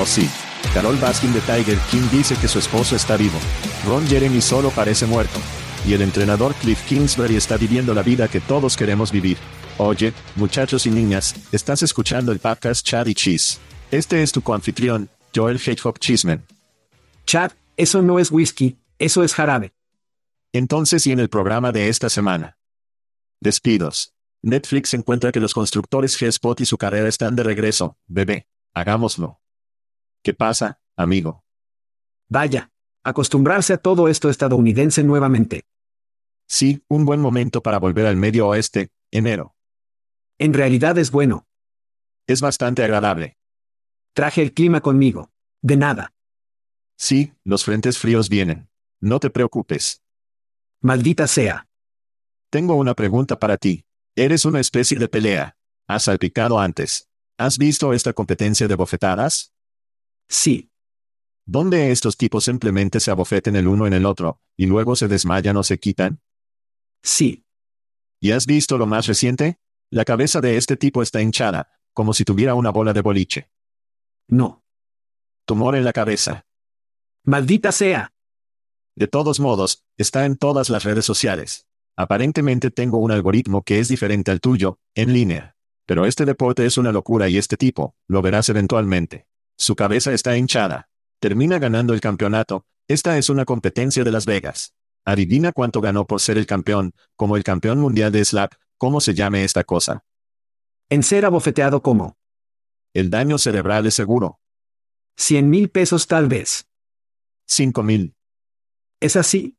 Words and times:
Oh 0.00 0.06
sí. 0.06 0.30
Carol 0.72 0.96
Baskin 0.96 1.32
de 1.32 1.40
Tiger 1.40 1.76
King 1.90 2.08
dice 2.12 2.36
que 2.36 2.46
su 2.46 2.60
esposo 2.60 2.94
está 2.94 3.16
vivo. 3.16 3.36
Ron 3.84 4.06
Jeremy 4.06 4.40
solo 4.40 4.70
parece 4.70 5.06
muerto. 5.06 5.40
Y 5.84 5.92
el 5.92 6.02
entrenador 6.02 6.54
Cliff 6.54 6.80
Kingsbury 6.86 7.34
está 7.34 7.56
viviendo 7.56 7.92
la 7.94 8.02
vida 8.02 8.28
que 8.28 8.40
todos 8.40 8.76
queremos 8.76 9.10
vivir. 9.10 9.38
Oye, 9.76 10.12
muchachos 10.36 10.86
y 10.86 10.90
niñas, 10.90 11.34
estás 11.50 11.82
escuchando 11.82 12.30
el 12.30 12.38
podcast 12.38 12.86
Chad 12.86 13.06
y 13.06 13.14
Cheese. 13.14 13.58
Este 13.90 14.22
es 14.22 14.30
tu 14.30 14.40
coanfitrión, 14.40 15.08
Joel 15.34 15.56
Hedgehog 15.58 15.98
Cheeseman. 15.98 16.44
Chad, 17.26 17.50
eso 17.76 18.00
no 18.00 18.20
es 18.20 18.30
whisky, 18.30 18.76
eso 19.00 19.24
es 19.24 19.34
jarabe. 19.34 19.72
Entonces 20.52 21.08
y 21.08 21.12
en 21.12 21.18
el 21.18 21.28
programa 21.28 21.72
de 21.72 21.88
esta 21.88 22.08
semana. 22.08 22.56
Despidos. 23.40 24.12
Netflix 24.42 24.94
encuentra 24.94 25.32
que 25.32 25.40
los 25.40 25.54
constructores 25.54 26.16
G-Spot 26.20 26.60
y 26.60 26.66
su 26.66 26.78
carrera 26.78 27.08
están 27.08 27.34
de 27.34 27.42
regreso. 27.42 27.96
Bebé, 28.06 28.46
hagámoslo. 28.74 29.40
¿Qué 30.22 30.34
pasa, 30.34 30.80
amigo? 30.96 31.44
Vaya, 32.28 32.70
acostumbrarse 33.04 33.72
a 33.74 33.78
todo 33.78 34.08
esto 34.08 34.28
estadounidense 34.28 35.02
nuevamente. 35.02 35.64
Sí, 36.46 36.84
un 36.88 37.04
buen 37.04 37.20
momento 37.20 37.62
para 37.62 37.78
volver 37.78 38.06
al 38.06 38.16
medio 38.16 38.48
oeste, 38.48 38.90
enero. 39.10 39.54
En 40.38 40.54
realidad 40.54 40.98
es 40.98 41.10
bueno. 41.10 41.46
Es 42.26 42.40
bastante 42.40 42.82
agradable. 42.82 43.38
Traje 44.12 44.42
el 44.42 44.52
clima 44.52 44.80
conmigo. 44.80 45.30
De 45.62 45.76
nada. 45.76 46.12
Sí, 46.96 47.32
los 47.44 47.64
frentes 47.64 47.98
fríos 47.98 48.28
vienen. 48.28 48.68
No 49.00 49.20
te 49.20 49.30
preocupes. 49.30 50.02
Maldita 50.80 51.26
sea. 51.26 51.68
Tengo 52.50 52.74
una 52.74 52.94
pregunta 52.94 53.38
para 53.38 53.56
ti. 53.56 53.84
Eres 54.16 54.44
una 54.44 54.60
especie 54.60 54.98
de 54.98 55.08
pelea. 55.08 55.56
¿Has 55.86 56.04
salpicado 56.04 56.58
antes? 56.58 57.08
¿Has 57.36 57.58
visto 57.58 57.92
esta 57.92 58.12
competencia 58.12 58.66
de 58.66 58.74
bofetadas? 58.74 59.52
Sí. 60.28 60.70
¿Dónde 61.46 61.90
estos 61.90 62.16
tipos 62.16 62.44
simplemente 62.44 63.00
se 63.00 63.10
abofeten 63.10 63.56
el 63.56 63.68
uno 63.68 63.86
en 63.86 63.94
el 63.94 64.04
otro, 64.04 64.40
y 64.56 64.66
luego 64.66 64.96
se 64.96 65.08
desmayan 65.08 65.56
o 65.56 65.62
se 65.62 65.78
quitan? 65.78 66.20
Sí. 67.02 67.46
¿Y 68.20 68.32
has 68.32 68.46
visto 68.46 68.76
lo 68.76 68.86
más 68.86 69.06
reciente? 69.06 69.58
La 69.90 70.04
cabeza 70.04 70.40
de 70.40 70.56
este 70.56 70.76
tipo 70.76 71.02
está 71.02 71.22
hinchada, 71.22 71.70
como 71.94 72.12
si 72.12 72.24
tuviera 72.24 72.54
una 72.54 72.70
bola 72.70 72.92
de 72.92 73.00
boliche. 73.00 73.50
No. 74.26 74.64
Tumor 75.46 75.76
en 75.76 75.84
la 75.84 75.94
cabeza. 75.94 76.46
Maldita 77.24 77.72
sea. 77.72 78.12
De 78.94 79.06
todos 79.06 79.40
modos, 79.40 79.86
está 79.96 80.26
en 80.26 80.36
todas 80.36 80.68
las 80.68 80.84
redes 80.84 81.04
sociales. 81.04 81.66
Aparentemente 81.96 82.70
tengo 82.70 82.98
un 82.98 83.12
algoritmo 83.12 83.62
que 83.62 83.78
es 83.78 83.88
diferente 83.88 84.30
al 84.30 84.40
tuyo, 84.40 84.80
en 84.94 85.12
línea. 85.12 85.56
Pero 85.86 86.04
este 86.04 86.26
deporte 86.26 86.66
es 86.66 86.76
una 86.76 86.92
locura 86.92 87.28
y 87.28 87.38
este 87.38 87.56
tipo, 87.56 87.96
lo 88.06 88.20
verás 88.20 88.48
eventualmente. 88.50 89.27
Su 89.58 89.74
cabeza 89.74 90.12
está 90.12 90.36
hinchada. 90.36 90.88
Termina 91.18 91.58
ganando 91.58 91.92
el 91.92 92.00
campeonato. 92.00 92.64
Esta 92.86 93.18
es 93.18 93.28
una 93.28 93.44
competencia 93.44 94.04
de 94.04 94.12
Las 94.12 94.24
Vegas. 94.24 94.72
Adivina 95.04 95.52
cuánto 95.52 95.80
ganó 95.80 96.06
por 96.06 96.20
ser 96.20 96.38
el 96.38 96.46
campeón, 96.46 96.94
como 97.16 97.36
el 97.36 97.42
campeón 97.42 97.80
mundial 97.80 98.12
de 98.12 98.24
slap, 98.24 98.54
¿cómo 98.76 99.00
se 99.00 99.14
llame 99.14 99.42
esta 99.42 99.64
cosa? 99.64 100.04
En 100.88 101.02
ser 101.02 101.24
abofeteado 101.24 101.82
como. 101.82 102.16
El 102.94 103.10
daño 103.10 103.36
cerebral 103.36 103.86
es 103.86 103.94
seguro. 103.94 104.40
Cien 105.16 105.50
mil 105.50 105.70
pesos 105.70 106.06
tal 106.06 106.28
vez. 106.28 106.68
Cinco 107.46 107.82
mil. 107.82 108.14
¿Es 109.00 109.16
así? 109.16 109.58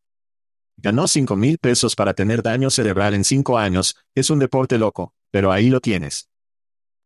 Ganó 0.78 1.08
cinco 1.10 1.36
mil 1.36 1.58
pesos 1.58 1.96
para 1.96 2.14
tener 2.14 2.42
daño 2.42 2.70
cerebral 2.70 3.14
en 3.14 3.26
cinco 3.26 3.58
años, 3.58 3.98
es 4.16 4.30
un 4.30 4.40
deporte 4.40 4.78
loco, 4.78 5.14
pero 5.30 5.52
ahí 5.52 5.70
lo 5.70 5.82
tienes. 5.82 6.30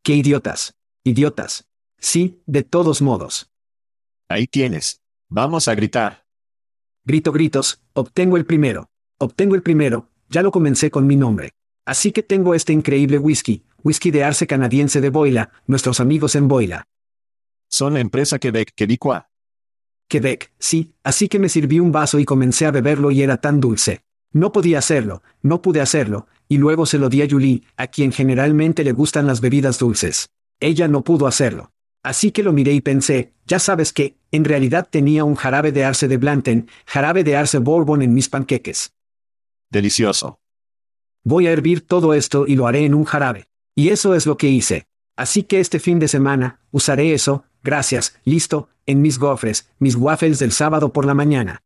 ¡Qué 0.03 0.13
idiotas! 0.13 0.75
Idiotas. 1.03 1.65
Sí, 2.03 2.43
de 2.45 2.63
todos 2.63 3.01
modos. 3.01 3.49
Ahí 4.27 4.45
tienes. 4.45 5.01
Vamos 5.29 5.69
a 5.69 5.73
gritar. 5.73 6.25
Grito 7.05 7.31
gritos, 7.31 7.81
obtengo 7.93 8.35
el 8.35 8.45
primero. 8.45 8.89
Obtengo 9.19 9.55
el 9.55 9.63
primero, 9.63 10.09
ya 10.27 10.43
lo 10.43 10.51
comencé 10.51 10.91
con 10.91 11.07
mi 11.07 11.15
nombre. 11.15 11.53
Así 11.85 12.11
que 12.11 12.21
tengo 12.21 12.55
este 12.55 12.73
increíble 12.73 13.19
whisky, 13.19 13.63
whisky 13.83 14.11
de 14.11 14.25
arce 14.25 14.45
canadiense 14.47 14.99
de 14.99 15.11
Boila, 15.11 15.51
nuestros 15.65 16.01
amigos 16.01 16.35
en 16.35 16.49
Boila. 16.49 16.83
Son 17.69 17.93
la 17.93 18.01
empresa 18.01 18.37
Quebec 18.37 18.73
Quebecois. 18.75 19.23
Quebec, 20.09 20.51
sí, 20.59 20.95
así 21.03 21.29
que 21.29 21.39
me 21.39 21.47
sirví 21.47 21.79
un 21.79 21.93
vaso 21.93 22.19
y 22.19 22.25
comencé 22.25 22.65
a 22.65 22.71
beberlo 22.71 23.11
y 23.11 23.21
era 23.21 23.37
tan 23.37 23.61
dulce. 23.61 24.01
No 24.33 24.51
podía 24.51 24.79
hacerlo, 24.79 25.23
no 25.41 25.61
pude 25.61 25.79
hacerlo, 25.79 26.27
y 26.49 26.57
luego 26.57 26.85
se 26.85 26.97
lo 26.97 27.07
di 27.07 27.21
a 27.21 27.29
Julie, 27.29 27.63
a 27.77 27.87
quien 27.87 28.11
generalmente 28.11 28.83
le 28.83 28.91
gustan 28.91 29.25
las 29.25 29.39
bebidas 29.39 29.79
dulces. 29.79 30.27
Ella 30.59 30.89
no 30.89 31.05
pudo 31.05 31.27
hacerlo. 31.27 31.72
Así 32.03 32.31
que 32.31 32.43
lo 32.43 32.51
miré 32.51 32.73
y 32.73 32.81
pensé, 32.81 33.33
ya 33.47 33.59
sabes 33.59 33.93
que, 33.93 34.17
en 34.31 34.43
realidad 34.43 34.87
tenía 34.89 35.23
un 35.23 35.35
jarabe 35.35 35.71
de 35.71 35.85
arce 35.85 36.07
de 36.07 36.17
Blanten, 36.17 36.69
jarabe 36.85 37.23
de 37.23 37.37
arce 37.37 37.59
bourbon 37.59 38.01
en 38.01 38.13
mis 38.13 38.27
panqueques. 38.27 38.93
Delicioso. 39.69 40.39
Voy 41.23 41.47
a 41.47 41.51
hervir 41.51 41.87
todo 41.87 42.13
esto 42.13 42.45
y 42.45 42.55
lo 42.55 42.67
haré 42.67 42.85
en 42.85 42.93
un 42.93 43.05
jarabe. 43.05 43.47
Y 43.75 43.89
eso 43.89 44.13
es 44.15 44.25
lo 44.25 44.37
que 44.37 44.49
hice. 44.49 44.85
Así 45.15 45.43
que 45.43 45.59
este 45.59 45.79
fin 45.79 45.99
de 45.99 46.07
semana, 46.07 46.59
usaré 46.71 47.13
eso, 47.13 47.45
gracias, 47.63 48.19
listo, 48.25 48.69
en 48.85 49.01
mis 49.01 49.17
gofres, 49.17 49.69
mis 49.79 49.95
waffles 49.95 50.39
del 50.39 50.51
sábado 50.51 50.91
por 50.91 51.05
la 51.05 51.13
mañana. 51.13 51.63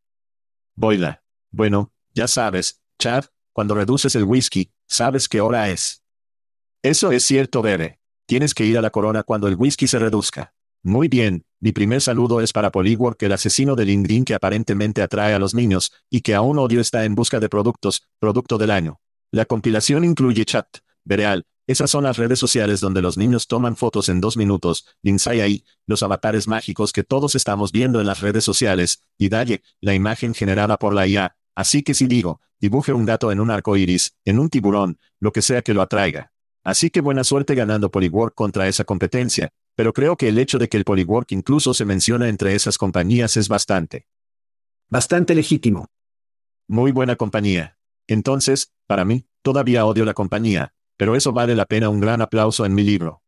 Boila. 0.76 1.24
Bueno, 1.50 1.92
ya 2.14 2.28
sabes, 2.28 2.82
Chad, 3.00 3.26
cuando 3.54 3.74
reduces 3.74 4.16
el 4.16 4.26
whisky, 4.26 4.70
sabes 4.86 5.28
qué 5.28 5.42
hora 5.42 5.70
es. 5.70 6.04
Eso 6.84 7.12
es 7.12 7.24
cierto, 7.24 7.62
bebé. 7.62 7.97
Tienes 8.28 8.54
que 8.54 8.66
ir 8.66 8.78
a 8.78 8.82
la 8.82 8.90
corona 8.90 9.24
cuando 9.24 9.48
el 9.48 9.56
whisky 9.56 9.88
se 9.88 10.00
reduzca. 10.00 10.54
Muy 10.84 11.08
bien, 11.08 11.46
mi 11.62 11.72
primer 11.72 12.02
saludo 12.02 12.42
es 12.42 12.52
para 12.52 12.72
Polywork, 12.72 13.24
el 13.24 13.32
asesino 13.32 13.74
de 13.74 13.86
LinkedIn 13.86 14.26
que 14.26 14.36
aparentemente 14.36 15.02
atrae 15.02 15.34
a 15.34 15.40
los 15.40 15.54
niños, 15.54 15.94
y 16.10 16.20
que 16.20 16.36
aún 16.36 16.60
odio 16.60 16.82
está 16.82 17.06
en 17.06 17.16
busca 17.16 17.40
de 17.40 17.48
productos, 17.48 18.04
producto 18.20 18.58
del 18.58 18.72
año. 18.72 19.00
La 19.32 19.46
compilación 19.46 20.04
incluye 20.04 20.44
chat, 20.44 20.68
Vereal, 21.06 21.46
esas 21.68 21.90
son 21.90 22.04
las 22.04 22.18
redes 22.18 22.38
sociales 22.38 22.82
donde 22.82 23.02
los 23.02 23.18
niños 23.18 23.48
toman 23.48 23.78
fotos 23.78 24.10
en 24.10 24.20
dos 24.20 24.36
minutos, 24.36 24.86
ahí, 25.26 25.64
los 25.86 26.04
avatares 26.04 26.50
mágicos 26.50 26.92
que 26.92 27.04
todos 27.04 27.34
estamos 27.34 27.72
viendo 27.72 28.02
en 28.02 28.08
las 28.08 28.20
redes 28.20 28.44
sociales, 28.44 29.06
y 29.18 29.30
Dalle, 29.30 29.64
la 29.80 29.94
imagen 29.94 30.34
generada 30.34 30.76
por 30.76 30.94
la 30.94 31.08
IA. 31.08 31.38
Así 31.56 31.82
que 31.82 31.94
si 31.94 32.08
digo, 32.08 32.42
dibuje 32.60 32.92
un 32.92 33.06
gato 33.06 33.32
en 33.32 33.40
un 33.40 33.52
arco 33.52 33.78
iris, 33.78 34.18
en 34.26 34.38
un 34.38 34.50
tiburón, 34.50 35.00
lo 35.22 35.32
que 35.32 35.42
sea 35.42 35.62
que 35.62 35.74
lo 35.74 35.82
atraiga. 35.82 36.34
Así 36.68 36.90
que 36.90 37.00
buena 37.00 37.24
suerte 37.24 37.56
ganando 37.56 37.90
Polywork 37.90 38.36
contra 38.36 38.68
esa 38.68 38.84
competencia. 38.84 39.54
pero 39.74 39.94
creo 39.94 40.18
que 40.18 40.28
el 40.28 40.38
hecho 40.38 40.58
de 40.58 40.68
que 40.68 40.76
el 40.76 40.84
Polywork 40.84 41.32
incluso 41.32 41.74
se 41.74 41.86
menciona 41.86 42.28
entre 42.28 42.56
esas 42.56 42.78
compañías 42.78 43.38
es 43.38 43.48
bastante. 43.48 44.08
Bastante 44.90 45.34
legítimo. 45.34 45.88
Muy 46.68 46.92
buena 46.92 47.16
compañía. 47.16 47.78
Entonces, 48.08 48.74
para 48.86 49.06
mí, 49.06 49.28
todavía 49.44 49.86
odio 49.86 50.04
la 50.04 50.14
compañía, 50.14 50.74
pero 50.98 51.16
eso 51.16 51.32
vale 51.32 51.56
la 51.56 51.66
pena 51.66 51.88
un 51.88 52.02
gran 52.02 52.22
aplauso 52.22 52.66
en 52.66 52.74
mi 52.74 52.84
libro. 52.84 53.22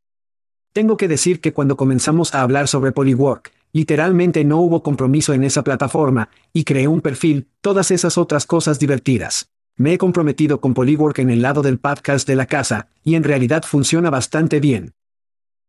Tengo 0.74 0.98
que 0.98 1.08
decir 1.08 1.40
que 1.40 1.54
cuando 1.54 1.78
comenzamos 1.78 2.36
a 2.36 2.42
hablar 2.42 2.68
sobre 2.68 2.92
Polywork, 2.92 3.54
literalmente 3.72 4.44
no 4.44 4.58
hubo 4.58 4.84
compromiso 4.84 5.34
en 5.34 5.46
esa 5.46 5.64
plataforma, 5.64 6.30
y 6.52 6.66
creé 6.66 6.90
un 6.90 7.00
perfil, 7.00 7.48
todas 7.62 7.92
esas 7.92 8.18
otras 8.18 8.46
cosas 8.46 8.80
divertidas. 8.80 9.50
Me 9.80 9.94
he 9.94 9.98
comprometido 9.98 10.60
con 10.60 10.74
Polywork 10.74 11.20
en 11.20 11.30
el 11.30 11.42
lado 11.42 11.62
del 11.62 11.80
podcast 11.80 12.28
de 12.28 12.36
la 12.36 12.48
casa, 12.48 12.90
y 13.02 13.16
en 13.16 13.24
realidad 13.24 13.64
funciona 13.64 14.10
bastante 14.10 14.60
bien. 14.60 14.92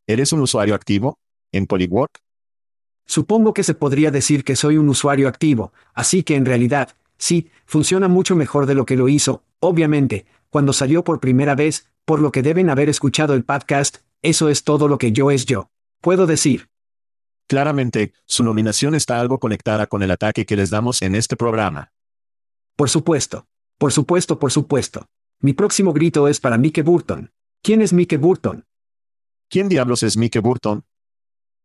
¿Eres 0.04 0.32
un 0.32 0.40
usuario 0.40 0.74
activo? 0.74 1.20
¿En 1.52 1.68
Polywork? 1.68 2.18
Supongo 3.06 3.54
que 3.54 3.62
se 3.62 3.74
podría 3.74 4.10
decir 4.10 4.42
que 4.42 4.56
soy 4.56 4.78
un 4.78 4.88
usuario 4.88 5.28
activo, 5.28 5.72
así 5.94 6.24
que 6.24 6.34
en 6.34 6.44
realidad, 6.44 6.96
sí, 7.18 7.52
funciona 7.66 8.08
mucho 8.08 8.34
mejor 8.34 8.66
de 8.66 8.74
lo 8.74 8.84
que 8.84 8.96
lo 8.96 9.08
hizo, 9.08 9.44
obviamente, 9.60 10.26
cuando 10.48 10.72
salió 10.72 11.04
por 11.04 11.20
primera 11.20 11.54
vez, 11.54 11.86
por 12.04 12.20
lo 12.20 12.32
que 12.32 12.42
deben 12.42 12.68
haber 12.68 12.88
escuchado 12.88 13.34
el 13.34 13.44
podcast, 13.44 13.98
eso 14.22 14.48
es 14.48 14.64
todo 14.64 14.88
lo 14.88 14.98
que 14.98 15.12
yo 15.12 15.30
es 15.30 15.46
yo. 15.46 15.70
Puedo 16.00 16.26
decir. 16.26 16.68
Claramente, 17.46 18.12
su 18.26 18.42
nominación 18.42 18.96
está 18.96 19.20
algo 19.20 19.38
conectada 19.38 19.86
con 19.86 20.02
el 20.02 20.10
ataque 20.10 20.46
que 20.46 20.56
les 20.56 20.70
damos 20.70 21.00
en 21.00 21.14
este 21.14 21.36
programa. 21.36 21.92
Por 22.74 22.90
supuesto. 22.90 23.46
Por 23.80 23.92
supuesto, 23.92 24.38
por 24.38 24.52
supuesto. 24.52 25.06
Mi 25.40 25.54
próximo 25.54 25.94
grito 25.94 26.28
es 26.28 26.38
para 26.38 26.58
Mike 26.58 26.82
Burton. 26.82 27.30
¿Quién 27.62 27.80
es 27.80 27.94
Mike 27.94 28.18
Burton? 28.18 28.66
¿Quién 29.48 29.70
diablos 29.70 30.02
es 30.02 30.18
Mike 30.18 30.40
Burton? 30.40 30.84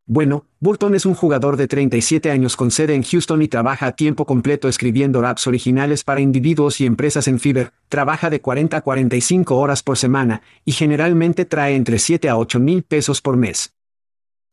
Bueno, 0.05 0.45
Burton 0.61 0.95
es 0.95 1.05
un 1.05 1.13
jugador 1.13 1.57
de 1.57 1.67
37 1.67 2.31
años 2.31 2.55
con 2.55 2.71
sede 2.71 2.95
en 2.95 3.03
Houston 3.03 3.41
y 3.41 3.49
trabaja 3.49 3.87
a 3.87 3.95
tiempo 3.97 4.25
completo 4.25 4.69
escribiendo 4.69 5.21
raps 5.21 5.45
originales 5.45 6.05
para 6.05 6.21
individuos 6.21 6.79
y 6.79 6.85
empresas 6.85 7.27
en 7.27 7.37
Fiverr, 7.37 7.73
trabaja 7.89 8.29
de 8.29 8.39
40 8.39 8.77
a 8.77 8.81
45 8.81 9.57
horas 9.57 9.83
por 9.83 9.97
semana, 9.97 10.41
y 10.63 10.71
generalmente 10.71 11.43
trae 11.43 11.75
entre 11.75 11.99
7 11.99 12.29
a 12.29 12.37
8 12.37 12.61
mil 12.61 12.83
pesos 12.83 13.19
por 13.19 13.35
mes. 13.35 13.73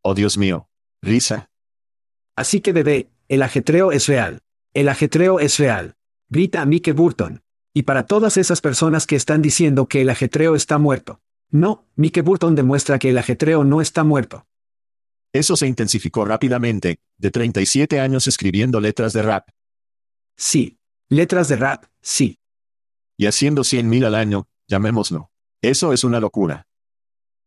Oh 0.02 0.14
Dios 0.14 0.36
mío. 0.36 0.66
Risa. 1.00 1.48
Así 2.34 2.60
que 2.60 2.72
bebé, 2.72 3.08
el 3.28 3.40
ajetreo 3.40 3.92
es 3.92 4.08
real. 4.08 4.40
El 4.74 4.88
ajetreo 4.88 5.38
es 5.38 5.60
real. 5.60 5.94
Grita 6.28 6.62
a 6.62 6.66
Mike 6.66 6.92
Burton. 6.92 7.40
Y 7.74 7.82
para 7.82 8.06
todas 8.06 8.36
esas 8.36 8.60
personas 8.60 9.06
que 9.06 9.16
están 9.16 9.42
diciendo 9.42 9.86
que 9.86 10.02
el 10.02 10.10
ajetreo 10.10 10.54
está 10.54 10.78
muerto. 10.78 11.20
No, 11.50 11.86
Mike 11.96 12.22
Burton 12.22 12.54
demuestra 12.54 12.98
que 12.98 13.10
el 13.10 13.18
ajetreo 13.18 13.64
no 13.64 13.80
está 13.80 14.04
muerto. 14.04 14.46
Eso 15.32 15.56
se 15.56 15.66
intensificó 15.66 16.24
rápidamente, 16.24 17.00
de 17.16 17.30
37 17.30 18.00
años 18.00 18.26
escribiendo 18.26 18.80
letras 18.80 19.12
de 19.12 19.22
rap. 19.22 19.48
Sí. 20.36 20.78
Letras 21.08 21.48
de 21.48 21.56
rap, 21.56 21.84
sí. 22.00 22.38
Y 23.18 23.26
haciendo 23.26 23.64
100 23.64 23.88
mil 23.88 24.04
al 24.04 24.14
año, 24.14 24.48
llamémoslo. 24.66 25.30
Eso 25.60 25.92
es 25.92 26.04
una 26.04 26.20
locura. 26.20 26.66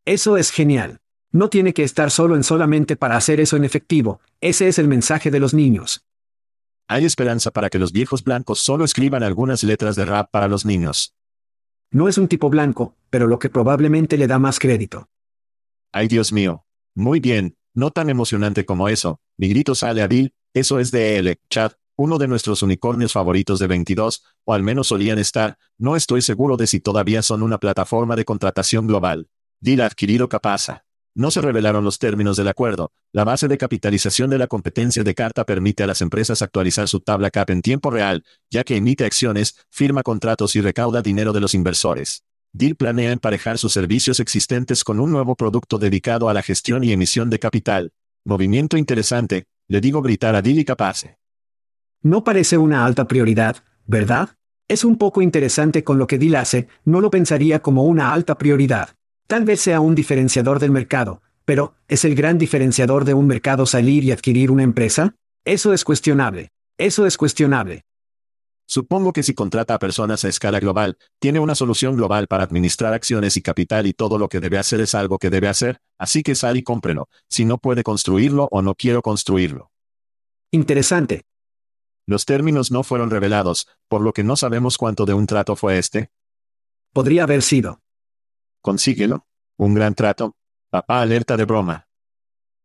Eso 0.06 0.38
es 0.38 0.52
genial. 0.52 1.02
No 1.32 1.50
tiene 1.50 1.74
que 1.74 1.84
estar 1.84 2.12
solo 2.12 2.36
en 2.36 2.44
solamente 2.44 2.96
para 2.96 3.18
hacer 3.18 3.40
eso 3.40 3.58
en 3.58 3.66
efectivo, 3.66 4.22
ese 4.40 4.68
es 4.68 4.78
el 4.78 4.88
mensaje 4.88 5.32
de 5.32 5.40
los 5.40 5.54
niños. 5.54 6.05
Hay 6.88 7.04
esperanza 7.06 7.52
para 7.52 7.70
que 7.70 7.80
los 7.80 7.92
viejos 7.92 8.24
blancos 8.24 8.60
solo 8.60 8.86
escriban 8.86 9.24
algunas 9.24 9.64
letras 9.64 9.96
de 9.96 10.06
rap 10.06 10.30
para 10.30 10.48
los 10.48 10.66
niños. 10.66 11.16
No 11.90 12.08
es 12.08 12.18
un 12.18 12.28
tipo 12.28 12.50
blanco, 12.50 12.96
pero 13.10 13.28
lo 13.28 13.40
que 13.40 13.50
probablemente 13.50 14.18
le 14.18 14.28
da 14.28 14.38
más 14.38 14.60
crédito. 14.60 15.10
Ay 15.92 16.08
Dios 16.08 16.32
mío. 16.32 16.66
Muy 16.94 17.20
bien, 17.20 17.58
no 17.74 17.92
tan 17.92 18.10
emocionante 18.10 18.66
como 18.66 18.88
eso, 18.88 19.20
mi 19.38 19.50
grito 19.50 19.76
sale 19.76 20.02
a 20.02 20.08
Bill, 20.08 20.34
eso 20.54 20.80
es 20.80 20.92
de 20.92 21.18
él, 21.18 21.40
Chad, 21.50 21.74
uno 21.98 22.18
de 22.18 22.28
nuestros 22.28 22.62
unicornios 22.62 23.14
favoritos 23.14 23.60
de 23.60 23.68
22, 23.68 24.24
o 24.44 24.54
al 24.54 24.64
menos 24.64 24.88
solían 24.88 25.18
estar, 25.18 25.58
no 25.78 25.96
estoy 25.96 26.22
seguro 26.22 26.56
de 26.56 26.68
si 26.68 26.80
todavía 26.80 27.22
son 27.22 27.42
una 27.42 27.58
plataforma 27.58 28.16
de 28.16 28.26
contratación 28.26 28.88
global. 28.88 29.28
Ha 29.66 29.86
adquirido 29.86 30.30
Capasa. 30.30 30.85
No 31.18 31.32
se 31.32 31.40
revelaron 31.40 31.86
los 31.86 31.98
términos 31.98 32.36
del 32.36 32.50
acuerdo. 32.50 32.92
La 33.14 33.24
base 33.24 33.48
de 33.48 33.58
capitalización 33.58 34.30
de 34.30 34.38
la 34.38 34.48
competencia 34.48 35.02
de 35.02 35.16
carta 35.16 35.46
permite 35.46 35.82
a 35.82 35.88
las 35.88 36.02
empresas 36.02 36.42
actualizar 36.42 36.90
su 36.90 37.00
tabla 37.00 37.32
CAP 37.32 37.52
en 37.52 37.62
tiempo 37.62 37.90
real, 37.90 38.26
ya 38.52 38.66
que 38.66 38.76
emite 38.76 39.06
acciones, 39.06 39.56
firma 39.70 40.04
contratos 40.04 40.58
y 40.58 40.62
recauda 40.62 41.02
dinero 41.02 41.32
de 41.32 41.40
los 41.40 41.54
inversores. 41.54 42.26
Deal 42.52 42.76
planea 42.76 43.14
emparejar 43.14 43.58
sus 43.58 43.72
servicios 43.72 44.20
existentes 44.20 44.84
con 44.84 45.00
un 45.00 45.10
nuevo 45.10 45.36
producto 45.36 45.78
dedicado 45.78 46.28
a 46.28 46.34
la 46.34 46.42
gestión 46.42 46.84
y 46.84 46.92
emisión 46.92 47.30
de 47.30 47.40
capital. 47.40 47.94
Movimiento 48.26 48.76
interesante, 48.76 49.46
le 49.70 49.80
digo 49.80 50.02
gritar 50.02 50.36
a 50.36 50.42
Deal 50.42 50.60
y 50.60 50.66
Capace. 50.66 51.18
No 52.02 52.26
parece 52.26 52.58
una 52.58 52.86
alta 52.86 53.08
prioridad, 53.08 53.64
¿verdad? 53.86 54.32
Es 54.68 54.84
un 54.84 54.98
poco 54.98 55.22
interesante 55.22 55.86
con 55.86 55.98
lo 55.98 56.08
que 56.08 56.18
Deal 56.18 56.36
hace, 56.36 56.68
no 56.84 57.00
lo 57.00 57.10
pensaría 57.10 57.62
como 57.62 57.86
una 57.86 58.12
alta 58.12 58.38
prioridad. 58.38 58.90
Tal 59.28 59.44
vez 59.44 59.60
sea 59.60 59.80
un 59.80 59.96
diferenciador 59.96 60.60
del 60.60 60.70
mercado, 60.70 61.24
pero, 61.46 61.74
¿es 61.88 62.06
el 62.06 62.14
gran 62.14 62.38
diferenciador 62.38 63.06
de 63.06 63.16
un 63.16 63.26
mercado 63.26 63.66
salir 63.66 64.04
y 64.04 64.12
adquirir 64.12 64.52
una 64.52 64.64
empresa? 64.64 65.16
Eso 65.44 65.74
es 65.74 65.84
cuestionable. 65.84 66.52
Eso 66.78 67.08
es 67.08 67.18
cuestionable. 67.18 67.86
Supongo 68.68 69.14
que 69.14 69.24
si 69.24 69.34
contrata 69.34 69.76
a 69.76 69.80
personas 69.80 70.26
a 70.26 70.30
escala 70.30 70.60
global, 70.60 70.98
tiene 71.20 71.40
una 71.40 71.56
solución 71.56 71.96
global 71.96 72.28
para 72.28 72.44
administrar 72.44 72.94
acciones 72.94 73.38
y 73.38 73.42
capital 73.42 73.88
y 73.88 73.94
todo 73.94 74.18
lo 74.18 74.28
que 74.28 74.40
debe 74.40 74.58
hacer 74.58 74.82
es 74.82 74.94
algo 74.94 75.18
que 75.18 75.30
debe 75.30 75.48
hacer, 75.48 75.80
así 76.00 76.22
que 76.24 76.36
sal 76.36 76.58
y 76.58 76.64
cómprelo, 76.64 77.08
si 77.30 77.46
no 77.46 77.58
puede 77.60 77.84
construirlo 77.84 78.48
o 78.52 78.62
no 78.62 78.74
quiero 78.76 79.02
construirlo. 79.02 79.72
Interesante. 80.52 81.24
Los 82.08 82.26
términos 82.26 82.72
no 82.72 82.84
fueron 82.84 83.10
revelados, 83.10 83.68
por 83.88 84.02
lo 84.02 84.14
que 84.14 84.24
no 84.24 84.36
sabemos 84.36 84.78
cuánto 84.78 85.06
de 85.06 85.14
un 85.14 85.28
trato 85.28 85.56
fue 85.56 85.78
este. 85.78 86.10
Podría 86.92 87.24
haber 87.24 87.44
sido. 87.44 87.82
Consíguelo. 88.66 89.28
Un 89.60 89.76
gran 89.76 89.94
trato. 89.94 90.34
Papá 90.72 91.00
alerta 91.00 91.38
de 91.38 91.46
broma. 91.46 91.86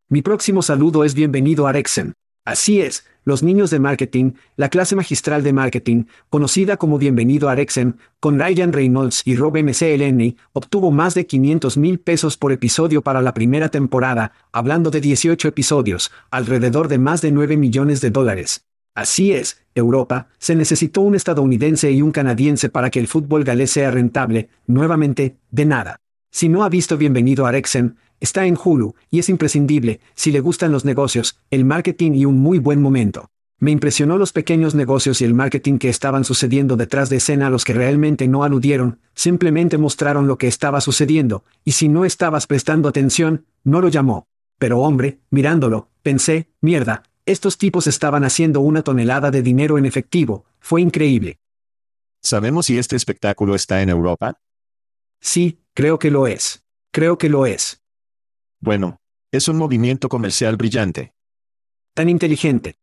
Mi 0.08 0.23
próximo 0.23 0.62
saludo 0.62 1.05
es 1.05 1.12
bienvenido 1.12 1.67
a 1.67 1.73
Rexen. 1.73 2.14
Así 2.47 2.81
es, 2.81 3.05
los 3.23 3.43
niños 3.43 3.69
de 3.69 3.81
marketing, 3.81 4.32
la 4.56 4.70
clase 4.70 4.97
magistral 4.97 5.43
de 5.43 5.52
marketing, 5.52 6.05
conocida 6.31 6.79
como 6.79 6.97
Bienvenido 6.97 7.50
a 7.50 7.55
Rexen, 7.55 7.99
con 8.19 8.41
Ryan 8.41 8.73
Reynolds 8.73 9.20
y 9.26 9.37
Rob 9.37 9.58
MCLN, 9.58 10.38
obtuvo 10.55 10.91
más 10.91 11.12
de 11.12 11.26
500 11.26 11.76
mil 11.76 12.00
pesos 12.00 12.38
por 12.38 12.53
episodio 12.53 13.03
para 13.03 13.20
la 13.20 13.35
primera 13.35 13.69
temporada, 13.69 14.32
hablando 14.53 14.91
de 14.91 15.03
18 15.03 15.49
episodios, 15.49 16.11
alrededor 16.31 16.88
de 16.88 16.96
más 16.96 17.20
de 17.20 17.31
9 17.31 17.58
millones 17.58 18.00
de 18.00 18.11
dólares. 18.11 18.64
Así 18.95 19.32
es, 19.32 19.65
Europa, 19.75 20.29
se 20.39 20.55
necesitó 20.55 21.01
un 21.01 21.15
estadounidense 21.15 21.91
y 21.93 22.03
un 22.03 22.13
canadiense 22.13 22.69
para 22.69 22.91
que 22.91 23.01
el 23.01 23.09
fútbol 23.09 23.44
galés 23.44 23.70
sea 23.70 23.91
rentable, 23.91 24.49
nuevamente, 24.67 25.37
de 25.51 25.65
nada. 25.65 26.01
Si 26.31 26.49
no 26.49 26.65
ha 26.65 26.69
visto 26.69 26.97
Bienvenido 26.97 27.47
a 27.47 27.53
Rexen, 27.53 27.97
Está 28.20 28.44
en 28.44 28.59
Hulu, 28.63 28.94
y 29.11 29.19
es 29.19 29.31
imprescindible, 29.31 30.01
si 30.15 30.31
le 30.31 30.41
gustan 30.41 30.73
los 30.73 30.85
negocios, 30.85 31.39
el 31.51 31.65
marketing 31.65 32.13
y 32.13 32.27
un 32.27 32.39
muy 32.39 32.59
buen 32.59 32.82
momento. 32.82 33.31
Me 33.59 33.70
impresionó 33.70 34.19
los 34.19 34.32
pequeños 34.32 34.75
negocios 34.75 35.23
y 35.23 35.25
el 35.25 35.32
marketing 35.32 35.79
que 35.79 35.89
estaban 35.89 36.25
sucediendo 36.25 36.77
detrás 36.77 37.09
de 37.09 37.17
escena 37.17 37.47
a 37.47 37.51
los 37.51 37.65
que 37.65 37.73
realmente 37.73 38.29
no 38.29 38.44
aludieron, 38.44 38.99
simplemente 39.15 39.79
mostraron 39.79 40.27
lo 40.27 40.37
que 40.37 40.49
estaba 40.49 40.82
sucediendo, 40.82 41.44
y 41.65 41.73
si 41.73 41.89
no 41.89 42.05
estabas 42.05 42.47
prestando 42.47 42.91
atención, 42.91 43.47
no 43.65 43.81
lo 43.81 43.89
llamó. 43.89 44.27
Pero 44.59 44.81
hombre, 44.81 45.20
mirándolo, 45.31 45.89
pensé, 46.03 46.51
mierda, 46.61 47.05
estos 47.31 47.58
tipos 47.58 47.87
estaban 47.87 48.25
haciendo 48.25 48.60
una 48.60 48.82
tonelada 48.82 49.31
de 49.31 49.43
dinero 49.43 49.79
en 49.79 49.87
efectivo, 49.87 50.44
fue 50.58 50.81
increíble. 50.81 51.39
¿Sabemos 52.22 52.67
si 52.67 52.79
este 52.79 52.96
espectáculo 52.96 53.55
está 53.55 53.82
en 53.82 53.89
Europa? 53.89 54.41
Sí, 55.20 55.60
creo 55.75 55.99
que 55.99 56.10
lo 56.10 56.27
es. 56.27 56.65
Creo 56.91 57.19
que 57.19 57.29
lo 57.29 57.46
es. 57.46 57.82
Bueno, 58.58 59.01
es 59.31 59.49
un 59.49 59.56
movimiento 59.56 60.08
comercial 60.08 60.56
brillante. 60.56 61.15
Tan 61.94 62.08
inteligente. 62.08 62.79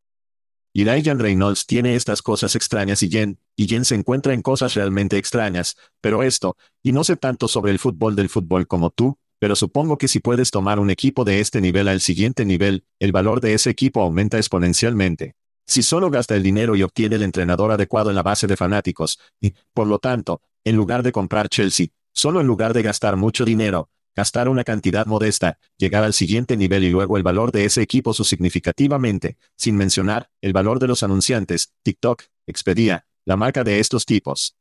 Y 0.73 0.85
Ryan 0.85 1.19
Reynolds 1.19 1.65
tiene 1.65 1.95
estas 1.95 2.21
cosas 2.21 2.55
extrañas 2.55 3.01
y 3.03 3.09
Jen, 3.09 3.39
y 3.55 3.67
Jen 3.67 3.83
se 3.83 3.95
encuentra 3.95 4.33
en 4.33 4.41
cosas 4.41 4.75
realmente 4.75 5.17
extrañas, 5.17 5.75
pero 6.01 6.23
esto, 6.23 6.55
y 6.83 6.91
no 6.91 7.03
sé 7.03 7.15
tanto 7.15 7.47
sobre 7.47 7.71
el 7.71 7.79
fútbol 7.79 8.15
del 8.15 8.29
fútbol 8.29 8.67
como 8.67 8.91
tú, 8.91 9.17
pero 9.39 9.55
supongo 9.55 9.97
que 9.97 10.07
si 10.07 10.19
puedes 10.19 10.51
tomar 10.51 10.79
un 10.79 10.89
equipo 10.89 11.23
de 11.23 11.39
este 11.39 11.61
nivel 11.61 11.87
al 11.87 12.01
siguiente 12.01 12.45
nivel, 12.45 12.85
el 12.99 13.11
valor 13.11 13.41
de 13.41 13.53
ese 13.53 13.69
equipo 13.69 14.01
aumenta 14.01 14.37
exponencialmente. 14.37 15.35
Si 15.65 15.83
solo 15.83 16.09
gasta 16.09 16.35
el 16.35 16.43
dinero 16.43 16.75
y 16.75 16.83
obtiene 16.83 17.17
el 17.17 17.23
entrenador 17.23 17.71
adecuado 17.71 18.09
en 18.09 18.15
la 18.15 18.23
base 18.23 18.47
de 18.47 18.55
fanáticos, 18.55 19.19
y, 19.41 19.53
por 19.73 19.87
lo 19.87 19.99
tanto, 19.99 20.41
en 20.63 20.75
lugar 20.75 21.03
de 21.03 21.11
comprar 21.11 21.49
Chelsea, 21.49 21.87
solo 22.13 22.39
en 22.41 22.47
lugar 22.47 22.73
de 22.73 22.83
gastar 22.83 23.17
mucho 23.17 23.43
dinero, 23.45 23.89
gastar 24.15 24.49
una 24.49 24.63
cantidad 24.63 25.05
modesta, 25.05 25.59
llegar 25.77 26.03
al 26.03 26.13
siguiente 26.13 26.57
nivel 26.57 26.83
y 26.83 26.89
luego 26.89 27.17
el 27.17 27.23
valor 27.23 27.51
de 27.51 27.65
ese 27.65 27.83
equipo 27.83 28.13
su 28.13 28.23
significativamente, 28.23 29.37
sin 29.55 29.75
mencionar 29.75 30.31
el 30.41 30.53
valor 30.53 30.79
de 30.79 30.87
los 30.87 31.03
anunciantes, 31.03 31.73
TikTok, 31.83 32.23
Expedia, 32.47 33.05
la 33.25 33.35
marca 33.35 33.63
de 33.63 33.79
estos 33.79 34.05
tipos. 34.05 34.55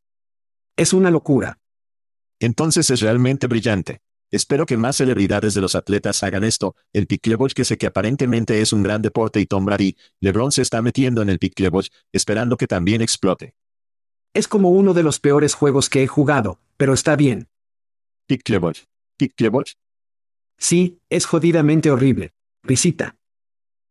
Es 0.76 0.92
una 0.92 1.10
locura. 1.10 1.58
Entonces 2.40 2.90
es 2.90 3.00
realmente 3.00 3.46
brillante. 3.46 4.02
Espero 4.30 4.66
que 4.66 4.76
más 4.76 4.96
celebridades 4.96 5.54
de 5.54 5.60
los 5.60 5.74
atletas 5.74 6.22
hagan 6.22 6.42
esto. 6.42 6.74
El 6.92 7.06
pickleball 7.06 7.54
que 7.54 7.64
sé 7.64 7.78
que 7.78 7.86
aparentemente 7.86 8.60
es 8.60 8.72
un 8.72 8.82
gran 8.82 9.02
deporte 9.02 9.40
y 9.40 9.46
Tom 9.46 9.64
Brady, 9.64 9.96
LeBron 10.20 10.50
se 10.50 10.62
está 10.62 10.82
metiendo 10.82 11.22
en 11.22 11.30
el 11.30 11.38
pickleball, 11.38 11.88
esperando 12.12 12.56
que 12.56 12.66
también 12.66 13.02
explote. 13.02 13.54
Es 14.34 14.48
como 14.48 14.70
uno 14.70 14.94
de 14.94 15.02
los 15.02 15.20
peores 15.20 15.54
juegos 15.54 15.88
que 15.88 16.02
he 16.02 16.06
jugado, 16.06 16.58
pero 16.76 16.92
está 16.92 17.16
bien. 17.16 17.48
Pickleball. 18.26 18.74
Pickleball. 19.16 19.64
Sí, 20.58 21.00
es 21.08 21.26
jodidamente 21.26 21.90
horrible. 21.90 22.34
Risita. 22.62 23.16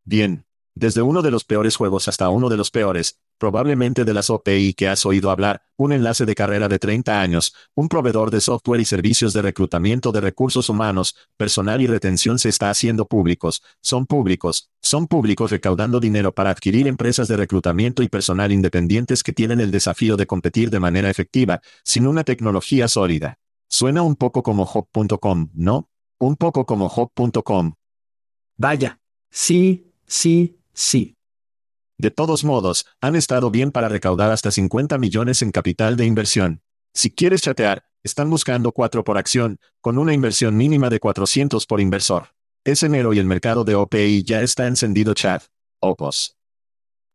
Bien. 0.04 0.46
Desde 0.77 1.01
uno 1.01 1.22
de 1.22 1.32
los 1.32 1.46
peores 1.46 1.77
juegos 1.77 2.10
hasta 2.10 2.27
uno 2.27 2.50
de 2.50 2.58
los 2.58 2.70
peores, 2.70 3.22
probablemente 3.38 4.03
de 4.03 4.13
las 4.13 4.29
OPI 4.29 4.74
que 4.74 4.89
has 4.89 5.05
oído 5.05 5.32
hablar, 5.32 5.62
un 5.77 5.94
enlace 5.94 6.25
de 6.25 6.36
carrera 6.36 6.67
de 6.67 6.79
30 6.79 7.22
años, 7.22 7.55
un 7.75 7.88
proveedor 7.88 8.29
de 8.29 8.41
software 8.41 8.82
y 8.82 8.86
servicios 8.86 9.32
de 9.32 9.41
reclutamiento 9.41 10.12
de 10.12 10.20
recursos 10.20 10.67
humanos, 10.67 11.15
personal 11.38 11.82
y 11.82 11.88
retención 11.88 12.39
se 12.39 12.50
está 12.50 12.70
haciendo 12.70 13.08
públicos, 13.08 13.63
son 13.82 14.05
públicos, 14.05 14.70
son 14.82 15.08
públicos 15.08 15.50
recaudando 15.50 16.01
dinero 16.01 16.36
para 16.36 16.50
adquirir 16.50 16.89
empresas 16.89 17.29
de 17.29 17.38
reclutamiento 17.38 18.03
y 18.03 18.10
personal 18.10 18.51
independientes 18.51 19.24
que 19.24 19.32
tienen 19.32 19.62
el 19.62 19.72
desafío 19.72 20.17
de 20.17 20.27
competir 20.27 20.72
de 20.72 20.82
manera 20.82 21.10
efectiva, 21.10 21.62
sin 21.86 22.05
una 22.05 22.25
tecnología 22.25 22.89
sólida. 22.89 23.39
Suena 23.70 24.01
un 24.01 24.17
poco 24.17 24.44
como 24.44 24.63
Hop.com, 24.63 25.51
¿no? 25.53 25.89
Un 26.20 26.36
poco 26.36 26.65
como 26.65 26.88
Hop.com. 26.88 27.75
Vaya. 28.58 29.00
Sí, 29.29 29.94
sí, 30.05 30.60
sí. 30.75 31.15
De 31.98 32.12
todos 32.12 32.44
modos, 32.44 32.86
han 33.01 33.15
estado 33.15 33.50
bien 33.50 33.72
para 33.72 33.89
recaudar 33.89 34.32
hasta 34.32 34.51
50 34.51 34.98
millones 34.98 35.41
en 35.41 35.51
capital 35.51 35.96
de 35.96 36.05
inversión. 36.05 36.62
Si 36.94 37.10
quieres 37.10 37.41
chatear, 37.41 37.86
están 38.03 38.29
buscando 38.29 38.72
4 38.72 39.03
por 39.03 39.17
acción, 39.17 39.60
con 39.82 39.98
una 39.98 40.13
inversión 40.13 40.55
mínima 40.55 40.89
de 40.89 41.00
400 41.00 41.65
por 41.65 41.82
inversor. 41.82 42.27
Es 42.63 42.84
enero 42.84 43.13
y 43.13 43.20
el 43.20 43.25
mercado 43.25 43.63
de 43.63 43.75
OPI 43.75 44.24
ya 44.24 44.41
está 44.41 44.67
encendido 44.67 45.13
chat. 45.13 45.44
Opos. 45.79 46.36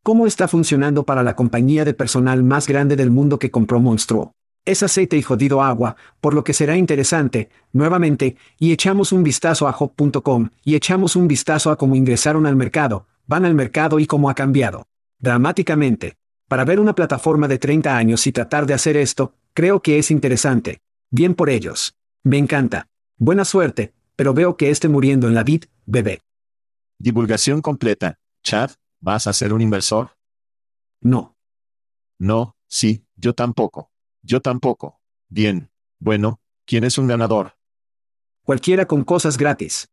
¿Cómo 0.03 0.27
está 0.27 0.49
funcionando 0.49 1.05
para 1.05 1.23
la 1.23 1.37
compañía 1.37 1.85
de 1.85 1.93
personal 1.93 2.43
más 2.43 2.67
grande 2.67 2.97
del 2.97 3.11
mundo 3.11 3.39
que 3.39 3.51
compró 3.51 3.81
Monstruo? 3.81 4.33
Es 4.65 4.83
aceite 4.83 5.17
y 5.17 5.23
jodido 5.23 5.63
agua, 5.63 5.97
por 6.21 6.35
lo 6.35 6.45
que 6.45 6.55
será 6.55 6.77
interesante, 6.77 7.51
nuevamente, 7.73 8.37
y 8.59 8.73
echamos 8.73 9.13
un 9.13 9.23
vistazo 9.23 9.69
a 9.69 9.77
hop.com, 9.79 10.51
y 10.65 10.75
echamos 10.75 11.17
un 11.17 11.29
vistazo 11.29 11.71
a 11.71 11.77
cómo 11.77 11.97
ingresaron 11.97 12.47
al 12.47 12.57
mercado, 12.57 13.07
van 13.31 13.45
al 13.45 13.55
mercado 13.55 14.01
y 14.01 14.07
cómo 14.07 14.29
ha 14.29 14.35
cambiado. 14.35 14.89
Dramáticamente. 15.21 16.17
Para 16.49 16.65
ver 16.65 16.81
una 16.81 16.97
plataforma 16.97 17.47
de 17.47 17.59
30 17.59 17.97
años 17.97 18.27
y 18.27 18.33
tratar 18.33 18.67
de 18.67 18.75
hacer 18.75 18.97
esto, 18.97 19.35
creo 19.55 19.83
que 19.83 20.01
es 20.01 20.11
interesante. 20.11 20.81
Bien 21.13 21.37
por 21.37 21.49
ellos. 21.49 21.95
Me 22.25 22.39
encanta. 22.39 22.89
Buena 23.19 23.45
suerte, 23.45 23.95
pero 24.17 24.35
veo 24.35 24.57
que 24.57 24.71
esté 24.71 24.89
muriendo 24.89 25.29
en 25.29 25.35
la 25.35 25.45
vid, 25.45 25.67
bebé. 25.87 26.23
Divulgación 26.99 27.63
completa. 27.63 28.19
Chad, 28.43 28.73
¿vas 28.99 29.29
a 29.29 29.33
ser 29.33 29.53
un 29.53 29.61
inversor? 29.61 30.17
No. 31.01 31.37
No, 32.19 32.57
sí, 32.67 33.07
yo 33.15 33.33
tampoco. 33.33 33.93
Yo 34.23 34.41
tampoco. 34.41 35.01
Bien. 35.29 35.71
Bueno, 36.01 36.41
¿quién 36.67 36.83
es 36.83 36.99
un 36.99 37.07
ganador? 37.07 37.55
Cualquiera 38.43 38.87
con 38.87 39.05
cosas 39.05 39.39
gratis. 39.39 39.89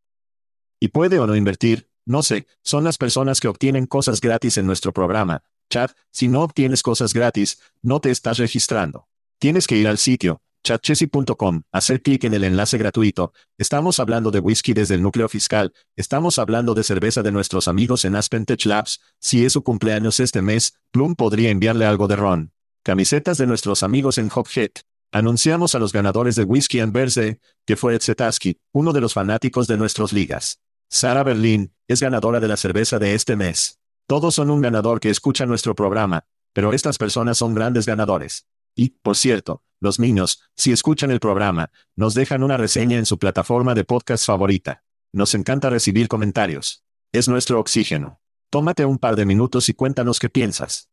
¿Y 0.80 0.88
puede 0.88 1.20
o 1.20 1.28
no 1.28 1.36
invertir? 1.36 1.87
No 2.08 2.24
sé, 2.24 2.48
son 2.64 2.86
las 2.86 2.98
personas 2.98 3.42
que 3.42 3.50
obtienen 3.50 3.86
cosas 3.86 4.22
gratis 4.22 4.58
en 4.58 4.66
nuestro 4.66 4.94
programa. 4.94 5.44
Chat, 5.70 5.92
si 6.10 6.30
no 6.30 6.42
obtienes 6.42 6.82
cosas 6.82 7.14
gratis, 7.14 7.60
no 7.82 8.00
te 8.00 8.12
estás 8.12 8.38
registrando. 8.38 9.10
Tienes 9.40 9.68
que 9.68 9.76
ir 9.76 9.90
al 9.90 9.98
sitio, 9.98 10.40
chatchessy.com, 10.64 11.64
hacer 11.70 12.02
clic 12.02 12.24
en 12.24 12.34
el 12.34 12.46
enlace 12.46 12.78
gratuito. 12.78 13.34
Estamos 13.58 14.00
hablando 14.00 14.32
de 14.32 14.40
whisky 14.40 14.72
desde 14.72 14.96
el 14.96 15.02
núcleo 15.02 15.28
fiscal, 15.28 15.74
estamos 15.98 16.40
hablando 16.40 16.74
de 16.74 16.84
cerveza 16.84 17.24
de 17.24 17.34
nuestros 17.34 17.68
amigos 17.68 18.06
en 18.06 18.16
Aspen 18.16 18.46
Tech 18.46 18.66
Labs. 18.66 19.02
Si 19.20 19.44
es 19.44 19.52
su 19.52 19.62
cumpleaños 19.62 20.22
este 20.22 20.42
mes, 20.42 20.76
Plum 20.92 21.14
podría 21.14 21.50
enviarle 21.50 21.86
algo 21.86 22.08
de 22.08 22.16
ron. 22.16 22.54
Camisetas 22.84 23.38
de 23.38 23.48
nuestros 23.48 23.84
amigos 23.84 24.18
en 24.18 24.32
Hophead. 24.34 24.72
Anunciamos 25.12 25.76
a 25.76 25.80
los 25.80 25.92
ganadores 25.92 26.38
de 26.38 26.44
Whisky 26.44 26.80
and 26.80 26.94
Berze, 26.94 27.42
que 27.66 27.76
fue 27.76 28.00
Zetaski, 28.00 28.60
uno 28.72 28.94
de 28.94 29.02
los 29.02 29.14
fanáticos 29.14 29.68
de 29.68 29.76
nuestras 29.76 30.14
ligas. 30.14 30.62
Sara 30.90 31.24
Berlin, 31.24 31.74
es 31.88 32.02
ganadora 32.02 32.40
de 32.40 32.48
la 32.48 32.58
cerveza 32.58 32.98
de 33.00 33.14
este 33.14 33.36
mes. 33.36 33.80
Todos 34.08 34.36
son 34.36 34.50
un 34.50 34.62
ganador 34.62 35.00
que 35.00 35.10
escucha 35.10 35.46
nuestro 35.46 35.76
programa, 35.76 36.26
pero 36.54 36.72
estas 36.72 36.98
personas 36.98 37.38
son 37.38 37.54
grandes 37.54 37.86
ganadores. 37.86 38.48
Y, 38.74 38.90
por 38.90 39.18
cierto, 39.18 39.64
los 39.80 40.00
niños, 40.00 40.42
si 40.56 40.72
escuchan 40.72 41.12
el 41.12 41.20
programa, 41.20 41.72
nos 41.96 42.14
dejan 42.14 42.42
una 42.42 42.58
reseña 42.58 42.98
en 42.98 43.06
su 43.06 43.20
plataforma 43.20 43.76
de 43.76 43.84
podcast 43.84 44.26
favorita. 44.26 44.84
Nos 45.12 45.36
encanta 45.36 45.70
recibir 45.70 46.08
comentarios. 46.08 46.86
Es 47.12 47.28
nuestro 47.28 47.60
oxígeno. 47.60 48.22
Tómate 48.50 48.86
un 48.86 48.98
par 48.98 49.16
de 49.16 49.26
minutos 49.26 49.68
y 49.68 49.74
cuéntanos 49.74 50.20
qué 50.20 50.30
piensas. 50.30 50.90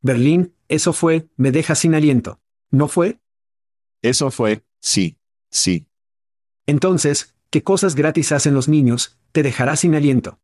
Berlín, 0.00 0.56
eso 0.68 0.92
fue, 0.92 1.28
me 1.36 1.52
deja 1.52 1.76
sin 1.76 1.94
aliento. 1.94 2.40
¿No 2.70 2.88
fue? 2.88 3.20
Eso 4.02 4.32
fue, 4.32 4.64
sí, 4.80 5.16
sí. 5.48 5.86
Entonces, 6.66 7.36
¿qué 7.52 7.62
cosas 7.62 7.94
gratis 7.94 8.32
hacen 8.32 8.54
los 8.54 8.66
niños? 8.66 9.18
Te 9.30 9.42
dejará 9.42 9.76
sin 9.76 9.94
aliento. 9.94 10.40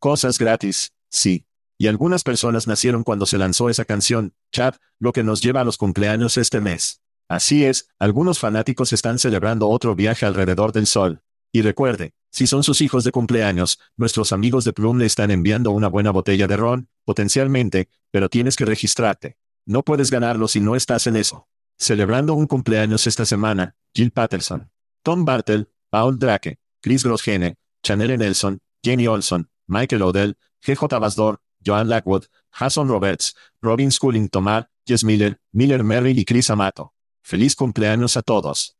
Cosas 0.00 0.36
gratis, 0.36 0.92
sí. 1.08 1.46
Y 1.78 1.86
algunas 1.86 2.24
personas 2.24 2.66
nacieron 2.66 3.04
cuando 3.04 3.24
se 3.24 3.38
lanzó 3.38 3.70
esa 3.70 3.84
canción, 3.84 4.34
Chad, 4.52 4.74
lo 4.98 5.12
que 5.12 5.22
nos 5.22 5.40
lleva 5.40 5.60
a 5.60 5.64
los 5.64 5.78
cumpleaños 5.78 6.36
este 6.36 6.60
mes. 6.60 7.00
Así 7.28 7.64
es, 7.64 7.88
algunos 8.00 8.40
fanáticos 8.40 8.92
están 8.92 9.20
celebrando 9.20 9.68
otro 9.68 9.94
viaje 9.94 10.26
alrededor 10.26 10.72
del 10.72 10.88
sol. 10.88 11.22
Y 11.52 11.62
recuerde, 11.62 12.14
si 12.32 12.48
son 12.48 12.64
sus 12.64 12.80
hijos 12.80 13.04
de 13.04 13.12
cumpleaños, 13.12 13.78
nuestros 13.96 14.32
amigos 14.32 14.64
de 14.64 14.72
Plum 14.72 14.98
le 14.98 15.06
están 15.06 15.30
enviando 15.30 15.70
una 15.70 15.86
buena 15.86 16.10
botella 16.10 16.48
de 16.48 16.56
ron, 16.56 16.88
potencialmente, 17.04 17.88
pero 18.10 18.28
tienes 18.28 18.56
que 18.56 18.64
registrarte. 18.64 19.36
No 19.66 19.84
puedes 19.84 20.10
ganarlo 20.10 20.48
si 20.48 20.58
no 20.58 20.74
estás 20.74 21.06
en 21.06 21.14
eso. 21.14 21.46
Celebrando 21.78 22.34
un 22.34 22.48
cumpleaños 22.48 23.06
esta 23.06 23.24
semana, 23.24 23.76
Jill 23.94 24.10
Patterson, 24.10 24.70
Tom 25.04 25.24
Bartel, 25.24 25.68
Paul 25.94 26.18
Drake, 26.18 26.58
Chris 26.82 27.04
Grosgene, 27.04 27.54
Chanel 27.80 28.18
Nelson, 28.18 28.58
Jenny 28.82 29.06
Olson, 29.06 29.48
Michael 29.68 30.02
Odell, 30.02 30.36
GJ 30.60 30.98
Basdor, 30.98 31.38
Joan 31.64 31.88
Lackwood, 31.88 32.24
Jason 32.50 32.88
Roberts, 32.88 33.36
Robin 33.62 33.92
Schooling 33.92 34.28
Tomar, 34.28 34.68
Jess 34.84 35.04
Miller, 35.04 35.38
Miller 35.52 35.84
Merrill 35.84 36.18
y 36.18 36.24
Chris 36.24 36.50
Amato. 36.50 36.94
Feliz 37.22 37.54
cumpleaños 37.54 38.16
a 38.16 38.22
todos. 38.22 38.76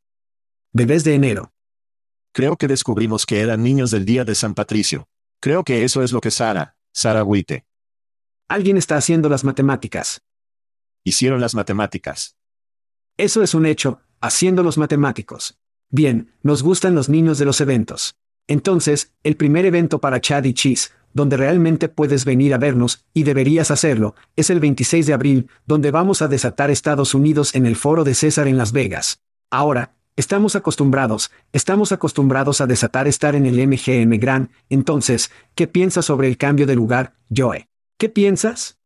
Bebés 0.73 1.05
de 1.05 1.15
enero. 1.15 1.53
Creo 2.33 2.57
que 2.57 2.67
descubrimos 2.67 3.27
que 3.27 3.43
eran 3.43 3.63
niños 3.63 3.93
del 3.93 4.05
día 4.05 4.25
de 4.25 4.35
San 4.35 4.55
Patricio. 4.55 5.07
Creo 5.39 5.63
que 5.63 5.85
eso 5.85 6.03
es 6.03 6.11
lo 6.11 6.21
que 6.21 6.33
Sara, 6.33 6.77
Sara 6.93 7.23
Witte. 7.23 7.65
Alguien 8.49 8.77
está 8.77 8.97
haciendo 8.97 9.29
las 9.29 9.45
matemáticas. 9.45 10.21
Hicieron 11.05 11.41
las 11.41 11.55
matemáticas. 11.55 12.37
Eso 13.17 13.45
es 13.45 13.55
un 13.55 13.67
hecho, 13.67 14.01
haciendo 14.21 14.65
los 14.65 14.79
matemáticos. 14.79 15.61
Bien, 15.95 16.33
nos 16.43 16.65
gustan 16.65 16.97
los 16.97 17.09
niños 17.09 17.39
de 17.39 17.45
los 17.45 17.61
eventos. 17.61 18.17
Entonces, 18.49 19.13
el 19.23 19.37
primer 19.37 19.65
evento 19.65 20.01
para 20.01 20.21
Chad 20.21 20.43
y 20.43 20.53
Cheese, 20.53 20.91
donde 21.13 21.37
realmente 21.37 21.89
puedes 21.89 22.25
venir 22.25 22.53
a 22.53 22.59
vernos, 22.59 23.05
y 23.15 23.23
deberías 23.23 23.71
hacerlo, 23.71 24.17
es 24.35 24.51
el 24.51 24.59
26 24.59 25.07
de 25.07 25.13
abril, 25.13 25.49
donde 25.67 25.93
vamos 25.93 26.21
a 26.21 26.27
desatar 26.27 26.73
Estados 26.73 27.15
Unidos 27.15 27.55
en 27.55 27.65
el 27.65 27.77
foro 27.77 28.03
de 28.03 28.17
César 28.17 28.49
en 28.49 28.57
Las 28.57 28.73
Vegas. 28.73 29.23
Ahora, 29.53 29.95
estamos 30.17 30.57
acostumbrados, 30.57 31.31
estamos 31.53 31.93
acostumbrados 31.93 32.61
a 32.61 32.67
desatar 32.67 33.07
estar 33.07 33.37
en 33.37 33.47
el 33.47 33.65
MGM 33.65 34.19
Gran, 34.19 34.51
entonces, 34.71 35.31
¿qué 35.55 35.69
piensas 35.69 36.07
sobre 36.07 36.27
el 36.27 36.37
cambio 36.37 36.67
de 36.67 36.75
lugar, 36.75 37.15
Joe? 37.31 37.69
¿Qué 37.99 38.09
piensas? 38.09 38.81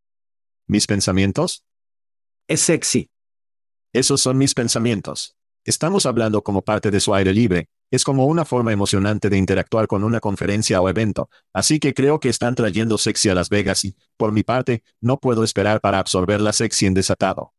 ¿Mis 0.66 0.86
pensamientos? 0.86 1.64
Es 2.48 2.60
sexy. 2.60 3.08
Esos 3.94 4.20
son 4.20 4.36
mis 4.36 4.52
pensamientos. 4.52 5.37
Estamos 5.68 6.06
hablando 6.06 6.42
como 6.42 6.62
parte 6.62 6.90
de 6.90 6.98
su 6.98 7.14
aire 7.14 7.34
libre, 7.34 7.68
es 7.90 8.02
como 8.02 8.24
una 8.24 8.46
forma 8.46 8.72
emocionante 8.72 9.28
de 9.28 9.36
interactuar 9.36 9.86
con 9.86 10.02
una 10.02 10.18
conferencia 10.18 10.80
o 10.80 10.88
evento, 10.88 11.28
así 11.52 11.78
que 11.78 11.92
creo 11.92 12.20
que 12.20 12.30
están 12.30 12.54
trayendo 12.54 12.96
sexy 12.96 13.28
a 13.28 13.34
Las 13.34 13.50
Vegas 13.50 13.84
y, 13.84 13.94
por 14.16 14.32
mi 14.32 14.42
parte, 14.42 14.82
no 15.02 15.18
puedo 15.18 15.44
esperar 15.44 15.82
para 15.82 15.98
absorber 15.98 16.40
la 16.40 16.54
sexy 16.54 16.86
en 16.86 16.94
desatado. 16.94 17.52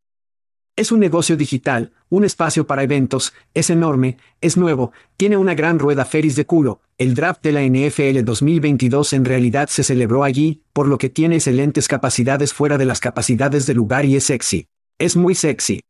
Es 0.75 0.91
un 0.91 0.99
negocio 0.99 1.37
digital, 1.37 1.91
un 2.09 2.23
espacio 2.23 2.65
para 2.65 2.81
eventos, 2.81 3.31
es 3.53 3.69
enorme, 3.69 4.17
es 4.41 4.57
nuevo, 4.57 4.91
tiene 5.15 5.37
una 5.37 5.53
gran 5.53 5.77
rueda 5.77 6.03
feris 6.03 6.35
de 6.35 6.47
culo. 6.47 6.81
El 6.97 7.13
draft 7.13 7.43
de 7.43 7.51
la 7.51 7.61
NFL 7.61 8.23
2022 8.23 9.13
en 9.13 9.23
realidad 9.23 9.69
se 9.69 9.83
celebró 9.83 10.23
allí, 10.23 10.63
por 10.73 10.87
lo 10.87 10.97
que 10.97 11.11
tiene 11.11 11.35
excelentes 11.35 11.87
capacidades 11.87 12.53
fuera 12.53 12.79
de 12.79 12.85
las 12.85 13.01
capacidades 13.01 13.67
del 13.67 13.77
lugar 13.77 14.05
y 14.05 14.15
es 14.15 14.23
sexy. 14.23 14.65
Es 14.97 15.15
muy 15.15 15.35
sexy. 15.35 15.81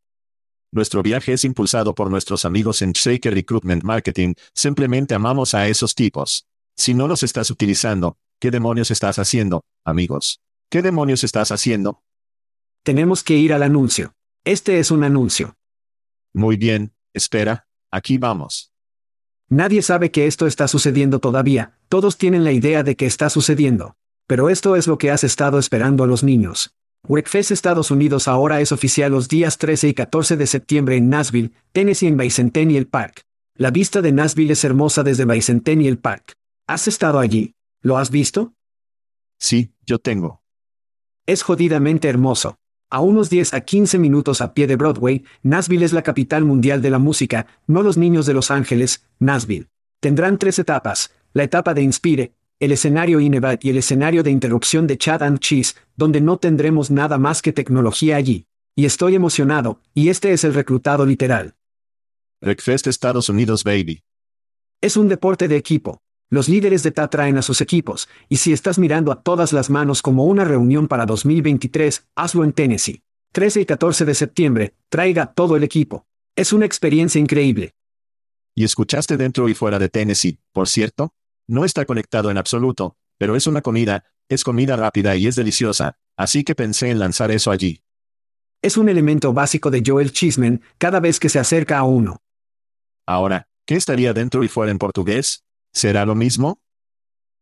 Nuestro 0.71 1.01
viaje 1.01 1.33
es 1.33 1.45
impulsado 1.45 1.95
por 1.95 2.11
nuestros 2.11 2.45
amigos 2.45 2.83
en 2.83 2.91
Shaker 2.91 3.33
Recruitment 3.33 3.83
Marketing, 3.83 4.35
simplemente 4.53 5.15
amamos 5.15 5.55
a 5.55 5.67
esos 5.67 5.95
tipos. 5.95 6.45
Si 6.77 6.93
no 6.93 7.07
los 7.07 7.23
estás 7.23 7.49
utilizando, 7.49 8.17
¿qué 8.39 8.51
demonios 8.51 8.91
estás 8.91 9.17
haciendo, 9.17 9.63
amigos? 9.83 10.41
¿Qué 10.69 10.83
demonios 10.83 11.23
estás 11.23 11.51
haciendo? 11.51 12.03
Tenemos 12.83 13.23
que 13.23 13.35
ir 13.35 13.51
al 13.51 13.63
anuncio. 13.63 14.13
Este 14.45 14.79
es 14.79 14.91
un 14.91 15.03
anuncio. 15.03 15.57
Muy 16.33 16.55
bien, 16.55 16.93
espera, 17.13 17.67
aquí 17.89 18.19
vamos. 18.19 18.71
Nadie 19.47 19.81
sabe 19.81 20.11
que 20.11 20.27
esto 20.27 20.45
está 20.45 20.67
sucediendo 20.67 21.19
todavía, 21.19 21.79
todos 21.89 22.17
tienen 22.17 22.43
la 22.43 22.51
idea 22.51 22.83
de 22.83 22.95
que 22.95 23.07
está 23.07 23.31
sucediendo. 23.31 23.97
Pero 24.27 24.51
esto 24.51 24.75
es 24.75 24.85
lo 24.85 24.99
que 24.99 25.09
has 25.09 25.23
estado 25.23 25.57
esperando 25.57 26.03
a 26.03 26.07
los 26.07 26.23
niños. 26.23 26.75
WreckFest 27.07 27.51
Estados 27.51 27.91
Unidos 27.91 28.27
ahora 28.27 28.59
es 28.61 28.71
oficial 28.71 29.11
los 29.11 29.29
días 29.29 29.57
13 29.57 29.87
y 29.87 29.93
14 29.93 30.37
de 30.37 30.45
septiembre 30.45 30.97
en 30.97 31.09
Nashville, 31.09 31.53
Tennessee 31.71 32.07
en 32.07 32.17
Bicentennial 32.17 32.87
Park. 32.87 33.23
La 33.55 33.71
vista 33.71 34.01
de 34.01 34.11
Nashville 34.11 34.51
es 34.51 34.63
hermosa 34.63 35.01
desde 35.01 35.25
Bicentennial 35.25 35.97
Park. 35.97 36.33
¿Has 36.67 36.87
estado 36.87 37.19
allí? 37.19 37.55
¿Lo 37.81 37.97
has 37.97 38.11
visto? 38.11 38.53
Sí, 39.39 39.73
yo 39.85 39.99
tengo. 39.99 40.43
Es 41.25 41.41
jodidamente 41.41 42.09
hermoso. 42.09 42.57
A 42.91 42.99
unos 42.99 43.29
10 43.29 43.53
a 43.53 43.61
15 43.61 43.97
minutos 43.97 44.41
a 44.41 44.53
pie 44.53 44.67
de 44.67 44.75
Broadway, 44.75 45.23
Nashville 45.41 45.85
es 45.85 45.93
la 45.93 46.01
capital 46.01 46.43
mundial 46.43 46.81
de 46.81 46.89
la 46.89 46.99
música, 46.99 47.47
no 47.65 47.81
los 47.81 47.97
niños 47.97 48.25
de 48.25 48.33
Los 48.33 48.51
Ángeles, 48.51 49.05
Nashville. 49.19 49.67
Tendrán 49.99 50.37
tres 50.37 50.59
etapas, 50.59 51.11
la 51.33 51.43
etapa 51.43 51.73
de 51.73 51.81
Inspire, 51.81 52.33
el 52.59 52.73
escenario 52.73 53.21
Inevat 53.21 53.63
y 53.63 53.69
el 53.69 53.77
escenario 53.77 54.21
de 54.21 54.31
interrupción 54.31 54.85
de 54.85 54.97
Chad 54.97 55.23
and 55.23 55.39
Cheese, 55.39 55.75
donde 55.95 56.19
no 56.19 56.37
tendremos 56.37 56.91
nada 56.91 57.17
más 57.17 57.41
que 57.41 57.53
tecnología 57.53 58.17
allí. 58.17 58.47
Y 58.75 58.85
estoy 58.85 59.15
emocionado, 59.15 59.81
y 59.93 60.09
este 60.09 60.33
es 60.33 60.43
el 60.43 60.53
reclutado 60.53 61.05
literal. 61.05 61.55
Wreckfest 62.41 62.87
Estados 62.87 63.29
Unidos 63.29 63.63
Baby. 63.63 64.03
Es 64.81 64.97
un 64.97 65.07
deporte 65.07 65.47
de 65.47 65.55
equipo. 65.55 66.01
Los 66.29 66.47
líderes 66.47 66.83
de 66.83 66.91
TA 66.91 67.09
traen 67.09 67.37
a 67.37 67.41
sus 67.41 67.59
equipos, 67.61 68.07
y 68.27 68.37
si 68.37 68.53
estás 68.53 68.77
mirando 68.77 69.11
a 69.11 69.21
todas 69.21 69.51
las 69.51 69.69
manos 69.69 70.01
como 70.01 70.25
una 70.25 70.43
reunión 70.43 70.87
para 70.87 71.05
2023, 71.05 72.07
hazlo 72.15 72.43
en 72.43 72.53
Tennessee. 72.53 73.01
13 73.31 73.61
y 73.61 73.65
14 73.65 74.05
de 74.05 74.13
septiembre, 74.15 74.75
traiga 74.89 75.33
todo 75.33 75.55
el 75.55 75.63
equipo. 75.63 76.05
Es 76.35 76.53
una 76.53 76.65
experiencia 76.65 77.19
increíble. 77.19 77.73
Y 78.55 78.63
escuchaste 78.63 79.17
dentro 79.17 79.47
y 79.49 79.53
fuera 79.53 79.79
de 79.79 79.89
Tennessee, 79.89 80.39
por 80.51 80.67
cierto. 80.67 81.13
No 81.49 81.65
está 81.65 81.85
conectado 81.85 82.29
en 82.29 82.37
absoluto, 82.37 82.95
pero 83.17 83.35
es 83.35 83.47
una 83.47 83.63
comida, 83.63 84.05
es 84.27 84.43
comida 84.43 84.75
rápida 84.75 85.15
y 85.15 85.25
es 85.25 85.35
deliciosa, 85.35 85.97
así 86.15 86.43
que 86.43 86.53
pensé 86.53 86.91
en 86.91 86.99
lanzar 86.99 87.31
eso 87.31 87.49
allí. 87.49 87.81
Es 88.61 88.77
un 88.77 88.87
elemento 88.87 89.33
básico 89.33 89.71
de 89.71 89.81
Joel 89.83 90.11
Chisman 90.11 90.61
cada 90.77 90.99
vez 90.99 91.19
que 91.19 91.27
se 91.27 91.39
acerca 91.39 91.79
a 91.79 91.83
uno. 91.85 92.21
Ahora, 93.07 93.47
¿qué 93.65 93.77
estaría 93.77 94.13
dentro 94.13 94.43
y 94.43 94.47
fuera 94.47 94.71
en 94.71 94.77
portugués? 94.77 95.43
¿Será 95.73 96.05
lo 96.05 96.13
mismo? 96.13 96.61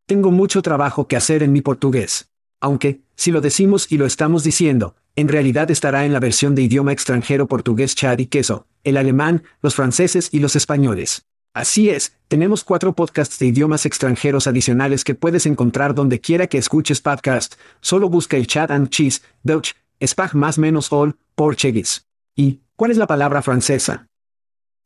Tengo 0.06 0.32
mucho 0.32 0.62
trabajo 0.62 1.10
que 1.10 1.18
hacer 1.18 1.44
en 1.44 1.52
mi 1.52 1.60
portugués. 1.60 2.30
Aunque, 2.62 3.02
si 3.18 3.34
lo 3.34 3.42
decimos 3.42 3.92
y 3.92 3.98
lo 3.98 4.06
estamos 4.06 4.46
diciendo, 4.46 4.96
en 5.18 5.28
realidad 5.28 5.70
estará 5.70 6.06
en 6.06 6.14
la 6.14 6.22
versión 6.22 6.56
de 6.56 6.62
idioma 6.62 6.94
extranjero 6.94 7.50
portugués 7.50 7.94
chad 7.94 8.20
y 8.20 8.28
queso, 8.28 8.68
el 8.86 8.96
alemán, 8.96 9.44
los 9.62 9.76
franceses 9.76 10.30
y 10.32 10.40
los 10.40 10.56
españoles. 10.56 11.27
Así 11.58 11.90
es, 11.90 12.16
tenemos 12.28 12.64
cuatro 12.64 12.94
podcasts 12.94 13.40
de 13.40 13.48
idiomas 13.48 13.88
extranjeros 13.88 14.46
adicionales 14.46 15.04
que 15.04 15.16
puedes 15.16 15.48
encontrar 15.48 15.96
donde 15.96 16.22
quiera 16.22 16.46
que 16.46 16.60
escuches 16.60 17.02
podcast, 17.02 17.56
solo 17.82 18.10
busca 18.10 18.38
el 18.38 18.46
chat 18.46 18.70
and 18.70 18.90
cheese, 18.90 19.24
Deutsch, 19.42 19.74
Spag 20.00 20.36
más 20.36 20.60
menos 20.60 20.94
all, 20.94 21.18
Portuguese. 21.34 22.02
¿Y 22.36 22.62
cuál 22.76 22.92
es 22.92 22.98
la 22.98 23.08
palabra 23.08 23.42
francesa? 23.42 24.08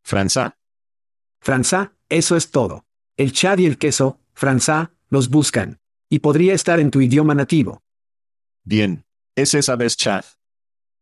Franza. 0.01 0.55
Franza, 1.41 1.91
eso 2.07 2.37
es 2.37 2.51
todo. 2.51 2.85
El 3.17 3.33
chad 3.33 3.57
y 3.57 3.65
el 3.65 3.77
queso, 3.77 4.21
franza, 4.33 4.93
los 5.09 5.27
buscan. 5.29 5.81
Y 6.07 6.19
podría 6.19 6.53
estar 6.53 6.79
en 6.79 6.89
tu 6.89 7.01
idioma 7.01 7.35
nativo. 7.35 7.81
Bien. 8.63 9.03
Es 9.35 9.53
esa 9.55 9.75
vez 9.75 9.97
chat. 9.97 10.23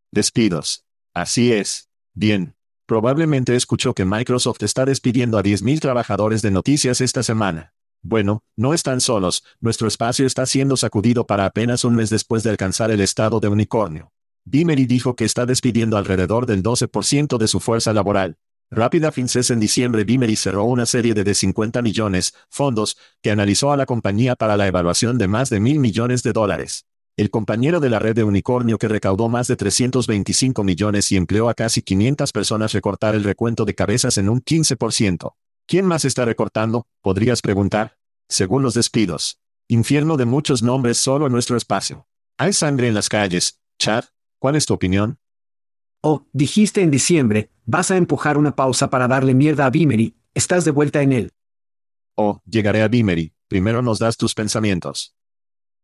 Despidos. 0.09 0.83
Así 1.13 1.53
es. 1.53 1.89
Bien. 2.15 2.55
Probablemente 2.89 3.55
escuchó 3.55 3.93
que 3.93 4.03
Microsoft 4.03 4.63
está 4.63 4.83
despidiendo 4.83 5.37
a 5.37 5.43
10.000 5.43 5.79
trabajadores 5.79 6.41
de 6.41 6.49
noticias 6.49 7.01
esta 7.01 7.21
semana. 7.21 7.75
Bueno, 8.01 8.41
no 8.57 8.73
están 8.73 8.99
solos, 8.99 9.43
nuestro 9.59 9.87
espacio 9.87 10.25
está 10.25 10.47
siendo 10.47 10.75
sacudido 10.75 11.27
para 11.27 11.45
apenas 11.45 11.83
un 11.83 11.93
mes 11.93 12.09
después 12.09 12.41
de 12.41 12.49
alcanzar 12.49 12.89
el 12.89 12.99
estado 13.01 13.39
de 13.39 13.47
unicornio. 13.47 14.11
Bimery 14.43 14.87
dijo 14.87 15.15
que 15.15 15.25
está 15.25 15.45
despidiendo 15.45 15.97
alrededor 15.97 16.47
del 16.47 16.63
12% 16.63 17.37
de 17.37 17.47
su 17.47 17.59
fuerza 17.59 17.93
laboral. 17.93 18.37
Rápida 18.71 19.11
Finces 19.11 19.51
en 19.51 19.59
diciembre 19.59 20.03
Bimery 20.03 20.35
cerró 20.35 20.63
una 20.63 20.87
serie 20.87 21.13
de 21.13 21.23
de 21.23 21.35
50 21.35 21.83
millones, 21.83 22.33
fondos, 22.49 22.97
que 23.21 23.29
analizó 23.29 23.71
a 23.71 23.77
la 23.77 23.85
compañía 23.85 24.35
para 24.35 24.57
la 24.57 24.65
evaluación 24.65 25.19
de 25.19 25.27
más 25.27 25.51
de 25.51 25.59
mil 25.59 25.77
millones 25.77 26.23
de 26.23 26.33
dólares. 26.33 26.87
El 27.19 27.31
compañero 27.31 27.81
de 27.81 27.89
la 27.89 27.99
red 27.99 28.15
de 28.15 28.23
unicornio 28.23 28.77
que 28.77 28.87
recaudó 28.87 29.27
más 29.27 29.49
de 29.49 29.57
325 29.57 30.63
millones 30.63 31.11
y 31.11 31.17
empleó 31.17 31.49
a 31.49 31.53
casi 31.53 31.81
500 31.81 32.31
personas 32.31 32.71
recortar 32.71 33.13
el 33.13 33.25
recuento 33.25 33.65
de 33.65 33.75
cabezas 33.75 34.17
en 34.17 34.29
un 34.29 34.41
15%. 34.41 35.33
¿Quién 35.67 35.85
más 35.85 36.05
está 36.05 36.23
recortando? 36.23 36.87
Podrías 37.01 37.41
preguntar. 37.41 37.97
Según 38.29 38.63
los 38.63 38.73
despidos. 38.73 39.37
Infierno 39.67 40.15
de 40.15 40.23
muchos 40.23 40.63
nombres 40.63 40.97
solo 40.97 41.25
en 41.25 41.33
nuestro 41.33 41.57
espacio. 41.57 42.07
Hay 42.37 42.53
sangre 42.53 42.87
en 42.87 42.93
las 42.93 43.09
calles. 43.09 43.59
Chad, 43.77 44.05
¿cuál 44.39 44.55
es 44.55 44.65
tu 44.65 44.73
opinión? 44.73 45.19
Oh, 45.99 46.25
dijiste 46.31 46.83
en 46.83 46.89
diciembre, 46.89 47.51
vas 47.65 47.91
a 47.91 47.97
empujar 47.97 48.37
una 48.37 48.55
pausa 48.55 48.89
para 48.89 49.09
darle 49.09 49.33
mierda 49.33 49.65
a 49.65 49.69
Bimery, 49.69 50.15
estás 50.33 50.63
de 50.63 50.71
vuelta 50.71 51.01
en 51.01 51.11
él. 51.11 51.33
Oh, 52.15 52.41
llegaré 52.45 52.81
a 52.81 52.87
Bimery, 52.87 53.33
primero 53.49 53.81
nos 53.81 53.99
das 53.99 54.15
tus 54.15 54.33
pensamientos. 54.33 55.18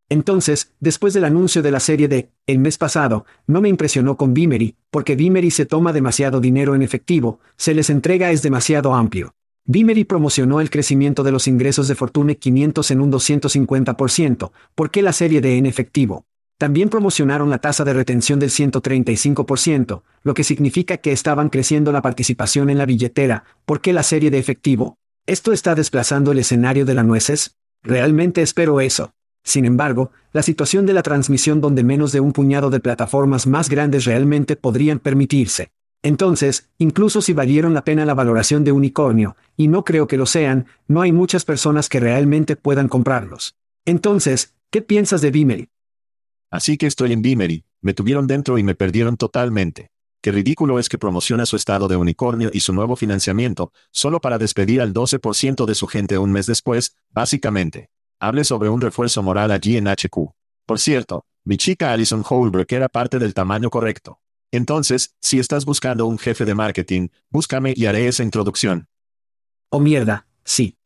Entonces, 0.10 0.72
después 0.80 1.14
del 1.14 1.26
anuncio 1.26 1.64
de 1.64 1.72
la 1.72 1.80
serie 1.80 2.08
de, 2.08 2.30
el 2.46 2.60
mes 2.60 2.78
pasado, 2.78 3.26
no 3.48 3.60
me 3.60 3.70
impresionó 3.70 4.18
con 4.18 4.34
Bimery, 4.34 4.76
porque 4.92 5.16
Bimery 5.16 5.50
se 5.50 5.66
toma 5.66 5.94
demasiado 5.94 6.40
dinero 6.40 6.76
en 6.76 6.84
efectivo, 6.84 7.40
se 7.58 7.74
les 7.74 7.90
entrega 7.90 8.32
es 8.32 8.44
demasiado 8.44 8.94
amplio. 8.94 9.34
Bimery 9.66 10.04
promocionó 10.04 10.62
el 10.62 10.70
crecimiento 10.70 11.24
de 11.24 11.32
los 11.32 11.48
ingresos 11.48 11.88
de 11.88 11.96
Fortune 11.96 12.38
500 12.38 12.92
en 12.92 13.02
un 13.02 13.12
250%, 13.12 14.52
¿por 14.76 14.92
qué 14.92 15.02
la 15.02 15.12
serie 15.12 15.42
de 15.42 15.58
en 15.58 15.66
efectivo? 15.66 16.26
También 16.60 16.90
promocionaron 16.90 17.50
la 17.50 17.58
tasa 17.58 17.84
de 17.84 17.94
retención 17.94 18.40
del 18.40 18.52
135%, 18.52 20.04
lo 20.22 20.34
que 20.36 20.44
significa 20.44 20.98
que 20.98 21.12
estaban 21.12 21.50
creciendo 21.50 21.92
la 21.92 22.04
participación 22.04 22.70
en 22.70 22.78
la 22.78 22.86
billetera, 22.86 23.44
¿por 23.66 23.82
qué 23.82 23.92
la 23.92 24.04
serie 24.04 24.30
de 24.30 24.38
efectivo? 24.38 25.00
¿Esto 25.26 25.52
está 25.52 25.74
desplazando 25.74 26.32
el 26.32 26.40
escenario 26.40 26.86
de 26.86 26.94
la 26.94 27.02
nueces? 27.02 27.58
Realmente 27.82 28.44
espero 28.44 28.80
eso. 28.80 29.16
Sin 29.46 29.64
embargo, 29.64 30.12
la 30.34 30.42
situación 30.42 30.88
de 30.88 30.94
la 30.94 31.04
transmisión 31.04 31.62
donde 31.62 31.84
menos 31.84 32.12
de 32.12 32.20
un 32.20 32.34
puñado 32.34 32.72
de 32.72 32.80
plataformas 32.80 33.46
más 33.46 33.70
grandes 33.70 34.04
realmente 34.06 34.56
podrían 34.56 34.98
permitirse. 35.00 35.72
Entonces, 36.02 36.70
incluso 36.80 37.22
si 37.22 37.34
valieron 37.34 37.74
la 37.76 37.84
pena 37.84 38.06
la 38.06 38.16
valoración 38.16 38.64
de 38.64 38.72
unicornio, 38.72 39.36
y 39.56 39.68
no 39.68 39.86
creo 39.86 40.08
que 40.08 40.18
lo 40.18 40.26
sean, 40.26 40.66
no 40.88 41.02
hay 41.02 41.12
muchas 41.12 41.46
personas 41.46 41.90
que 41.90 42.00
realmente 42.00 42.56
puedan 42.56 42.88
comprarlos. 42.88 43.56
Entonces, 43.86 44.56
¿qué 44.72 44.82
piensas 44.82 45.22
de 45.22 45.32
Bimery? 45.32 45.70
Así 46.50 46.78
que 46.78 46.88
estoy 46.88 47.14
en 47.14 47.22
Bimery, 47.22 47.66
me 47.82 47.94
tuvieron 47.94 48.26
dentro 48.26 48.58
y 48.58 48.64
me 48.64 48.74
perdieron 48.74 49.16
totalmente. 49.16 49.92
Qué 50.22 50.32
ridículo 50.32 50.80
es 50.80 50.90
que 50.90 50.98
promociona 50.98 51.46
su 51.46 51.56
estado 51.56 51.88
de 51.88 51.98
unicornio 51.98 52.50
y 52.52 52.62
su 52.62 52.74
nuevo 52.74 52.96
financiamiento, 52.96 53.72
solo 53.92 54.22
para 54.22 54.40
despedir 54.40 54.82
al 54.82 54.92
12% 54.92 55.66
de 55.66 55.76
su 55.76 55.86
gente 55.86 56.18
un 56.18 56.32
mes 56.32 56.48
después, 56.48 56.96
básicamente. 57.12 57.90
Hable 58.20 58.46
sobre 58.46 58.70
un 58.70 58.80
refuerzo 58.80 59.22
moral 59.24 59.52
allí 59.52 59.76
en 59.76 59.88
HQ. 59.88 60.34
Por 60.66 60.80
cierto, 60.80 61.26
mi 61.44 61.58
chica 61.58 61.92
Alison 61.92 62.24
Holbrook 62.28 62.72
era 62.72 62.88
parte 62.88 63.20
del 63.20 63.34
tamaño 63.34 63.70
correcto. 63.70 64.20
Entonces, 64.52 65.14
si 65.22 65.38
estás 65.38 65.66
buscando 65.66 66.06
un 66.06 66.18
jefe 66.18 66.46
de 66.46 66.56
marketing, 66.56 67.10
búscame 67.30 67.74
y 67.76 67.88
haré 67.88 68.08
esa 68.08 68.24
introducción. 68.24 68.88
Oh 69.70 69.80
mierda, 69.80 70.28
sí. 70.46 70.78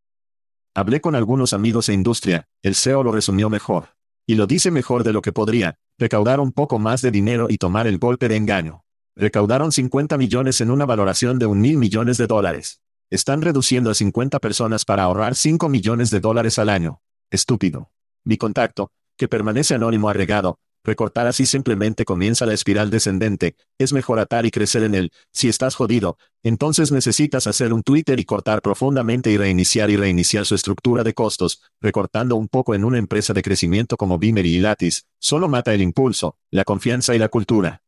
Hablé 0.74 1.02
con 1.02 1.16
algunos 1.16 1.54
amigos 1.54 1.88
de 1.88 1.94
industria, 1.94 2.48
el 2.64 2.74
CEO 2.74 3.04
lo 3.04 3.12
resumió 3.12 3.50
mejor. 3.50 3.90
Y 4.26 4.36
lo 4.36 4.48
dice 4.48 4.72
mejor 4.72 5.04
de 5.04 5.14
lo 5.14 5.22
que 5.22 5.32
podría, 5.32 5.78
recaudar 5.98 6.40
un 6.40 6.52
poco 6.52 6.80
más 6.80 7.02
de 7.02 7.12
dinero 7.12 7.48
y 7.50 7.58
tomar 7.58 7.86
el 7.86 8.00
golpe 8.00 8.28
de 8.28 8.38
engaño. 8.38 8.84
Recaudaron 9.16 9.72
50 9.72 10.18
millones 10.18 10.62
en 10.62 10.72
una 10.72 10.86
valoración 10.86 11.38
de 11.38 11.46
un 11.46 11.62
mil 11.62 11.78
millones 11.78 12.18
de 12.18 12.26
dólares. 12.26 12.82
Están 13.12 13.42
reduciendo 13.42 13.92
a 13.92 13.94
50 13.94 14.40
personas 14.40 14.86
para 14.86 15.04
ahorrar 15.04 15.36
5 15.36 15.70
millones 15.70 16.10
de 16.10 16.20
dólares 16.20 16.58
al 16.58 16.70
año. 16.70 17.02
Estúpido. 17.32 17.92
Mi 18.24 18.38
contacto, 18.38 18.92
que 19.16 19.28
permanece 19.28 19.76
anónimo 19.76 20.10
agregado, 20.10 20.58
recortar 20.84 21.28
así 21.28 21.46
simplemente 21.46 22.04
comienza 22.04 22.48
la 22.48 22.54
espiral 22.54 22.90
descendente, 22.90 23.56
es 23.78 23.94
mejor 23.94 24.18
atar 24.18 24.48
y 24.48 24.52
crecer 24.52 24.82
en 24.82 24.96
él, 24.96 25.12
si 25.32 25.48
estás 25.48 25.76
jodido, 25.76 26.18
entonces 26.42 26.92
necesitas 26.92 27.46
hacer 27.46 27.72
un 27.72 27.84
Twitter 27.84 28.20
y 28.20 28.26
cortar 28.26 28.64
profundamente 28.64 29.30
y 29.30 29.38
reiniciar 29.38 29.92
y 29.92 29.98
reiniciar 29.98 30.48
su 30.48 30.56
estructura 30.56 31.04
de 31.04 31.14
costos, 31.14 31.62
recortando 31.80 32.36
un 32.36 32.48
poco 32.48 32.74
en 32.74 32.84
una 32.84 32.98
empresa 32.98 33.34
de 33.34 33.44
crecimiento 33.44 33.96
como 33.96 34.18
Bimery 34.18 34.56
y 34.56 34.60
Lattice, 34.60 35.04
solo 35.20 35.48
mata 35.48 35.74
el 35.76 35.82
impulso, 35.82 36.38
la 36.50 36.64
confianza 36.64 37.14
y 37.14 37.20
la 37.20 37.30
cultura. 37.30 37.84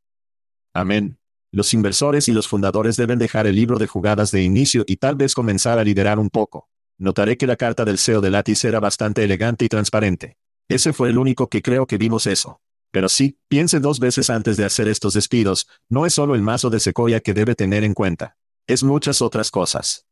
Amén. 0.71 1.17
Los 1.51 1.73
inversores 1.73 2.29
y 2.29 2.31
los 2.31 2.47
fundadores 2.47 2.95
deben 2.95 3.17
dejar 3.17 3.47
el 3.47 3.55
libro 3.55 3.79
de 3.79 3.87
jugadas 3.87 4.31
de 4.31 4.43
inicio 4.43 4.83
y 4.85 4.97
tal 4.97 5.15
vez 5.15 5.33
comenzar 5.33 5.79
a 5.79 5.83
liderar 5.83 6.19
un 6.19 6.29
poco. 6.29 6.70
Notaré 7.01 7.35
que 7.35 7.47
la 7.47 7.55
carta 7.55 7.83
del 7.83 7.97
CEO 7.97 8.21
de 8.21 8.29
Lattice 8.29 8.67
era 8.67 8.79
bastante 8.79 9.23
elegante 9.23 9.65
y 9.65 9.69
transparente. 9.69 10.37
Ese 10.69 10.93
fue 10.93 11.09
el 11.09 11.17
único 11.17 11.49
que 11.49 11.63
creo 11.63 11.87
que 11.87 11.97
vimos 11.97 12.27
eso. 12.27 12.61
Pero 12.91 13.09
sí, 13.09 13.39
piense 13.47 13.79
dos 13.79 13.99
veces 13.99 14.29
antes 14.29 14.55
de 14.55 14.65
hacer 14.65 14.87
estos 14.87 15.15
despidos, 15.15 15.67
no 15.89 16.05
es 16.05 16.13
solo 16.13 16.35
el 16.35 16.43
mazo 16.43 16.69
de 16.69 16.79
Sequoia 16.79 17.19
que 17.19 17.33
debe 17.33 17.55
tener 17.55 17.83
en 17.83 17.95
cuenta. 17.95 18.37
Es 18.67 18.83
muchas 18.83 19.23
otras 19.23 19.49
cosas. 19.49 20.05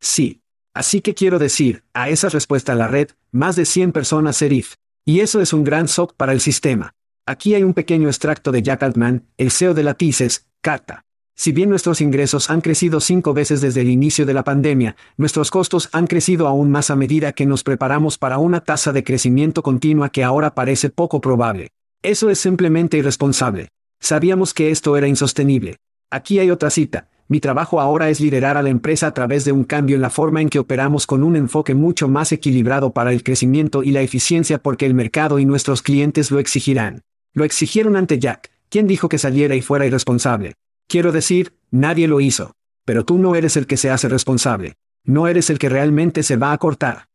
Sí. 0.00 0.42
Así 0.74 1.00
que 1.00 1.14
quiero 1.14 1.38
decir, 1.38 1.82
a 1.94 2.10
esa 2.10 2.28
respuesta 2.28 2.72
a 2.72 2.76
la 2.76 2.88
red, 2.88 3.08
más 3.30 3.56
de 3.56 3.64
100 3.64 3.92
personas 3.92 4.36
serif. 4.36 4.74
Y 5.06 5.20
eso 5.20 5.40
es 5.40 5.54
un 5.54 5.64
gran 5.64 5.86
shock 5.86 6.12
para 6.14 6.34
el 6.34 6.42
sistema. 6.42 6.94
Aquí 7.24 7.54
hay 7.54 7.62
un 7.62 7.72
pequeño 7.72 8.08
extracto 8.08 8.52
de 8.52 8.60
Jack 8.60 8.82
Altman, 8.82 9.26
el 9.38 9.50
CEO 9.50 9.72
de 9.72 9.82
Latices, 9.82 10.46
carta. 10.60 11.06
Si 11.34 11.52
bien 11.52 11.70
nuestros 11.70 12.00
ingresos 12.00 12.50
han 12.50 12.60
crecido 12.60 13.00
cinco 13.00 13.34
veces 13.34 13.60
desde 13.60 13.80
el 13.80 13.90
inicio 13.90 14.26
de 14.26 14.34
la 14.34 14.44
pandemia, 14.44 14.96
nuestros 15.16 15.50
costos 15.50 15.88
han 15.92 16.06
crecido 16.06 16.46
aún 16.46 16.70
más 16.70 16.90
a 16.90 16.96
medida 16.96 17.32
que 17.32 17.46
nos 17.46 17.64
preparamos 17.64 18.18
para 18.18 18.38
una 18.38 18.60
tasa 18.60 18.92
de 18.92 19.02
crecimiento 19.02 19.62
continua 19.62 20.10
que 20.10 20.24
ahora 20.24 20.54
parece 20.54 20.90
poco 20.90 21.20
probable. 21.20 21.70
Eso 22.02 22.30
es 22.30 22.38
simplemente 22.38 22.98
irresponsable. 22.98 23.68
Sabíamos 24.00 24.54
que 24.54 24.70
esto 24.70 24.96
era 24.96 25.08
insostenible. 25.08 25.76
Aquí 26.10 26.38
hay 26.38 26.50
otra 26.50 26.70
cita. 26.70 27.08
Mi 27.28 27.40
trabajo 27.40 27.80
ahora 27.80 28.10
es 28.10 28.20
liderar 28.20 28.56
a 28.56 28.62
la 28.62 28.68
empresa 28.68 29.06
a 29.06 29.14
través 29.14 29.44
de 29.44 29.52
un 29.52 29.64
cambio 29.64 29.96
en 29.96 30.02
la 30.02 30.10
forma 30.10 30.42
en 30.42 30.50
que 30.50 30.58
operamos 30.58 31.06
con 31.06 31.22
un 31.22 31.36
enfoque 31.36 31.74
mucho 31.74 32.08
más 32.08 32.30
equilibrado 32.32 32.92
para 32.92 33.12
el 33.12 33.22
crecimiento 33.22 33.82
y 33.82 33.92
la 33.92 34.02
eficiencia 34.02 34.58
porque 34.58 34.84
el 34.84 34.94
mercado 34.94 35.38
y 35.38 35.46
nuestros 35.46 35.80
clientes 35.80 36.30
lo 36.30 36.40
exigirán. 36.40 37.02
Lo 37.32 37.44
exigieron 37.44 37.96
ante 37.96 38.18
Jack, 38.18 38.50
quien 38.68 38.86
dijo 38.86 39.08
que 39.08 39.18
saliera 39.18 39.54
y 39.54 39.62
fuera 39.62 39.86
irresponsable. 39.86 40.54
Quiero 40.92 41.10
decir, 41.10 41.54
nadie 41.70 42.06
lo 42.06 42.20
hizo. 42.20 42.52
Pero 42.84 43.06
tú 43.06 43.16
no 43.16 43.34
eres 43.34 43.56
el 43.56 43.66
que 43.66 43.78
se 43.78 43.88
hace 43.88 44.10
responsable. 44.10 44.74
No 45.04 45.26
eres 45.26 45.48
el 45.48 45.58
que 45.58 45.70
realmente 45.70 46.22
se 46.22 46.36
va 46.36 46.52
a 46.52 46.58
cortar. 46.58 47.08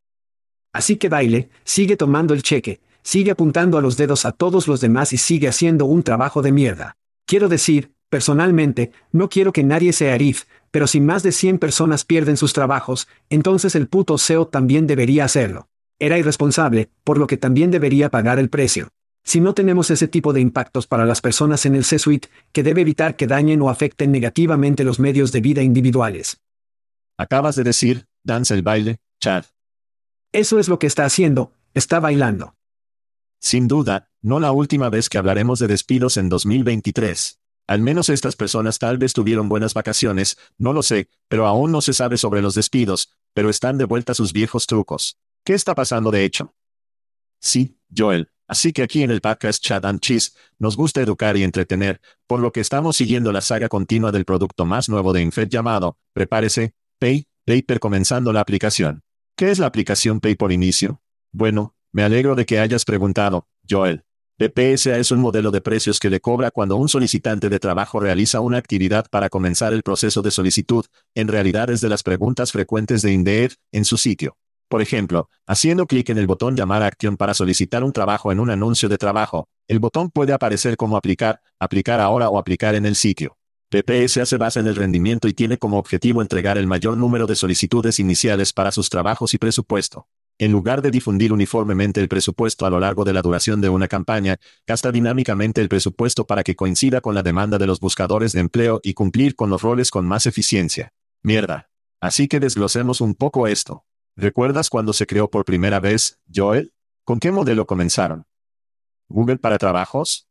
Así 0.74 0.96
que 0.96 1.10
baile, 1.10 1.52
sigue 1.64 1.96
tomando 1.96 2.34
el 2.34 2.42
cheque, 2.42 2.80
sigue 3.04 3.30
apuntando 3.30 3.78
a 3.78 3.82
los 3.84 3.96
dedos 3.96 4.26
a 4.26 4.32
todos 4.32 4.68
los 4.68 4.82
demás 4.82 5.14
y 5.14 5.18
sigue 5.18 5.48
haciendo 5.48 5.86
un 5.86 6.02
trabajo 6.02 6.42
de 6.42 6.52
mierda. 6.52 6.98
Quiero 7.28 7.50
decir, 7.50 7.92
Personalmente, 8.10 8.94
no 9.12 9.30
quiero 9.30 9.52
que 9.52 9.66
nadie 9.66 9.92
sea 9.94 10.14
Arif, 10.14 10.46
pero 10.72 10.88
si 10.88 11.00
más 11.02 11.22
de 11.24 11.34
100 11.34 11.60
personas 11.60 12.06
pierden 12.06 12.38
sus 12.38 12.54
trabajos, 12.54 13.08
entonces 13.30 13.76
el 13.76 13.90
puto 13.90 14.18
SEO 14.18 14.48
también 14.48 14.88
debería 14.88 15.26
hacerlo. 15.26 15.68
Era 16.00 16.18
irresponsable, 16.18 16.90
por 17.04 17.18
lo 17.18 17.28
que 17.28 17.36
también 17.36 17.70
debería 17.70 18.10
pagar 18.10 18.40
el 18.40 18.50
precio. 18.50 18.88
Si 19.28 19.42
no 19.42 19.54
tenemos 19.54 19.92
ese 19.92 20.08
tipo 20.08 20.32
de 20.32 20.40
impactos 20.40 20.88
para 20.88 21.06
las 21.06 21.20
personas 21.20 21.66
en 21.66 21.76
el 21.76 21.84
C-Suite, 21.84 22.30
que 22.54 22.64
debe 22.64 22.80
evitar 22.80 23.18
que 23.18 23.28
dañen 23.28 23.62
o 23.62 23.70
afecten 23.70 24.10
negativamente 24.10 24.86
los 24.86 25.02
medios 25.02 25.34
de 25.34 25.42
vida 25.42 25.62
individuales. 25.62 26.40
Acabas 27.18 27.58
de 27.58 27.66
decir, 27.66 28.08
danza 28.24 28.54
el 28.54 28.62
baile, 28.62 29.02
Chad. 29.20 29.44
Eso 30.32 30.60
es 30.60 30.70
lo 30.70 30.80
que 30.80 30.88
está 30.88 31.04
haciendo, 31.04 31.52
está 31.74 32.00
bailando. 32.00 32.56
Sin 33.42 33.68
duda, 33.68 34.10
no 34.22 34.40
la 34.40 34.54
última 34.54 34.90
vez 34.90 35.10
que 35.10 35.18
hablaremos 35.18 35.60
de 35.60 35.68
despidos 35.68 36.16
en 36.16 36.30
2023. 36.30 37.42
Al 37.68 37.82
menos 37.82 38.08
estas 38.08 38.38
personas 38.38 38.80
tal 38.80 38.98
vez 38.98 39.12
tuvieron 39.12 39.50
buenas 39.50 39.74
vacaciones, 39.74 40.38
no 40.58 40.72
lo 40.72 40.84
sé, 40.84 41.10
pero 41.28 41.48
aún 41.48 41.74
no 41.74 41.82
se 41.82 41.92
sabe 41.92 42.16
sobre 42.16 42.42
los 42.42 42.56
despidos, 42.56 43.12
pero 43.34 43.50
están 43.50 43.78
de 43.78 43.84
vuelta 43.84 44.14
sus 44.14 44.32
viejos 44.32 44.68
trucos. 44.68 45.18
¿Qué 45.44 45.54
está 45.54 45.76
pasando 45.76 46.12
de 46.12 46.24
hecho? 46.24 46.56
Sí, 47.42 47.78
Joel. 47.94 48.30
Así 48.48 48.72
que 48.72 48.82
aquí 48.82 49.04
en 49.04 49.12
el 49.12 49.20
podcast 49.20 49.62
Chat 49.62 49.84
and 49.84 50.00
Cheese, 50.00 50.32
nos 50.58 50.78
gusta 50.78 51.02
educar 51.02 51.36
y 51.36 51.44
entretener, 51.44 52.00
por 52.28 52.40
lo 52.40 52.52
que 52.52 52.62
estamos 52.62 52.96
siguiendo 52.96 53.32
la 53.34 53.42
saga 53.42 53.68
continua 53.68 54.12
del 54.12 54.24
producto 54.24 54.66
más 54.66 54.88
nuevo 54.88 55.12
de 55.12 55.22
Infed 55.22 55.50
llamado, 55.50 55.98
prepárese, 56.14 56.74
Pay, 56.98 57.28
Paper 57.46 57.80
comenzando 57.80 58.32
la 58.32 58.40
aplicación. 58.40 59.04
¿Qué 59.36 59.52
es 59.52 59.60
la 59.60 59.68
aplicación 59.68 60.22
Pay 60.22 60.36
por 60.36 60.52
inicio? 60.52 61.02
Bueno, 61.32 61.76
me 61.92 62.04
alegro 62.04 62.36
de 62.36 62.46
que 62.46 62.60
hayas 62.60 62.86
preguntado, 62.86 63.48
Joel. 63.70 64.04
PPSA 64.38 65.00
es 65.00 65.10
un 65.12 65.20
modelo 65.20 65.50
de 65.50 65.62
precios 65.62 66.00
que 66.00 66.12
le 66.12 66.22
cobra 66.22 66.52
cuando 66.52 66.76
un 66.76 66.90
solicitante 66.90 67.50
de 67.50 67.60
trabajo 67.60 68.00
realiza 68.00 68.40
una 68.40 68.60
actividad 68.60 69.08
para 69.10 69.30
comenzar 69.30 69.74
el 69.74 69.82
proceso 69.82 70.22
de 70.22 70.30
solicitud, 70.30 70.86
en 71.16 71.28
realidad 71.28 71.72
es 71.72 71.82
de 71.82 71.90
las 71.90 72.04
preguntas 72.04 72.52
frecuentes 72.52 73.02
de 73.02 73.14
Indeed 73.14 73.54
en 73.72 73.84
su 73.84 73.98
sitio. 73.98 74.38
Por 74.68 74.82
ejemplo, 74.82 75.30
haciendo 75.46 75.88
clic 75.88 76.10
en 76.10 76.18
el 76.18 76.28
botón 76.28 76.56
Llamar 76.56 76.84
acción 76.84 77.16
para 77.16 77.34
solicitar 77.34 77.84
un 77.84 77.94
trabajo 77.94 78.32
en 78.32 78.40
un 78.40 78.50
anuncio 78.50 78.90
de 78.90 78.98
trabajo, 78.98 79.48
el 79.68 79.80
botón 79.80 80.10
puede 80.10 80.34
aparecer 80.34 80.76
como 80.76 80.98
Aplicar, 80.98 81.42
Aplicar 81.58 82.02
ahora 82.02 82.30
o 82.30 82.38
Aplicar 82.38 82.76
en 82.76 82.86
el 82.86 82.96
sitio. 82.96 83.38
PPSA 83.70 84.26
se 84.26 84.38
basa 84.38 84.60
en 84.60 84.68
el 84.68 84.76
rendimiento 84.76 85.28
y 85.28 85.34
tiene 85.34 85.58
como 85.58 85.78
objetivo 85.78 86.22
entregar 86.22 86.58
el 86.58 86.68
mayor 86.68 86.98
número 86.98 87.28
de 87.28 87.36
solicitudes 87.36 88.00
iniciales 88.00 88.52
para 88.54 88.72
sus 88.72 88.90
trabajos 88.90 89.34
y 89.34 89.38
presupuesto. 89.38 90.08
En 90.38 90.52
lugar 90.52 90.82
de 90.82 90.92
difundir 90.92 91.34
uniformemente 91.34 92.00
el 92.00 92.08
presupuesto 92.08 92.66
a 92.66 92.70
lo 92.70 92.80
largo 92.80 93.04
de 93.04 93.14
la 93.14 93.22
duración 93.22 93.60
de 93.60 93.70
una 93.70 93.88
campaña, 93.88 94.38
gasta 94.68 94.92
dinámicamente 94.92 95.62
el 95.62 95.70
presupuesto 95.70 96.28
para 96.28 96.44
que 96.44 96.56
coincida 96.56 97.02
con 97.02 97.16
la 97.16 97.24
demanda 97.24 97.58
de 97.58 97.68
los 97.68 97.80
buscadores 97.80 98.34
de 98.34 98.42
empleo 98.42 98.80
y 98.84 98.94
cumplir 98.94 99.36
con 99.36 99.50
los 99.50 99.62
roles 99.62 99.92
con 99.92 100.06
más 100.06 100.28
eficiencia. 100.28 100.94
Mierda. 101.24 101.70
Así 102.00 102.28
que 102.28 102.40
desglosemos 102.40 103.02
un 103.02 103.16
poco 103.16 103.48
esto. 103.48 103.87
¿Recuerdas 104.20 104.72
cuando 104.72 104.94
se 104.94 105.06
creó 105.06 105.30
por 105.30 105.46
primera 105.46 105.80
vez, 105.80 106.20
Joel? 106.34 106.74
¿Con 107.04 107.20
qué 107.20 107.32
modelo 107.32 107.68
comenzaron? 107.68 108.26
¿Google 109.08 109.38
para 109.38 109.60
trabajos? 109.60 110.28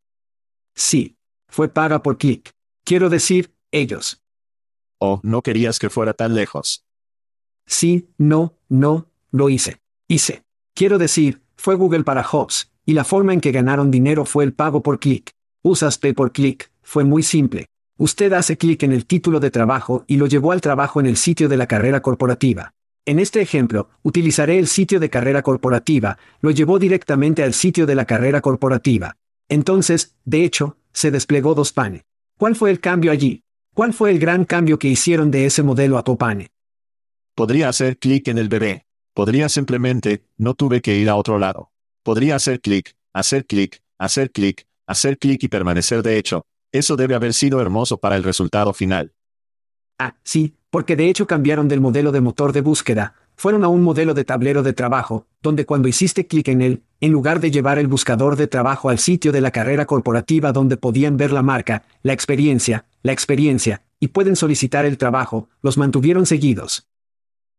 Sí. 0.75 1.16
Fue 1.46 1.68
paga 1.68 2.03
por 2.03 2.18
clic. 2.18 2.51
Quiero 2.83 3.09
decir, 3.09 3.55
ellos. 3.70 4.20
¿O 4.99 5.20
no 5.22 5.40
querías 5.40 5.79
que 5.79 5.88
fuera 5.88 6.14
tan 6.14 6.35
lejos? 6.35 6.85
Sí, 7.64 8.11
no, 8.18 8.59
no, 8.68 9.09
lo 9.31 9.51
hice. 9.51 9.81
Hice. 10.09 10.42
Quiero 10.75 10.99
decir, 10.99 11.44
fue 11.55 11.77
Google 11.77 12.03
para 12.03 12.25
Jobs, 12.25 12.72
y 12.85 12.92
la 12.92 13.05
forma 13.05 13.35
en 13.35 13.40
que 13.40 13.53
ganaron 13.53 13.92
dinero 13.92 14.25
fue 14.25 14.42
el 14.42 14.53
pago 14.53 14.83
por 14.83 14.99
clic. 14.99 15.31
Usas 15.62 15.96
Pay 15.99 16.12
por 16.12 16.33
clic, 16.33 16.72
fue 16.83 17.05
muy 17.05 17.22
simple. 17.22 17.66
Usted 17.99 18.33
hace 18.33 18.59
clic 18.59 18.83
en 18.83 18.90
el 18.90 19.07
título 19.07 19.38
de 19.38 19.53
trabajo 19.53 20.05
y 20.09 20.16
lo 20.16 20.27
llevó 20.27 20.51
al 20.51 20.61
trabajo 20.61 20.99
en 20.99 21.07
el 21.07 21.16
sitio 21.16 21.49
de 21.49 21.57
la 21.57 21.68
carrera 21.68 22.03
corporativa. 22.03 22.72
En 23.07 23.21
este 23.21 23.40
ejemplo, 23.40 23.88
utilizaré 24.03 24.59
el 24.59 24.66
sitio 24.66 24.99
de 24.99 25.09
carrera 25.09 25.42
corporativa, 25.42 26.19
lo 26.40 26.51
llevó 26.51 26.81
directamente 26.81 27.45
al 27.45 27.55
sitio 27.55 27.87
de 27.87 27.95
la 27.95 28.05
carrera 28.05 28.40
corporativa. 28.40 29.16
Entonces, 29.49 30.16
de 30.25 30.45
hecho, 30.45 30.77
se 30.92 31.12
desplegó 31.12 31.55
dos 31.55 31.73
pane. 31.73 32.03
¿Cuál 32.37 32.57
fue 32.57 32.73
el 32.73 32.81
cambio 32.81 33.12
allí? 33.12 33.45
¿Cuál 33.75 33.92
fue 33.92 34.11
el 34.11 34.19
gran 34.19 34.45
cambio 34.45 34.79
que 34.79 34.88
hicieron 34.88 35.31
de 35.31 35.47
ese 35.47 35.62
modelo 35.62 35.99
a 35.99 36.03
Topane? 36.03 36.49
Podría 37.37 37.69
hacer 37.69 37.99
clic 37.99 38.27
en 38.27 38.38
el 38.38 38.49
bebé. 38.49 38.87
Podría 39.14 39.49
simplemente, 39.49 40.25
no 40.37 40.55
tuve 40.55 40.81
que 40.81 40.97
ir 40.97 41.09
a 41.09 41.14
otro 41.14 41.38
lado. 41.38 41.71
Podría 42.03 42.37
hacer 42.37 42.61
clic, 42.61 42.97
hacer 43.12 43.47
clic, 43.47 43.83
hacer 43.99 44.33
clic, 44.33 44.66
hacer 44.87 45.19
clic 45.19 45.45
y 45.45 45.49
permanecer 45.49 46.03
de 46.03 46.19
hecho. 46.19 46.45
Eso 46.73 46.97
debe 46.97 47.14
haber 47.14 47.35
sido 47.35 47.61
hermoso 47.61 47.99
para 47.99 48.16
el 48.16 48.25
resultado 48.25 48.73
final. 48.73 49.12
Ah, 49.98 50.14
sí, 50.22 50.54
porque 50.70 50.96
de 50.96 51.09
hecho 51.09 51.26
cambiaron 51.26 51.68
del 51.68 51.80
modelo 51.80 52.12
de 52.12 52.20
motor 52.20 52.52
de 52.52 52.61
búsqueda, 52.61 53.14
fueron 53.37 53.64
a 53.64 53.68
un 53.68 53.82
modelo 53.82 54.14
de 54.14 54.24
tablero 54.24 54.62
de 54.62 54.72
trabajo, 54.72 55.26
donde 55.42 55.66
cuando 55.66 55.88
hiciste 55.88 56.26
clic 56.26 56.48
en 56.48 56.62
él, 56.62 56.82
en 57.00 57.12
lugar 57.12 57.40
de 57.40 57.50
llevar 57.50 57.78
el 57.78 57.87
buscador 57.87 58.37
de 58.37 58.46
trabajo 58.46 58.88
al 58.88 58.98
sitio 58.98 59.32
de 59.32 59.40
la 59.40 59.50
carrera 59.50 59.87
corporativa 59.87 60.52
donde 60.52 60.76
podían 60.76 61.16
ver 61.16 61.32
la 61.32 61.42
marca, 61.42 61.85
la 62.02 62.12
experiencia, 62.12 62.87
la 63.02 63.12
experiencia, 63.12 63.82
y 64.00 64.09
pueden 64.09 64.37
solicitar 64.37 64.85
el 64.85 64.98
trabajo, 64.98 65.48
los 65.62 65.78
mantuvieron 65.78 66.26
seguidos. 66.26 66.88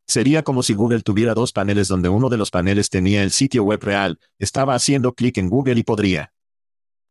Sería 0.06 0.42
como 0.42 0.62
si 0.62 0.74
Google 0.74 1.02
tuviera 1.02 1.34
dos 1.34 1.52
paneles 1.52 1.86
donde 1.88 2.08
uno 2.08 2.28
de 2.28 2.38
los 2.38 2.50
paneles 2.50 2.88
tenía 2.88 3.22
el 3.22 3.30
sitio 3.30 3.62
web 3.62 3.82
real, 3.82 4.18
estaba 4.38 4.74
haciendo 4.74 5.12
clic 5.12 5.38
en 5.38 5.48
Google 5.48 5.78
y 5.78 5.82
podría. 5.82 6.32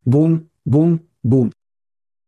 Boom, 0.03 0.49
boom, 0.63 1.05
boom. 1.21 1.51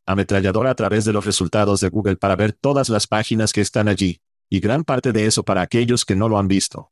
Ametralladora 0.09 0.71
a 0.71 0.75
través 0.75 1.05
de 1.05 1.13
los 1.13 1.23
resultados 1.23 1.81
de 1.81 1.89
Google 1.89 2.15
para 2.15 2.35
ver 2.35 2.51
todas 2.51 2.89
las 2.89 3.05
páginas 3.05 3.53
que 3.53 3.61
están 3.61 3.87
allí, 3.87 4.21
y 4.49 4.59
gran 4.59 4.83
parte 4.83 5.11
de 5.11 5.27
eso 5.27 5.43
para 5.43 5.61
aquellos 5.61 6.03
que 6.03 6.15
no 6.15 6.27
lo 6.27 6.39
han 6.39 6.47
visto. 6.47 6.91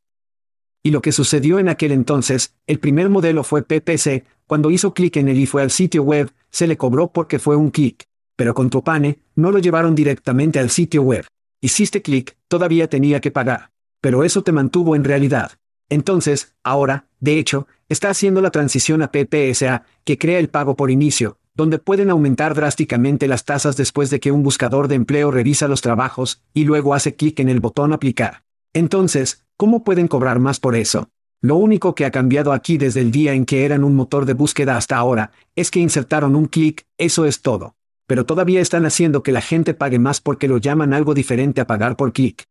Y 0.84 0.92
lo 0.92 1.02
que 1.02 1.10
sucedió 1.10 1.58
en 1.58 1.68
aquel 1.68 1.90
entonces, 1.90 2.54
el 2.68 2.78
primer 2.78 3.08
modelo 3.08 3.42
fue 3.42 3.64
PPC, 3.64 4.24
cuando 4.46 4.70
hizo 4.70 4.94
clic 4.94 5.16
en 5.16 5.26
él 5.26 5.40
y 5.40 5.46
fue 5.46 5.62
al 5.62 5.72
sitio 5.72 6.04
web, 6.04 6.30
se 6.52 6.68
le 6.68 6.76
cobró 6.76 7.10
porque 7.10 7.40
fue 7.40 7.56
un 7.56 7.70
clic. 7.70 8.04
Pero 8.36 8.54
con 8.54 8.70
Topane, 8.70 9.18
no 9.34 9.50
lo 9.50 9.58
llevaron 9.58 9.96
directamente 9.96 10.60
al 10.60 10.70
sitio 10.70 11.02
web. 11.02 11.26
Hiciste 11.60 12.02
clic, 12.02 12.36
todavía 12.46 12.88
tenía 12.88 13.20
que 13.20 13.32
pagar. 13.32 13.72
Pero 14.00 14.22
eso 14.22 14.42
te 14.42 14.52
mantuvo 14.52 14.94
en 14.94 15.02
realidad. 15.02 15.50
Entonces, 15.88 16.54
ahora, 16.62 17.08
de 17.18 17.40
hecho, 17.40 17.66
está 17.88 18.10
haciendo 18.10 18.40
la 18.40 18.52
transición 18.52 19.02
a 19.02 19.10
PPSA, 19.10 19.84
que 20.04 20.18
crea 20.18 20.38
el 20.38 20.50
pago 20.50 20.76
por 20.76 20.92
inicio, 20.92 21.37
donde 21.58 21.78
pueden 21.78 22.08
aumentar 22.08 22.54
drásticamente 22.54 23.28
las 23.28 23.44
tasas 23.44 23.76
después 23.76 24.08
de 24.08 24.18
que 24.18 24.32
un 24.32 24.42
buscador 24.42 24.88
de 24.88 24.94
empleo 24.94 25.30
revisa 25.30 25.68
los 25.68 25.82
trabajos, 25.82 26.40
y 26.54 26.64
luego 26.64 26.94
hace 26.94 27.14
clic 27.14 27.38
en 27.40 27.50
el 27.50 27.60
botón 27.60 27.92
aplicar. 27.92 28.44
Entonces, 28.72 29.44
¿cómo 29.58 29.84
pueden 29.84 30.08
cobrar 30.08 30.38
más 30.38 30.58
por 30.58 30.74
eso? 30.74 31.10
Lo 31.42 31.56
único 31.56 31.94
que 31.94 32.06
ha 32.06 32.10
cambiado 32.10 32.54
aquí 32.54 32.78
desde 32.78 33.02
el 33.02 33.10
día 33.10 33.34
en 33.34 33.44
que 33.44 33.66
eran 33.66 33.84
un 33.84 33.94
motor 33.94 34.24
de 34.24 34.32
búsqueda 34.32 34.78
hasta 34.78 34.96
ahora, 34.96 35.32
es 35.54 35.70
que 35.70 35.80
insertaron 35.80 36.34
un 36.34 36.46
clic, 36.46 36.86
eso 36.96 37.26
es 37.26 37.42
todo 37.42 37.74
pero 38.08 38.24
todavía 38.24 38.62
están 38.62 38.86
haciendo 38.86 39.22
que 39.22 39.32
la 39.32 39.42
gente 39.42 39.74
pague 39.74 39.98
más 39.98 40.22
porque 40.22 40.48
lo 40.48 40.56
llaman 40.56 40.94
algo 40.94 41.12
diferente 41.12 41.60
a 41.60 41.66
pagar 41.66 41.94
por 41.94 42.14
clic. 42.14 42.44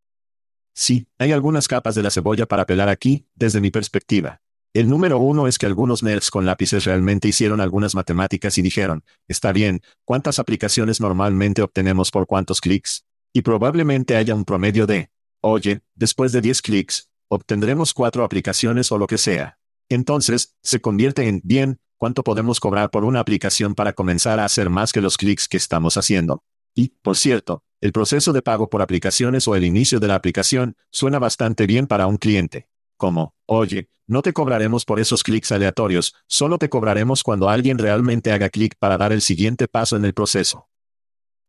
Sí, 0.74 1.08
hay 1.18 1.32
algunas 1.32 1.68
capas 1.68 1.96
de 1.96 2.04
la 2.04 2.12
cebolla 2.12 2.46
para 2.46 2.68
pelar 2.68 2.90
aquí, 2.90 3.26
desde 3.34 3.60
mi 3.60 3.72
perspectiva. 3.72 4.40
El 4.78 4.90
número 4.90 5.18
uno 5.18 5.48
es 5.48 5.58
que 5.58 5.66
algunos 5.66 6.04
nerds 6.04 6.30
con 6.30 6.46
lápices 6.46 6.86
realmente 6.86 7.28
hicieron 7.28 7.62
algunas 7.62 7.96
matemáticas 7.96 8.60
y 8.60 8.62
dijeron, 8.62 9.04
está 9.28 9.52
bien, 9.52 9.82
¿cuántas 10.06 10.38
aplicaciones 10.38 11.02
normalmente 11.02 11.64
obtenemos 11.64 12.12
por 12.12 12.28
cuántos 12.28 12.62
clics? 12.62 13.04
Y 13.34 13.42
probablemente 13.42 14.16
haya 14.16 14.36
un 14.36 14.46
promedio 14.46 14.86
de, 14.86 15.10
oye, 15.42 15.82
después 15.96 16.32
de 16.32 16.42
10 16.42 16.62
clics, 16.62 17.10
obtendremos 17.28 17.92
cuatro 17.92 18.24
aplicaciones 18.24 18.92
o 18.92 19.00
lo 19.00 19.08
que 19.08 19.18
sea. 19.18 19.58
Entonces, 19.90 20.54
se 20.62 20.80
convierte 20.80 21.28
en, 21.28 21.42
bien, 21.44 21.80
¿cuánto 21.98 22.24
podemos 22.24 22.60
cobrar 22.60 22.92
por 22.92 23.04
una 23.04 23.20
aplicación 23.20 23.74
para 23.74 23.94
comenzar 23.94 24.40
a 24.40 24.46
hacer 24.46 24.70
más 24.70 24.94
que 24.94 25.02
los 25.02 25.18
clics 25.18 25.48
que 25.48 25.58
estamos 25.58 25.98
haciendo? 25.98 26.44
Y, 26.76 26.90
por 27.02 27.18
cierto, 27.18 27.64
el 27.82 27.94
proceso 27.94 28.32
de 28.32 28.44
pago 28.44 28.70
por 28.70 28.84
aplicaciones 28.84 29.48
o 29.48 29.56
el 29.56 29.66
inicio 29.66 30.00
de 30.00 30.10
la 30.10 30.14
aplicación 30.14 30.76
suena 30.92 31.18
bastante 31.18 31.66
bien 31.66 31.88
para 31.88 32.06
un 32.06 32.18
cliente. 32.18 32.68
Como, 32.98 33.34
oye, 33.46 33.90
no 34.08 34.22
te 34.22 34.34
cobraremos 34.34 34.86
por 34.86 35.00
esos 35.00 35.24
clics 35.24 35.52
aleatorios, 35.52 36.16
solo 36.28 36.58
te 36.58 36.70
cobraremos 36.70 37.24
cuando 37.24 37.50
alguien 37.50 37.78
realmente 37.78 38.32
haga 38.32 38.50
clic 38.50 38.76
para 38.80 38.98
dar 38.98 39.12
el 39.12 39.22
siguiente 39.22 39.68
paso 39.68 39.96
en 39.96 40.06
el 40.06 40.14
proceso. 40.14 40.70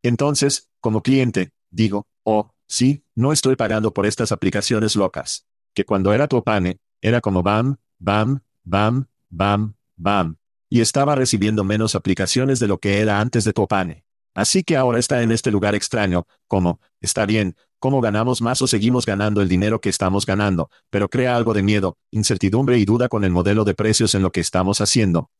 Entonces, 0.02 0.68
como 0.80 1.02
cliente, 1.02 1.50
digo, 1.70 2.06
oh, 2.24 2.50
sí, 2.66 3.04
no 3.14 3.32
estoy 3.32 3.56
pagando 3.56 3.92
por 3.92 4.06
estas 4.06 4.32
aplicaciones 4.32 4.96
locas. 4.96 5.46
Que 5.74 5.84
cuando 5.84 6.12
era 6.12 6.28
Topane, 6.28 6.78
era 7.00 7.20
como 7.20 7.42
bam, 7.42 7.76
bam, 7.98 8.42
bam, 8.64 9.06
bam, 9.28 9.74
bam. 9.96 10.36
Y 10.68 10.80
estaba 10.80 11.14
recibiendo 11.14 11.64
menos 11.64 11.94
aplicaciones 11.94 12.58
de 12.58 12.68
lo 12.68 12.78
que 12.78 13.00
era 13.00 13.20
antes 13.20 13.44
de 13.44 13.52
Topane. 13.52 14.04
Así 14.34 14.62
que 14.62 14.76
ahora 14.76 14.98
está 14.98 15.22
en 15.22 15.32
este 15.32 15.50
lugar 15.50 15.74
extraño, 15.74 16.26
como, 16.46 16.80
está 17.00 17.26
bien, 17.26 17.56
¿cómo 17.78 18.00
ganamos 18.00 18.42
más 18.42 18.62
o 18.62 18.66
seguimos 18.66 19.06
ganando 19.06 19.40
el 19.40 19.48
dinero 19.48 19.80
que 19.80 19.88
estamos 19.88 20.26
ganando? 20.26 20.70
Pero 20.90 21.08
crea 21.08 21.36
algo 21.36 21.54
de 21.54 21.62
miedo, 21.62 21.96
incertidumbre 22.10 22.78
y 22.78 22.84
duda 22.84 23.08
con 23.08 23.24
el 23.24 23.30
modelo 23.30 23.64
de 23.64 23.74
precios 23.74 24.14
en 24.14 24.22
lo 24.22 24.32
que 24.32 24.40
estamos 24.40 24.80
haciendo. 24.80 25.30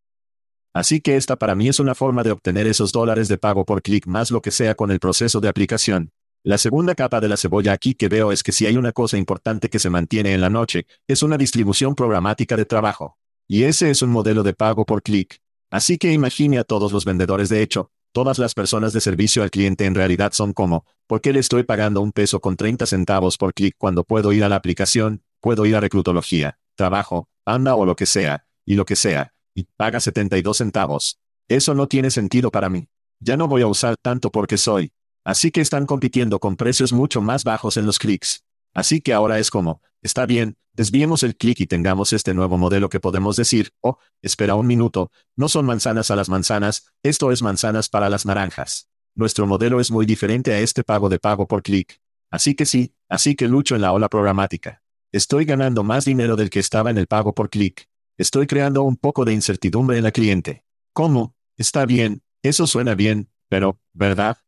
Así 0.73 1.01
que 1.01 1.17
esta 1.17 1.37
para 1.37 1.55
mí 1.55 1.69
es 1.69 1.81
una 1.81 1.95
forma 1.95 2.23
de 2.23 2.31
obtener 2.31 2.67
esos 2.67 2.93
dólares 2.93 3.29
de 3.29 3.39
pago 3.39 3.65
por 3.65 3.83
clic 3.83 4.07
más 4.07 4.31
lo 4.31 4.41
que 4.43 4.51
sea 4.51 4.75
con 4.75 4.91
el 4.91 5.01
proceso 5.01 5.41
de 5.41 5.49
aplicación. 5.49 6.13
La 6.45 6.57
segunda 6.57 6.95
capa 6.95 7.21
de 7.21 7.29
la 7.29 7.37
cebolla 7.37 7.73
aquí 7.73 7.95
que 7.95 8.09
veo 8.09 8.31
es 8.31 8.43
que 8.43 8.53
si 8.53 8.67
hay 8.67 8.77
una 8.77 8.93
cosa 8.93 9.19
importante 9.19 9.69
que 9.69 9.79
se 9.81 9.91
mantiene 9.91 10.35
en 10.35 10.41
la 10.41 10.51
noche, 10.51 10.87
es 11.09 11.23
una 11.23 11.37
distribución 11.37 11.95
programática 11.95 12.57
de 12.57 12.65
trabajo. 12.65 13.19
Y 13.49 13.65
ese 13.65 13.91
es 13.91 14.03
un 14.03 14.11
modelo 14.11 14.43
de 14.43 14.55
pago 14.55 14.85
por 14.85 15.03
clic. 15.03 15.41
Así 15.71 15.99
que 15.99 16.13
imagine 16.13 16.59
a 16.59 16.65
todos 16.65 16.93
los 16.93 17.05
vendedores 17.05 17.49
de 17.49 17.61
hecho, 17.61 17.91
todas 18.19 18.41
las 18.41 18.53
personas 18.53 18.93
de 18.93 19.01
servicio 19.01 19.45
al 19.45 19.51
cliente 19.53 19.85
en 19.85 19.95
realidad 19.95 20.33
son 20.33 20.53
como, 20.53 20.85
¿por 21.07 21.21
qué 21.21 21.33
le 21.33 21.39
estoy 21.39 21.63
pagando 21.63 22.01
un 22.01 22.11
peso 22.11 22.41
con 22.41 22.57
30 22.57 22.85
centavos 22.85 23.37
por 23.37 23.55
clic 23.55 23.77
cuando 23.79 24.03
puedo 24.03 24.33
ir 24.33 24.43
a 24.43 24.49
la 24.49 24.57
aplicación, 24.57 25.23
puedo 25.41 25.67
ir 25.67 25.77
a 25.77 25.81
reclutología, 25.81 26.59
trabajo, 26.75 27.29
anda 27.45 27.77
o 27.77 27.87
lo 27.87 27.95
que 27.95 28.07
sea, 28.07 28.45
y 28.65 28.75
lo 28.75 28.87
que 28.87 28.97
sea, 28.97 29.35
y 29.55 29.69
paga 29.77 30.01
72 30.01 30.57
centavos? 30.57 31.21
Eso 31.47 31.75
no 31.75 31.87
tiene 31.87 32.11
sentido 32.11 32.51
para 32.51 32.69
mí. 32.69 32.89
Ya 33.21 33.37
no 33.37 33.47
voy 33.47 33.63
a 33.63 33.69
usar 33.69 33.95
tanto 34.03 34.33
porque 34.33 34.59
soy. 34.59 34.91
Así 35.23 35.53
que 35.53 35.61
están 35.61 35.87
compitiendo 35.87 36.41
con 36.41 36.57
precios 36.57 36.93
mucho 36.93 37.21
más 37.21 37.45
bajos 37.45 37.77
en 37.77 37.87
los 37.87 38.01
clics. 38.01 38.43
Así 38.75 39.01
que 39.01 39.13
ahora 39.13 39.39
es 39.39 39.49
como, 39.49 39.81
está 40.03 40.27
bien, 40.27 40.57
desviemos 40.79 41.25
el 41.25 41.37
clic 41.37 41.59
y 41.59 41.67
tengamos 41.67 42.13
este 42.13 42.35
nuevo 42.35 42.57
modelo 42.57 42.89
que 42.89 43.01
podemos 43.01 43.35
decir, 43.35 43.73
oh, 43.81 43.99
espera 44.23 44.55
un 44.55 44.69
minuto, 44.69 45.11
no 45.35 45.49
son 45.49 45.67
manzanas 45.67 46.13
a 46.13 46.17
las 46.17 46.29
manzanas, 46.29 46.93
esto 47.03 47.33
es 47.33 47.43
manzanas 47.43 47.89
para 47.89 48.09
las 48.09 48.25
naranjas. 48.25 48.89
Nuestro 49.17 49.49
modelo 49.49 49.81
es 49.81 49.91
muy 49.91 50.07
diferente 50.07 50.53
a 50.53 50.61
este 50.61 50.85
pago 50.85 51.09
de 51.09 51.19
pago 51.19 51.49
por 51.49 51.65
clic. 51.65 52.01
Así 52.31 52.55
que 52.55 52.65
sí, 52.65 52.95
así 53.09 53.35
que 53.35 53.49
lucho 53.49 53.75
en 53.75 53.81
la 53.81 53.93
ola 53.93 54.09
programática. 54.09 54.85
Estoy 55.11 55.47
ganando 55.47 55.83
más 55.83 56.05
dinero 56.05 56.37
del 56.37 56.49
que 56.49 56.61
estaba 56.61 56.91
en 56.91 56.99
el 56.99 57.09
pago 57.09 57.35
por 57.35 57.51
clic. 57.51 57.89
Estoy 58.17 58.47
creando 58.47 58.85
un 58.85 58.97
poco 58.97 59.25
de 59.25 59.33
incertidumbre 59.33 59.99
en 59.99 60.07
el 60.07 60.13
cliente. 60.13 60.65
¿Cómo? 60.93 61.35
Está 61.57 61.87
bien, 61.87 62.23
eso 62.41 62.69
suena 62.69 62.95
bien, 62.95 63.33
pero, 63.49 63.81
¿verdad? 63.93 64.39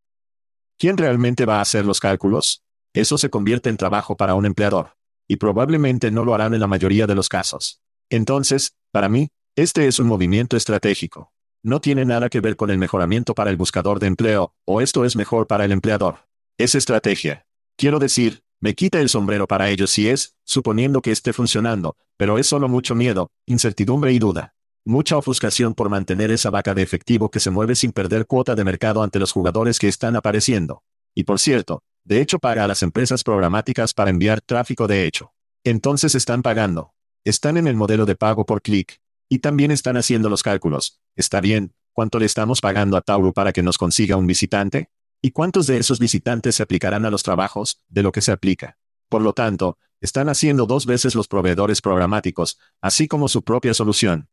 ¿Quién 0.79 0.97
realmente 0.97 1.45
va 1.45 1.59
a 1.59 1.62
hacer 1.62 1.85
los 1.85 1.99
cálculos? 1.99 2.62
Eso 2.93 3.19
se 3.19 3.31
convierte 3.31 3.69
en 3.69 3.77
trabajo 3.77 4.16
para 4.16 4.37
un 4.37 4.47
empleador. 4.47 4.99
Y 5.31 5.37
probablemente 5.37 6.11
no 6.11 6.25
lo 6.25 6.35
harán 6.35 6.55
en 6.55 6.61
la 6.61 6.66
mayoría 6.66 7.07
de 7.07 7.14
los 7.14 7.29
casos. 7.29 7.81
Entonces, 8.11 8.75
para 8.90 9.09
mí, 9.09 9.29
este 9.55 9.87
es 9.87 10.01
un 10.01 10.09
movimiento 10.09 10.57
estratégico. 10.57 11.33
No 11.62 11.81
tiene 11.81 12.05
nada 12.05 12.29
que 12.29 12.40
ver 12.40 12.57
con 12.57 12.69
el 12.69 12.79
mejoramiento 12.79 13.33
para 13.33 13.51
el 13.51 13.57
buscador 13.57 14.01
de 14.01 14.09
empleo, 14.09 14.57
o 14.64 14.81
esto 14.81 15.05
es 15.05 15.14
mejor 15.14 15.47
para 15.47 15.64
el 15.64 15.71
empleador. 15.71 16.27
Es 16.59 16.75
estrategia. 16.75 17.47
Quiero 17.77 18.01
decir, 18.01 18.43
me 18.59 18.75
quita 18.75 19.01
el 19.01 19.09
sombrero 19.09 19.47
para 19.47 19.71
ellos 19.71 19.93
si 19.93 20.09
es, 20.09 20.35
suponiendo 20.43 21.01
que 21.01 21.12
esté 21.12 21.33
funcionando, 21.33 21.97
pero 22.16 22.37
es 22.37 22.49
solo 22.49 22.69
mucho 22.69 22.97
miedo, 22.97 23.31
incertidumbre 23.47 24.12
y 24.12 24.19
duda. 24.19 24.57
Mucha 24.85 25.16
ofuscación 25.16 25.75
por 25.75 25.90
mantener 25.90 26.33
esa 26.33 26.51
vaca 26.51 26.75
de 26.75 26.83
efectivo 26.83 27.31
que 27.31 27.38
se 27.38 27.51
mueve 27.51 27.77
sin 27.77 27.93
perder 27.93 28.27
cuota 28.27 28.57
de 28.57 28.64
mercado 28.64 29.01
ante 29.01 29.21
los 29.21 29.31
jugadores 29.31 29.79
que 29.79 29.87
están 29.87 30.16
apareciendo. 30.16 30.83
Y 31.14 31.23
por 31.23 31.38
cierto, 31.38 31.85
de 32.11 32.20
hecho 32.20 32.40
paga 32.40 32.64
a 32.64 32.66
las 32.66 32.83
empresas 32.83 33.23
programáticas 33.23 33.94
para 33.94 34.11
enviar 34.11 34.40
tráfico 34.40 34.88
de 34.88 35.07
hecho. 35.07 35.33
Entonces 35.62 36.16
están 36.16 36.42
pagando. 36.42 36.92
Están 37.23 37.57
en 37.57 37.68
el 37.68 37.77
modelo 37.77 38.05
de 38.05 38.16
pago 38.16 38.44
por 38.44 38.62
clic. 38.62 39.01
Y 39.29 39.38
también 39.38 39.70
están 39.70 39.96
haciendo 39.96 40.29
los 40.29 40.42
cálculos. 40.42 41.01
Está 41.14 41.40
bien, 41.40 41.73
¿cuánto 41.92 42.18
le 42.18 42.27
estamos 42.27 42.61
pagando 42.61 42.96
a 42.96 43.01
Tauro 43.01 43.33
para 43.33 43.53
que 43.53 43.62
nos 43.62 43.79
consiga 43.79 44.16
un 44.16 44.27
visitante? 44.27 44.90
¿Y 45.23 45.31
cuántos 45.31 45.68
de 45.68 45.79
esos 45.79 46.01
visitantes 46.01 46.57
se 46.57 46.64
aplicarán 46.64 47.05
a 47.05 47.11
los 47.11 47.23
trabajos, 47.23 47.81
de 47.88 48.03
lo 48.03 48.11
que 48.11 48.23
se 48.23 48.33
aplica? 48.33 48.77
Por 49.09 49.23
lo 49.23 49.33
tanto, 49.33 49.79
están 50.01 50.29
haciendo 50.29 50.66
dos 50.66 50.87
veces 50.87 51.14
los 51.14 51.29
proveedores 51.29 51.81
programáticos, 51.81 52.59
así 52.81 53.07
como 53.07 53.29
su 53.29 53.44
propia 53.44 53.73
solución. 53.73 54.29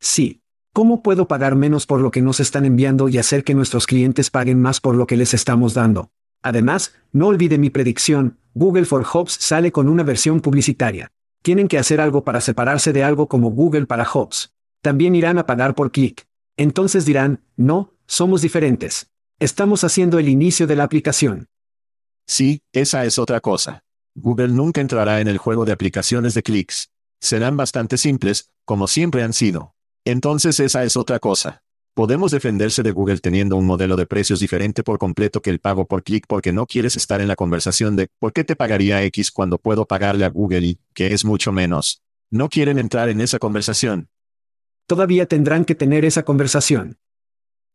Sí. 0.00 0.40
¿Cómo 0.72 1.02
puedo 1.02 1.28
pagar 1.28 1.56
menos 1.56 1.84
por 1.84 2.00
lo 2.00 2.10
que 2.10 2.22
nos 2.22 2.40
están 2.40 2.64
enviando 2.64 3.10
y 3.10 3.18
hacer 3.18 3.44
que 3.44 3.52
nuestros 3.52 3.86
clientes 3.86 4.30
paguen 4.30 4.62
más 4.62 4.80
por 4.80 4.94
lo 4.94 5.06
que 5.06 5.18
les 5.18 5.34
estamos 5.34 5.74
dando? 5.74 6.10
Además, 6.46 6.94
no 7.10 7.26
olvide 7.26 7.58
mi 7.58 7.70
predicción, 7.70 8.38
Google 8.54 8.84
for 8.84 9.02
Jobs 9.02 9.32
sale 9.32 9.72
con 9.72 9.88
una 9.88 10.04
versión 10.04 10.40
publicitaria. 10.40 11.10
Tienen 11.42 11.66
que 11.66 11.76
hacer 11.76 12.00
algo 12.00 12.22
para 12.22 12.40
separarse 12.40 12.92
de 12.92 13.02
algo 13.02 13.26
como 13.26 13.50
Google 13.50 13.86
para 13.86 14.04
Jobs. 14.04 14.54
También 14.80 15.16
irán 15.16 15.38
a 15.38 15.46
pagar 15.46 15.74
por 15.74 15.90
clic. 15.90 16.24
Entonces 16.56 17.04
dirán, 17.04 17.42
no, 17.56 17.94
somos 18.06 18.42
diferentes. 18.42 19.10
Estamos 19.40 19.82
haciendo 19.82 20.20
el 20.20 20.28
inicio 20.28 20.68
de 20.68 20.76
la 20.76 20.84
aplicación. 20.84 21.48
Sí, 22.28 22.62
esa 22.72 23.04
es 23.04 23.18
otra 23.18 23.40
cosa. 23.40 23.82
Google 24.14 24.50
nunca 24.50 24.80
entrará 24.80 25.20
en 25.20 25.26
el 25.26 25.38
juego 25.38 25.64
de 25.64 25.72
aplicaciones 25.72 26.34
de 26.34 26.44
clics. 26.44 26.90
Serán 27.20 27.56
bastante 27.56 27.98
simples, 27.98 28.52
como 28.64 28.86
siempre 28.86 29.24
han 29.24 29.32
sido. 29.32 29.74
Entonces 30.04 30.60
esa 30.60 30.84
es 30.84 30.96
otra 30.96 31.18
cosa. 31.18 31.64
Podemos 31.96 32.30
defenderse 32.30 32.82
de 32.82 32.90
Google 32.90 33.20
teniendo 33.20 33.56
un 33.56 33.64
modelo 33.64 33.96
de 33.96 34.04
precios 34.04 34.38
diferente 34.38 34.82
por 34.82 34.98
completo 34.98 35.40
que 35.40 35.48
el 35.48 35.60
pago 35.60 35.86
por 35.86 36.02
clic 36.02 36.26
porque 36.28 36.52
no 36.52 36.66
quieres 36.66 36.94
estar 36.94 37.22
en 37.22 37.26
la 37.26 37.36
conversación 37.36 37.96
de 37.96 38.10
¿por 38.18 38.34
qué 38.34 38.44
te 38.44 38.54
pagaría 38.54 39.02
X 39.04 39.30
cuando 39.30 39.56
puedo 39.56 39.86
pagarle 39.86 40.26
a 40.26 40.28
Google 40.28 40.66
y 40.66 40.78
que 40.92 41.14
es 41.14 41.24
mucho 41.24 41.52
menos? 41.52 42.02
No 42.30 42.50
quieren 42.50 42.78
entrar 42.78 43.08
en 43.08 43.22
esa 43.22 43.38
conversación. 43.38 44.10
Todavía 44.86 45.24
tendrán 45.24 45.64
que 45.64 45.74
tener 45.74 46.04
esa 46.04 46.22
conversación. 46.22 46.98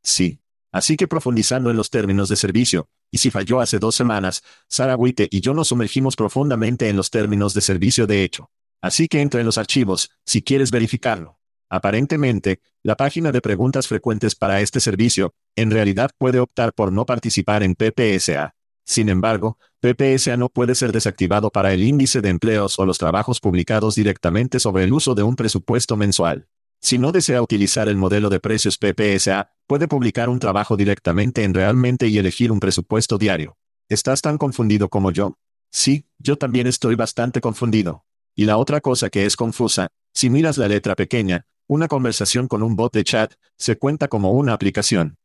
Sí. 0.04 0.40
Así 0.72 0.98
que 0.98 1.08
profundizando 1.08 1.72
en 1.72 1.78
los 1.78 1.90
términos 1.90 2.30
de 2.30 2.36
servicio, 2.36 2.90
y 3.10 3.18
si 3.18 3.32
falló 3.32 3.60
hace 3.60 3.80
dos 3.80 3.96
semanas, 3.96 4.44
Sara 4.68 4.96
Witte 4.98 5.30
y 5.32 5.42
yo 5.42 5.56
nos 5.56 5.70
sumergimos 5.70 6.16
profundamente 6.16 6.90
en 6.90 6.96
los 6.96 7.10
términos 7.10 7.56
de 7.56 7.62
servicio 7.62 8.06
de 8.06 8.24
hecho. 8.24 8.52
Así 8.84 9.08
que 9.08 9.20
entra 9.20 9.40
en 9.40 9.48
los 9.48 9.58
archivos, 9.58 10.12
si 10.24 10.44
quieres 10.44 10.70
verificarlo. 10.70 11.41
Aparentemente, 11.74 12.60
la 12.84 12.98
página 12.98 13.32
de 13.32 13.40
preguntas 13.40 13.88
frecuentes 13.88 14.36
para 14.36 14.60
este 14.60 14.82
servicio, 14.82 15.34
en 15.56 15.72
realidad 15.72 16.12
puede 16.18 16.40
optar 16.40 16.74
por 16.74 16.92
no 16.92 17.06
participar 17.06 17.64
en 17.64 17.76
PPSA. 17.76 18.56
Sin 18.84 19.08
embargo, 19.08 19.58
PPSA 19.80 20.36
no 20.36 20.50
puede 20.50 20.76
ser 20.76 20.92
desactivado 20.92 21.50
para 21.50 21.72
el 21.72 21.82
índice 21.82 22.20
de 22.20 22.28
empleos 22.28 22.78
o 22.78 22.86
los 22.86 22.98
trabajos 22.98 23.40
publicados 23.40 23.96
directamente 23.96 24.60
sobre 24.60 24.84
el 24.84 24.92
uso 24.92 25.16
de 25.16 25.24
un 25.24 25.38
presupuesto 25.38 25.96
mensual. 25.96 26.50
Si 26.82 26.98
no 26.98 27.14
desea 27.14 27.42
utilizar 27.42 27.88
el 27.88 27.96
modelo 27.96 28.30
de 28.30 28.42
precios 28.42 28.78
PPSA, 28.78 29.54
puede 29.66 29.88
publicar 29.88 30.28
un 30.28 30.40
trabajo 30.40 30.76
directamente 30.76 31.46
en 31.46 31.54
realmente 31.54 32.10
y 32.10 32.18
elegir 32.18 32.52
un 32.52 32.60
presupuesto 32.60 33.18
diario. 33.18 33.56
¿Estás 33.88 34.22
tan 34.22 34.38
confundido 34.38 34.90
como 34.90 35.12
yo? 35.12 35.38
Sí, 35.72 36.06
yo 36.18 36.38
también 36.38 36.68
estoy 36.68 36.96
bastante 36.96 37.40
confundido. 37.40 38.04
Y 38.36 38.44
la 38.44 38.58
otra 38.58 38.82
cosa 38.82 39.10
que 39.10 39.26
es 39.26 39.38
confusa, 39.38 39.88
si 40.14 40.30
miras 40.30 40.58
la 40.58 40.68
letra 40.68 40.96
pequeña, 40.96 41.46
una 41.72 41.88
conversación 41.88 42.50
con 42.50 42.64
un 42.64 42.76
bot 42.76 42.92
de 42.92 43.06
chat 43.06 43.34
se 43.58 43.78
cuenta 43.78 44.10
como 44.10 44.34
una 44.34 44.52
aplicación. 44.52 45.16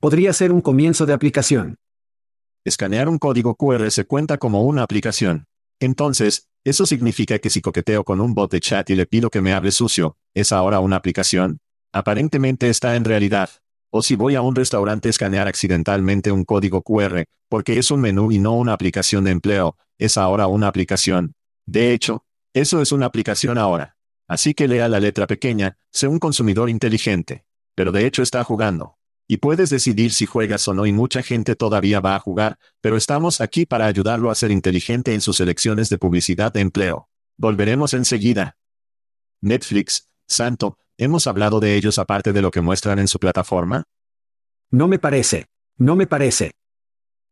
Podría 0.00 0.32
ser 0.32 0.50
un 0.50 0.62
comienzo 0.62 1.04
de 1.04 1.12
aplicación. 1.12 1.76
Escanear 2.64 3.06
un 3.06 3.18
código 3.18 3.54
QR 3.54 3.90
se 3.90 4.06
cuenta 4.06 4.38
como 4.38 4.62
una 4.62 4.82
aplicación. 4.82 5.44
Entonces, 5.78 6.48
¿eso 6.64 6.86
significa 6.86 7.38
que 7.38 7.50
si 7.50 7.60
coqueteo 7.60 8.02
con 8.02 8.22
un 8.22 8.32
bot 8.32 8.50
de 8.50 8.60
chat 8.60 8.88
y 8.88 8.94
le 8.94 9.04
pido 9.04 9.28
que 9.28 9.42
me 9.42 9.52
hable 9.52 9.70
sucio, 9.70 10.16
es 10.32 10.52
ahora 10.52 10.80
una 10.80 10.96
aplicación? 10.96 11.58
Aparentemente 11.92 12.70
está 12.70 12.96
en 12.96 13.04
realidad. 13.04 13.50
O 13.90 14.00
si 14.00 14.16
voy 14.16 14.36
a 14.36 14.40
un 14.40 14.54
restaurante 14.54 15.10
escanear 15.10 15.48
accidentalmente 15.48 16.32
un 16.32 16.46
código 16.46 16.80
QR, 16.80 17.24
porque 17.50 17.78
es 17.78 17.90
un 17.90 18.00
menú 18.00 18.32
y 18.32 18.38
no 18.38 18.54
una 18.54 18.72
aplicación 18.72 19.24
de 19.24 19.32
empleo, 19.32 19.76
es 19.98 20.16
ahora 20.16 20.46
una 20.46 20.68
aplicación. 20.68 21.34
De 21.66 21.92
hecho, 21.92 22.24
eso 22.54 22.80
es 22.80 22.90
una 22.90 23.04
aplicación 23.04 23.58
ahora. 23.58 23.97
Así 24.28 24.52
que 24.54 24.68
lea 24.68 24.88
la 24.88 25.00
letra 25.00 25.26
pequeña, 25.26 25.78
sé 25.90 26.06
un 26.06 26.18
consumidor 26.18 26.68
inteligente. 26.68 27.44
Pero 27.74 27.92
de 27.92 28.06
hecho 28.06 28.22
está 28.22 28.44
jugando. 28.44 28.98
Y 29.26 29.38
puedes 29.38 29.70
decidir 29.70 30.12
si 30.12 30.26
juegas 30.26 30.68
o 30.68 30.74
no 30.74 30.86
y 30.86 30.92
mucha 30.92 31.22
gente 31.22 31.56
todavía 31.56 32.00
va 32.00 32.14
a 32.14 32.20
jugar, 32.20 32.58
pero 32.80 32.96
estamos 32.96 33.40
aquí 33.40 33.66
para 33.66 33.86
ayudarlo 33.86 34.30
a 34.30 34.34
ser 34.34 34.50
inteligente 34.50 35.14
en 35.14 35.20
sus 35.20 35.40
elecciones 35.40 35.88
de 35.88 35.98
publicidad 35.98 36.52
de 36.52 36.60
empleo. 36.60 37.08
Volveremos 37.36 37.94
enseguida. 37.94 38.56
Netflix, 39.40 40.08
Santo, 40.26 40.78
¿hemos 40.96 41.26
hablado 41.26 41.60
de 41.60 41.76
ellos 41.76 41.98
aparte 41.98 42.32
de 42.32 42.42
lo 42.42 42.50
que 42.50 42.60
muestran 42.60 42.98
en 42.98 43.08
su 43.08 43.18
plataforma? 43.18 43.84
No 44.70 44.88
me 44.88 44.98
parece. 44.98 45.46
No 45.76 45.94
me 45.94 46.06
parece. 46.06 46.52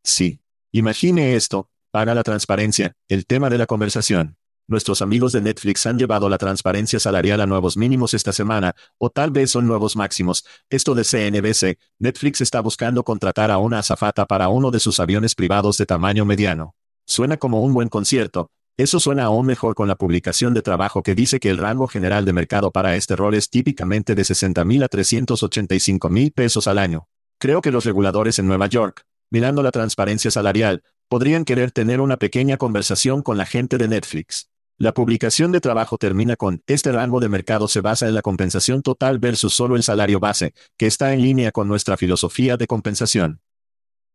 Sí. 0.03 0.41
Imagine 0.73 1.35
esto, 1.35 1.71
para 1.91 2.15
la 2.15 2.23
transparencia, 2.23 2.93
el 3.09 3.27
tema 3.27 3.49
de 3.49 3.59
la 3.59 3.67
conversación. 3.67 4.37
Nuestros 4.69 5.01
amigos 5.01 5.31
de 5.31 5.41
Netflix 5.41 5.87
han 5.87 5.97
llevado 5.97 6.29
la 6.29 6.39
transparencia 6.39 6.99
salarial 6.99 7.41
a 7.41 7.47
nuevos 7.47 7.77
mínimos 7.77 8.15
esta 8.15 8.33
semana, 8.33 8.75
o 8.99 9.11
tal 9.11 9.31
vez 9.31 9.53
son 9.53 9.65
nuevos 9.65 9.95
máximos. 9.95 10.45
Esto 10.69 10.97
de 10.97 11.05
CNBC, 11.05 11.79
Netflix 12.01 12.41
está 12.41 12.61
buscando 12.63 13.05
contratar 13.05 13.53
a 13.53 13.59
una 13.59 13.79
azafata 13.79 14.27
para 14.27 14.49
uno 14.49 14.73
de 14.73 14.81
sus 14.81 14.99
aviones 14.99 15.37
privados 15.37 15.77
de 15.77 15.87
tamaño 15.87 16.25
mediano. 16.25 16.75
Suena 17.07 17.37
como 17.37 17.63
un 17.63 17.75
buen 17.75 17.89
concierto. 17.89 18.51
Eso 18.77 18.99
suena 18.99 19.27
aún 19.27 19.47
mejor 19.47 19.77
con 19.77 19.87
la 19.87 19.95
publicación 19.95 20.53
de 20.53 20.63
trabajo 20.63 21.05
que 21.05 21.15
dice 21.15 21.39
que 21.39 21.49
el 21.49 21.59
rango 21.59 21.87
general 21.87 22.25
de 22.25 22.33
mercado 22.33 22.73
para 22.73 22.97
este 22.97 23.15
rol 23.15 23.35
es 23.35 23.49
típicamente 23.49 24.17
de 24.17 24.25
60 24.25 24.65
mil 24.65 24.83
a 24.83 24.89
385 24.89 26.11
mil 26.11 26.33
pesos 26.33 26.67
al 26.67 26.79
año. 26.79 27.07
Creo 27.39 27.63
que 27.63 27.71
los 27.71 27.85
reguladores 27.85 28.41
en 28.41 28.49
Nueva 28.49 28.67
York, 28.67 29.05
mirando 29.31 29.63
la 29.63 29.71
transparencia 29.71 30.33
salarial, 30.33 30.83
podrían 31.09 31.45
querer 31.45 31.71
tener 31.71 32.01
una 32.01 32.17
pequeña 32.17 32.57
conversación 32.57 33.23
con 33.23 33.39
la 33.39 33.47
gente 33.47 33.79
de 33.79 33.87
Netflix. 33.87 34.51
La 34.79 34.93
publicación 34.93 35.53
de 35.53 35.63
trabajo 35.63 35.97
termina 35.97 36.37
con, 36.37 36.63
este 36.67 36.93
rango 36.93 37.19
de 37.19 37.31
mercado 37.31 37.67
se 37.67 37.81
basa 37.81 38.09
en 38.09 38.15
la 38.15 38.21
compensación 38.21 38.83
total 38.83 39.19
versus 39.19 39.55
solo 39.55 39.75
el 39.75 39.83
salario 39.83 40.21
base, 40.21 40.53
que 40.77 40.87
está 40.87 41.15
en 41.15 41.23
línea 41.23 41.51
con 41.51 41.67
nuestra 41.67 41.97
filosofía 41.97 42.59
de 42.59 42.67
compensación. 42.67 43.41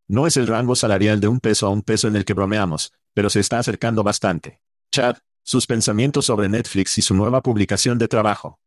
No 0.08 0.28
es 0.28 0.38
el 0.38 0.46
rango 0.46 0.76
salarial 0.76 1.20
de 1.20 1.28
un 1.28 1.40
peso 1.40 1.66
a 1.66 1.72
un 1.72 1.82
peso 1.82 2.08
en 2.08 2.16
el 2.16 2.26
que 2.26 2.34
bromeamos, 2.34 2.94
pero 3.16 3.32
se 3.32 3.40
está 3.40 3.58
acercando 3.58 4.04
bastante. 4.04 4.60
Chad, 4.92 5.18
sus 5.42 5.66
pensamientos 5.66 6.26
sobre 6.26 6.48
Netflix 6.48 6.96
y 7.00 7.02
su 7.02 7.16
nueva 7.16 7.42
publicación 7.42 7.98
de 7.98 8.08
trabajo. 8.08 8.60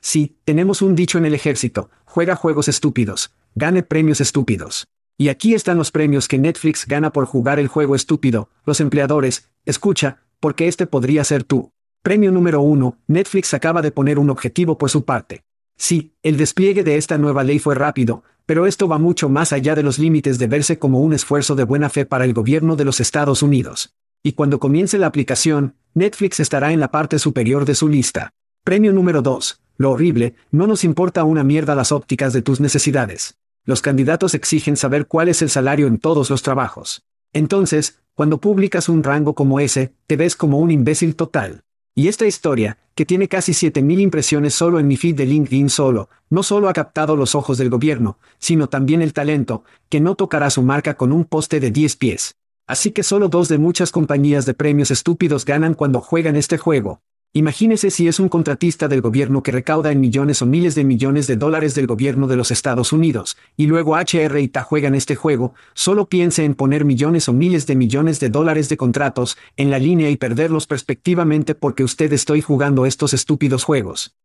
Sí, 0.00 0.38
tenemos 0.46 0.80
un 0.80 0.94
dicho 0.94 1.18
en 1.18 1.26
el 1.26 1.34
ejército, 1.34 1.90
juega 2.06 2.34
juegos 2.34 2.68
estúpidos, 2.68 3.34
gane 3.54 3.82
premios 3.82 4.22
estúpidos. 4.22 4.86
Y 5.18 5.28
aquí 5.28 5.52
están 5.52 5.76
los 5.76 5.90
premios 5.90 6.28
que 6.28 6.38
Netflix 6.38 6.86
gana 6.86 7.12
por 7.12 7.26
jugar 7.26 7.58
el 7.58 7.68
juego 7.68 7.94
estúpido, 7.94 8.48
los 8.64 8.80
empleadores, 8.80 9.50
escucha, 9.66 10.22
porque 10.40 10.66
este 10.66 10.86
podría 10.86 11.22
ser 11.24 11.44
tú. 11.44 11.70
Premio 12.02 12.32
número 12.32 12.62
uno, 12.62 12.96
Netflix 13.06 13.54
acaba 13.54 13.82
de 13.82 13.92
poner 13.92 14.18
un 14.18 14.30
objetivo 14.30 14.78
por 14.78 14.90
su 14.90 15.04
parte. 15.04 15.44
Sí, 15.76 16.14
el 16.22 16.36
despliegue 16.36 16.82
de 16.82 16.96
esta 16.96 17.18
nueva 17.18 17.44
ley 17.44 17.58
fue 17.58 17.74
rápido, 17.74 18.24
pero 18.46 18.66
esto 18.66 18.88
va 18.88 18.98
mucho 18.98 19.28
más 19.28 19.52
allá 19.52 19.74
de 19.74 19.82
los 19.82 19.98
límites 19.98 20.38
de 20.38 20.46
verse 20.46 20.78
como 20.78 21.00
un 21.00 21.12
esfuerzo 21.12 21.54
de 21.54 21.64
buena 21.64 21.88
fe 21.88 22.06
para 22.06 22.24
el 22.24 22.32
gobierno 22.32 22.74
de 22.74 22.84
los 22.84 23.00
Estados 23.00 23.42
Unidos. 23.42 23.94
Y 24.22 24.32
cuando 24.32 24.58
comience 24.58 24.98
la 24.98 25.06
aplicación, 25.06 25.76
Netflix 25.94 26.40
estará 26.40 26.72
en 26.72 26.80
la 26.80 26.90
parte 26.90 27.18
superior 27.18 27.64
de 27.64 27.74
su 27.74 27.88
lista. 27.88 28.32
Premio 28.64 28.92
número 28.92 29.22
2. 29.22 29.60
Lo 29.78 29.92
horrible, 29.92 30.34
no 30.50 30.66
nos 30.66 30.84
importa 30.84 31.24
una 31.24 31.44
mierda 31.44 31.74
las 31.74 31.92
ópticas 31.92 32.32
de 32.32 32.42
tus 32.42 32.60
necesidades. 32.60 33.38
Los 33.64 33.82
candidatos 33.82 34.34
exigen 34.34 34.76
saber 34.76 35.06
cuál 35.06 35.28
es 35.28 35.42
el 35.42 35.48
salario 35.48 35.86
en 35.86 35.98
todos 35.98 36.28
los 36.28 36.42
trabajos. 36.42 37.02
Entonces, 37.32 38.00
cuando 38.20 38.38
publicas 38.38 38.90
un 38.90 39.02
rango 39.02 39.34
como 39.34 39.60
ese, 39.60 39.94
te 40.06 40.14
ves 40.14 40.36
como 40.36 40.58
un 40.58 40.70
imbécil 40.70 41.16
total. 41.16 41.62
Y 41.94 42.08
esta 42.08 42.26
historia, 42.26 42.76
que 42.94 43.06
tiene 43.06 43.28
casi 43.28 43.54
7000 43.54 43.98
impresiones 43.98 44.52
solo 44.52 44.78
en 44.78 44.86
mi 44.86 44.98
feed 44.98 45.14
de 45.14 45.24
LinkedIn 45.24 45.70
solo, 45.70 46.10
no 46.28 46.42
solo 46.42 46.68
ha 46.68 46.74
captado 46.74 47.16
los 47.16 47.34
ojos 47.34 47.56
del 47.56 47.70
gobierno, 47.70 48.18
sino 48.38 48.68
también 48.68 49.00
el 49.00 49.14
talento, 49.14 49.64
que 49.88 50.00
no 50.00 50.16
tocará 50.16 50.50
su 50.50 50.60
marca 50.60 50.98
con 50.98 51.12
un 51.12 51.24
poste 51.24 51.60
de 51.60 51.70
10 51.70 51.96
pies. 51.96 52.34
Así 52.66 52.90
que 52.90 53.04
solo 53.04 53.30
dos 53.30 53.48
de 53.48 53.56
muchas 53.56 53.90
compañías 53.90 54.44
de 54.44 54.52
premios 54.52 54.90
estúpidos 54.90 55.46
ganan 55.46 55.72
cuando 55.72 56.02
juegan 56.02 56.36
este 56.36 56.58
juego. 56.58 57.00
Imagínese 57.32 57.92
si 57.92 58.08
es 58.08 58.18
un 58.18 58.28
contratista 58.28 58.88
del 58.88 59.02
gobierno 59.02 59.44
que 59.44 59.52
recauda 59.52 59.92
en 59.92 60.00
millones 60.00 60.42
o 60.42 60.46
miles 60.46 60.74
de 60.74 60.82
millones 60.82 61.28
de 61.28 61.36
dólares 61.36 61.76
del 61.76 61.86
gobierno 61.86 62.26
de 62.26 62.34
los 62.34 62.50
Estados 62.50 62.92
Unidos, 62.92 63.36
y 63.56 63.68
luego 63.68 63.96
HR 63.96 64.40
y 64.40 64.48
TA 64.48 64.64
juegan 64.64 64.96
este 64.96 65.14
juego, 65.14 65.54
solo 65.72 66.08
piense 66.08 66.44
en 66.44 66.56
poner 66.56 66.84
millones 66.84 67.28
o 67.28 67.32
miles 67.32 67.68
de 67.68 67.76
millones 67.76 68.18
de 68.18 68.30
dólares 68.30 68.68
de 68.68 68.76
contratos 68.76 69.38
en 69.56 69.70
la 69.70 69.78
línea 69.78 70.10
y 70.10 70.16
perderlos 70.16 70.66
perspectivamente 70.66 71.54
porque 71.54 71.84
usted 71.84 72.12
estoy 72.12 72.40
jugando 72.40 72.84
estos 72.84 73.14
estúpidos 73.14 73.62
juegos. 73.62 74.16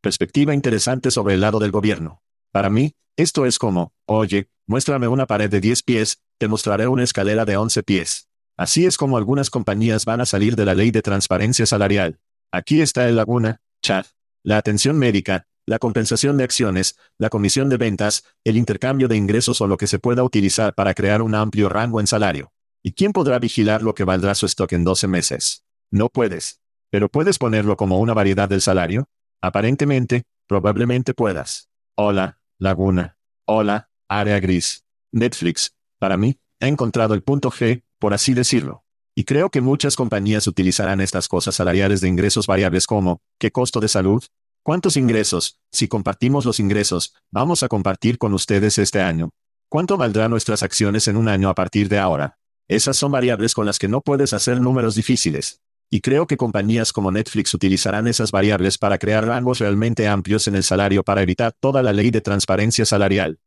Perspectiva 0.00 0.52
interesante 0.52 1.12
sobre 1.12 1.34
el 1.34 1.42
lado 1.42 1.60
del 1.60 1.70
gobierno. 1.70 2.22
Para 2.50 2.70
mí, 2.70 2.96
esto 3.16 3.46
es 3.46 3.60
como, 3.60 3.92
oye, 4.04 4.48
muéstrame 4.66 5.06
una 5.06 5.26
pared 5.26 5.48
de 5.48 5.60
10 5.60 5.84
pies, 5.84 6.20
te 6.38 6.48
mostraré 6.48 6.88
una 6.88 7.04
escalera 7.04 7.44
de 7.44 7.56
11 7.56 7.84
pies. 7.84 8.26
Así 8.56 8.84
es 8.84 8.96
como 8.96 9.16
algunas 9.16 9.48
compañías 9.48 10.04
van 10.04 10.20
a 10.20 10.26
salir 10.26 10.56
de 10.56 10.64
la 10.64 10.74
ley 10.74 10.90
de 10.90 11.02
transparencia 11.02 11.66
salarial. 11.66 12.18
Aquí 12.54 12.82
está 12.82 13.08
el 13.08 13.16
laguna, 13.16 13.62
chat. 13.80 14.06
La 14.42 14.58
atención 14.58 14.98
médica, 14.98 15.46
la 15.64 15.78
compensación 15.78 16.36
de 16.36 16.44
acciones, 16.44 16.98
la 17.16 17.30
comisión 17.30 17.70
de 17.70 17.78
ventas, 17.78 18.24
el 18.44 18.58
intercambio 18.58 19.08
de 19.08 19.16
ingresos 19.16 19.62
o 19.62 19.66
lo 19.66 19.78
que 19.78 19.86
se 19.86 19.98
pueda 19.98 20.22
utilizar 20.22 20.74
para 20.74 20.92
crear 20.92 21.22
un 21.22 21.34
amplio 21.34 21.70
rango 21.70 21.98
en 21.98 22.06
salario. 22.06 22.52
¿Y 22.82 22.92
quién 22.92 23.12
podrá 23.12 23.38
vigilar 23.38 23.82
lo 23.82 23.94
que 23.94 24.04
valdrá 24.04 24.34
su 24.34 24.44
stock 24.44 24.70
en 24.72 24.84
12 24.84 25.08
meses? 25.08 25.64
No 25.90 26.10
puedes. 26.10 26.60
Pero 26.90 27.08
puedes 27.08 27.38
ponerlo 27.38 27.78
como 27.78 28.00
una 28.00 28.12
variedad 28.12 28.50
del 28.50 28.60
salario. 28.60 29.08
Aparentemente, 29.40 30.24
probablemente 30.46 31.14
puedas. 31.14 31.70
Hola, 31.94 32.38
laguna. 32.58 33.16
Hola, 33.46 33.88
área 34.08 34.38
gris. 34.40 34.84
Netflix, 35.10 35.74
para 35.98 36.18
mí, 36.18 36.38
ha 36.60 36.66
encontrado 36.66 37.14
el 37.14 37.22
punto 37.22 37.50
G, 37.50 37.82
por 37.98 38.12
así 38.12 38.34
decirlo. 38.34 38.81
Y 39.14 39.24
creo 39.24 39.50
que 39.50 39.60
muchas 39.60 39.94
compañías 39.94 40.46
utilizarán 40.46 41.00
estas 41.00 41.28
cosas 41.28 41.54
salariales 41.54 42.00
de 42.00 42.08
ingresos 42.08 42.46
variables 42.46 42.86
como, 42.86 43.20
¿qué 43.38 43.50
costo 43.50 43.78
de 43.78 43.88
salud? 43.88 44.24
¿Cuántos 44.62 44.96
ingresos, 44.96 45.58
si 45.70 45.86
compartimos 45.86 46.46
los 46.46 46.60
ingresos, 46.60 47.14
vamos 47.30 47.62
a 47.62 47.68
compartir 47.68 48.16
con 48.16 48.32
ustedes 48.32 48.78
este 48.78 49.02
año? 49.02 49.30
¿Cuánto 49.68 49.96
valdrán 49.96 50.30
nuestras 50.30 50.62
acciones 50.62 51.08
en 51.08 51.16
un 51.16 51.28
año 51.28 51.50
a 51.50 51.54
partir 51.54 51.88
de 51.88 51.98
ahora? 51.98 52.38
Esas 52.68 52.96
son 52.96 53.12
variables 53.12 53.54
con 53.54 53.66
las 53.66 53.78
que 53.78 53.88
no 53.88 54.00
puedes 54.00 54.32
hacer 54.32 54.60
números 54.60 54.94
difíciles. 54.94 55.60
Y 55.90 56.00
creo 56.00 56.26
que 56.26 56.38
compañías 56.38 56.90
como 56.90 57.10
Netflix 57.10 57.52
utilizarán 57.52 58.06
esas 58.06 58.30
variables 58.30 58.78
para 58.78 58.96
crear 58.96 59.26
rangos 59.26 59.58
realmente 59.58 60.08
amplios 60.08 60.48
en 60.48 60.54
el 60.54 60.62
salario 60.62 61.02
para 61.02 61.20
evitar 61.20 61.52
toda 61.60 61.82
la 61.82 61.92
ley 61.92 62.10
de 62.10 62.22
transparencia 62.22 62.86
salarial. 62.86 63.40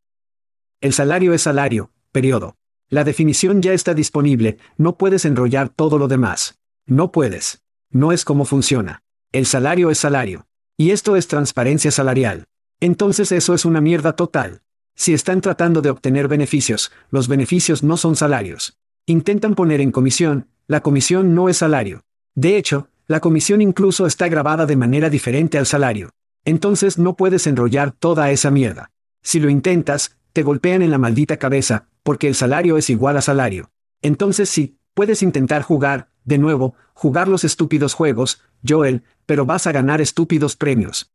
El 0.79 0.93
salario 0.93 1.33
es 1.33 1.41
salario, 1.41 1.91
periodo. 2.11 2.55
La 2.89 3.03
definición 3.03 3.61
ya 3.61 3.73
está 3.73 3.93
disponible, 3.93 4.57
no 4.77 4.97
puedes 4.97 5.25
enrollar 5.25 5.69
todo 5.69 5.97
lo 5.97 6.07
demás. 6.07 6.59
No 6.85 7.11
puedes. 7.11 7.63
No 7.89 8.11
es 8.11 8.25
como 8.25 8.45
funciona. 8.45 9.01
El 9.31 9.45
salario 9.45 9.89
es 9.89 9.97
salario. 9.97 10.45
Y 10.77 10.91
esto 10.91 11.15
es 11.15 11.27
transparencia 11.27 11.89
salarial. 11.89 12.45
Entonces 12.79 13.31
eso 13.31 13.53
es 13.53 13.65
una 13.65 13.81
mierda 13.81 14.13
total. 14.15 14.61
Si 14.95 15.13
están 15.13 15.41
tratando 15.41 15.81
de 15.81 15.89
obtener 15.89 16.27
beneficios, 16.27 16.91
los 17.09 17.27
beneficios 17.27 17.83
no 17.83 17.97
son 17.97 18.15
salarios. 18.15 18.77
Intentan 19.05 19.55
poner 19.55 19.81
en 19.81 19.91
comisión, 19.91 20.47
la 20.67 20.81
comisión 20.81 21.35
no 21.35 21.49
es 21.49 21.57
salario. 21.57 22.03
De 22.33 22.57
hecho, 22.57 22.89
la 23.07 23.19
comisión 23.19 23.61
incluso 23.61 24.05
está 24.05 24.27
grabada 24.29 24.65
de 24.65 24.75
manera 24.75 25.09
diferente 25.09 25.57
al 25.57 25.65
salario. 25.65 26.11
Entonces 26.43 26.97
no 26.97 27.15
puedes 27.15 27.47
enrollar 27.47 27.91
toda 27.91 28.31
esa 28.31 28.51
mierda. 28.51 28.91
Si 29.21 29.39
lo 29.39 29.49
intentas, 29.49 30.17
te 30.35 30.43
golpean 30.43 30.81
en 30.81 30.91
la 30.91 30.97
maldita 30.97 31.37
cabeza, 31.37 31.87
porque 32.03 32.27
el 32.27 32.35
salario 32.35 32.77
es 32.77 32.89
igual 32.89 33.15
a 33.15 33.21
salario. 33.21 33.71
Entonces 34.01 34.49
sí, 34.49 34.77
puedes 34.93 35.23
intentar 35.23 35.61
jugar, 35.61 36.09
de 36.25 36.37
nuevo, 36.37 36.75
jugar 36.93 37.29
los 37.29 37.45
estúpidos 37.45 37.93
juegos, 37.93 38.41
Joel, 38.67 39.03
pero 39.25 39.45
vas 39.45 39.65
a 39.65 39.71
ganar 39.71 40.01
estúpidos 40.01 40.57
premios. 40.57 41.09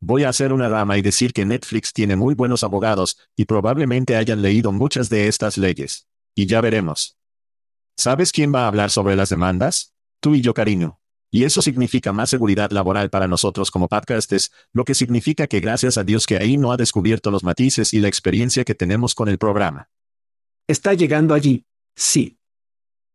Voy 0.00 0.24
a 0.24 0.28
hacer 0.28 0.52
una 0.52 0.68
rama 0.68 0.98
y 0.98 1.02
decir 1.02 1.32
que 1.32 1.46
Netflix 1.46 1.94
tiene 1.94 2.14
muy 2.14 2.34
buenos 2.34 2.62
abogados, 2.62 3.16
y 3.34 3.46
probablemente 3.46 4.16
hayan 4.16 4.42
leído 4.42 4.70
muchas 4.70 5.08
de 5.08 5.28
estas 5.28 5.56
leyes. 5.56 6.06
Y 6.34 6.44
ya 6.44 6.60
veremos. 6.60 7.16
¿Sabes 7.96 8.32
quién 8.32 8.54
va 8.54 8.64
a 8.64 8.68
hablar 8.68 8.90
sobre 8.90 9.16
las 9.16 9.30
demandas? 9.30 9.94
Tú 10.20 10.34
y 10.34 10.42
yo, 10.42 10.52
cariño. 10.52 11.01
Y 11.34 11.44
eso 11.44 11.62
significa 11.62 12.12
más 12.12 12.28
seguridad 12.28 12.70
laboral 12.72 13.08
para 13.08 13.26
nosotros 13.26 13.70
como 13.70 13.88
podcasters, 13.88 14.52
lo 14.74 14.84
que 14.84 14.94
significa 14.94 15.46
que 15.46 15.60
gracias 15.60 15.96
a 15.96 16.04
Dios 16.04 16.26
que 16.26 16.36
ahí 16.36 16.58
no 16.58 16.72
ha 16.72 16.76
descubierto 16.76 17.30
los 17.30 17.42
matices 17.42 17.94
y 17.94 18.00
la 18.00 18.08
experiencia 18.08 18.64
que 18.64 18.74
tenemos 18.74 19.14
con 19.14 19.30
el 19.30 19.38
programa. 19.38 19.88
Está 20.68 20.92
llegando 20.92 21.32
allí. 21.32 21.64
Sí. 21.96 22.38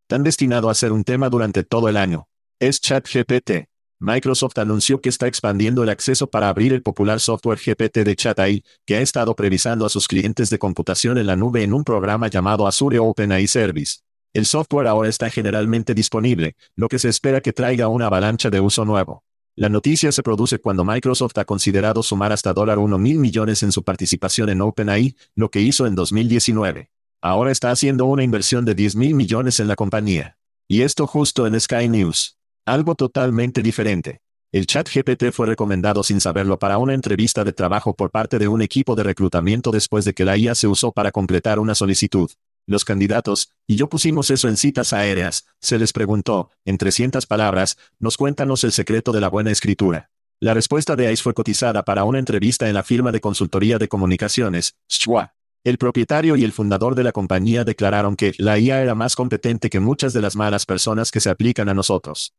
Tan 0.07 0.23
destinado 0.23 0.71
a 0.71 0.73
ser 0.73 0.93
un 0.93 1.03
tema 1.03 1.29
durante 1.29 1.63
todo 1.63 1.89
el 1.89 1.95
año. 1.95 2.27
Es 2.59 2.81
ChatGPT. 2.81 3.69
Microsoft 3.99 4.57
anunció 4.57 4.99
que 4.99 5.09
está 5.09 5.27
expandiendo 5.27 5.83
el 5.83 5.89
acceso 5.89 6.27
para 6.27 6.49
abrir 6.49 6.73
el 6.73 6.81
popular 6.81 7.19
software 7.19 7.59
GPT 7.63 7.99
de 7.99 8.15
ChatAI, 8.15 8.63
que 8.83 8.95
ha 8.95 9.01
estado 9.01 9.35
previsando 9.35 9.85
a 9.85 9.89
sus 9.89 10.07
clientes 10.07 10.49
de 10.49 10.57
computación 10.57 11.19
en 11.19 11.27
la 11.27 11.35
nube 11.35 11.61
en 11.61 11.71
un 11.71 11.83
programa 11.83 12.29
llamado 12.29 12.65
Azure 12.65 12.97
OpenAI 12.97 13.45
Service. 13.47 13.99
El 14.33 14.45
software 14.45 14.87
ahora 14.87 15.09
está 15.09 15.29
generalmente 15.29 15.93
disponible, 15.93 16.55
lo 16.75 16.89
que 16.89 16.99
se 16.99 17.09
espera 17.09 17.41
que 17.41 17.53
traiga 17.53 17.87
una 17.87 18.07
avalancha 18.07 18.49
de 18.49 18.59
uso 18.59 18.85
nuevo. 18.85 19.23
La 19.55 19.69
noticia 19.69 20.11
se 20.11 20.21
produce 20.21 20.59
cuando 20.59 20.85
Microsoft 20.85 21.37
ha 21.37 21.45
considerado 21.45 22.03
sumar 22.03 22.31
hasta 22.31 22.53
dólar 22.53 22.77
1 22.77 22.97
mil 22.99 23.17
millones 23.17 23.63
en 23.63 23.71
su 23.71 23.83
participación 23.83 24.49
en 24.49 24.61
OpenAI, 24.61 25.15
lo 25.33 25.49
que 25.49 25.61
hizo 25.61 25.87
en 25.87 25.95
2019. 25.95 26.91
Ahora 27.21 27.51
está 27.51 27.71
haciendo 27.71 28.05
una 28.05 28.23
inversión 28.23 28.65
de 28.65 28.75
10 28.75 28.95
mil 28.95 29.15
millones 29.15 29.59
en 29.59 29.67
la 29.67 29.75
compañía. 29.75 30.37
Y 30.67 30.83
esto 30.83 31.07
justo 31.07 31.47
en 31.47 31.59
Sky 31.59 31.89
News. 31.89 32.37
Algo 32.65 32.93
totalmente 32.93 33.63
diferente. 33.63 34.21
El 34.51 34.67
chat 34.67 34.87
GPT 34.87 35.31
fue 35.31 35.47
recomendado 35.47 36.03
sin 36.03 36.21
saberlo 36.21 36.59
para 36.59 36.77
una 36.77 36.93
entrevista 36.93 37.43
de 37.43 37.53
trabajo 37.53 37.95
por 37.95 38.11
parte 38.11 38.37
de 38.37 38.47
un 38.47 38.61
equipo 38.61 38.95
de 38.95 39.03
reclutamiento 39.03 39.71
después 39.71 40.05
de 40.05 40.13
que 40.13 40.23
la 40.23 40.37
IA 40.37 40.53
se 40.53 40.67
usó 40.67 40.91
para 40.91 41.11
completar 41.11 41.57
una 41.57 41.73
solicitud. 41.73 42.29
Los 42.69 42.83
candidatos, 42.83 43.53
y 43.65 43.77
yo 43.77 43.87
pusimos 43.87 44.29
eso 44.29 44.49
en 44.49 44.57
citas 44.57 44.91
aéreas, 44.91 45.45
se 45.61 45.79
les 45.79 45.93
preguntó, 45.93 46.51
en 46.65 46.77
300 46.77 47.25
palabras, 47.25 47.77
nos 47.97 48.17
cuéntanos 48.17 48.65
el 48.65 48.73
secreto 48.73 49.13
de 49.13 49.21
la 49.21 49.29
buena 49.29 49.51
escritura. 49.51 50.11
La 50.41 50.53
respuesta 50.53 50.97
de 50.97 51.09
ICE 51.09 51.23
fue 51.23 51.33
cotizada 51.33 51.83
para 51.83 52.03
una 52.03 52.19
entrevista 52.19 52.67
en 52.67 52.73
la 52.73 52.83
firma 52.83 53.13
de 53.13 53.21
consultoría 53.21 53.77
de 53.77 53.87
comunicaciones, 53.87 54.75
Schwa. 54.91 55.33
El 55.63 55.77
propietario 55.77 56.35
y 56.35 56.43
el 56.43 56.51
fundador 56.51 56.93
de 56.95 57.05
la 57.05 57.13
compañía 57.13 57.63
declararon 57.63 58.17
que 58.17 58.33
la 58.37 58.59
IA 58.59 58.81
era 58.81 58.95
más 58.95 59.15
competente 59.15 59.69
que 59.69 59.79
muchas 59.79 60.11
de 60.11 60.21
las 60.21 60.35
malas 60.35 60.65
personas 60.65 61.09
que 61.09 61.21
se 61.21 61.29
aplican 61.29 61.69
a 61.69 61.73
nosotros. 61.73 62.33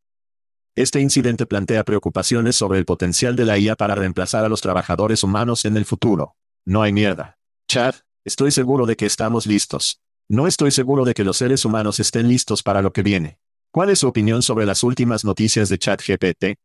Este 0.76 1.01
incidente 1.01 1.47
plantea 1.47 1.85
preocupaciones 1.85 2.55
sobre 2.55 2.79
el 2.79 2.85
potencial 2.85 3.35
de 3.35 3.47
la 3.47 3.59
IA 3.59 3.76
para 3.76 3.95
reemplazar 3.95 4.45
a 4.45 4.51
los 4.51 4.61
trabajadores 4.61 5.22
humanos 5.22 5.64
en 5.64 5.79
el 5.79 5.87
futuro. 5.87 6.37
No 6.66 6.83
hay 6.83 6.93
mierda. 6.93 7.39
Chad, 7.66 7.95
estoy 8.24 8.51
seguro 8.51 8.85
de 8.85 8.95
que 8.95 9.07
estamos 9.07 9.47
listos. 9.47 10.03
No 10.31 10.47
estoy 10.47 10.72
seguro 10.72 11.07
de 11.07 11.14
que 11.14 11.24
los 11.24 11.39
seres 11.39 11.64
humanos 11.64 12.01
estén 12.01 12.29
listos 12.29 12.62
para 12.62 12.83
lo 12.83 12.93
que 12.93 13.03
viene. 13.03 13.39
¿Cuál 13.70 13.89
es 13.89 14.01
su 14.01 14.09
opinión 14.09 14.43
sobre 14.43 14.66
las 14.66 14.83
últimas 14.83 15.24
noticias 15.24 15.70
de 15.70 15.79
ChatGPT? 15.79 16.59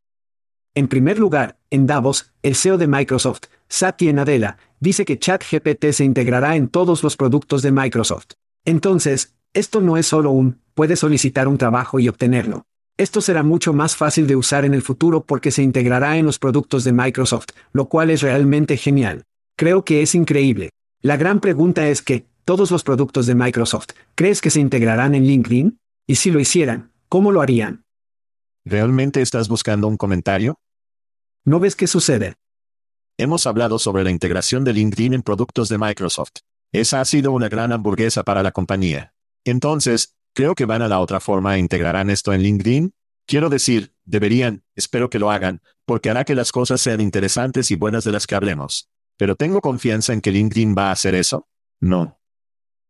En 0.76 0.90
primer 0.90 1.18
lugar, 1.18 1.58
en 1.70 1.88
Davos, 1.88 2.34
el 2.42 2.56
CEO 2.56 2.78
de 2.78 2.88
Microsoft, 2.88 3.44
Satya 3.70 4.12
Nadella, 4.12 4.58
dice 4.82 5.06
que 5.06 5.18
ChatGPT 5.18 5.92
se 5.94 6.04
integrará 6.04 6.58
en 6.58 6.68
todos 6.68 7.04
los 7.04 7.16
productos 7.16 7.62
de 7.62 7.72
Microsoft. 7.72 8.34
Entonces, 8.66 9.34
esto 9.54 9.80
no 9.80 9.96
es 9.96 10.08
solo 10.08 10.32
un, 10.32 10.60
puede 10.74 10.98
solicitar 10.98 11.48
un 11.48 11.58
trabajo 11.58 12.02
y 12.02 12.10
obtenerlo. 12.10 12.66
Esto 12.98 13.22
será 13.22 13.44
mucho 13.44 13.72
más 13.72 13.96
fácil 13.96 14.28
de 14.28 14.36
usar 14.36 14.66
en 14.66 14.74
el 14.74 14.82
futuro 14.82 15.24
porque 15.24 15.52
se 15.52 15.64
integrará 15.64 16.18
en 16.18 16.26
los 16.26 16.38
productos 16.38 16.84
de 16.84 16.92
Microsoft, 16.92 17.48
lo 17.72 17.88
cual 17.88 18.10
es 18.10 18.24
realmente 18.24 18.76
genial. 18.76 19.24
Creo 19.56 19.86
que 19.86 20.02
es 20.02 20.16
increíble. 20.16 20.72
La 21.02 21.16
gran 21.16 21.40
pregunta 21.40 21.88
es 21.88 22.02
que, 22.02 22.26
todos 22.46 22.72
los 22.72 22.84
productos 22.84 23.26
de 23.26 23.36
Microsoft, 23.36 23.90
¿crees 24.16 24.42
que 24.42 24.50
se 24.50 24.60
integrarán 24.60 25.16
en 25.16 25.26
LinkedIn? 25.26 25.80
Y 26.08 26.16
si 26.16 26.32
lo 26.32 26.40
hicieran, 26.40 26.92
¿cómo 27.08 27.32
lo 27.32 27.42
harían? 27.42 27.86
¿Realmente 28.66 29.22
estás 29.22 29.48
buscando 29.48 29.88
un 29.88 29.98
comentario? 29.98 30.60
¿No 31.46 31.60
ves 31.60 31.76
qué 31.76 31.88
sucede? 31.88 32.36
Hemos 33.18 33.46
hablado 33.46 33.80
sobre 33.80 34.04
la 34.04 34.12
integración 34.12 34.64
de 34.64 34.74
LinkedIn 34.74 35.14
en 35.14 35.22
productos 35.22 35.70
de 35.70 35.78
Microsoft. 35.78 36.40
Esa 36.72 37.00
ha 37.00 37.06
sido 37.06 37.32
una 37.32 37.50
gran 37.50 37.72
hamburguesa 37.72 38.24
para 38.24 38.42
la 38.42 38.52
compañía. 38.52 39.14
Entonces, 39.46 40.16
creo 40.34 40.56
que 40.56 40.66
van 40.66 40.82
a 40.82 40.88
la 40.88 41.00
otra 41.00 41.20
forma 41.20 41.56
e 41.56 41.60
integrarán 41.60 42.10
esto 42.10 42.34
en 42.34 42.42
LinkedIn. 42.42 42.94
Quiero 43.26 43.50
decir, 43.50 43.94
deberían, 44.04 44.64
espero 44.76 45.10
que 45.10 45.20
lo 45.20 45.32
hagan, 45.32 45.62
porque 45.86 46.10
hará 46.10 46.24
que 46.24 46.36
las 46.36 46.52
cosas 46.52 46.82
sean 46.82 47.02
interesantes 47.02 47.72
y 47.72 47.76
buenas 47.76 48.04
de 48.04 48.12
las 48.12 48.26
que 48.26 48.36
hablemos. 48.36 48.90
Pero 49.18 49.36
tengo 49.36 49.62
confianza 49.62 50.14
en 50.14 50.22
que 50.22 50.32
LinkedIn 50.32 50.76
va 50.76 50.90
a 50.90 50.92
hacer 50.92 51.16
eso. 51.16 51.48
No. 51.80 52.20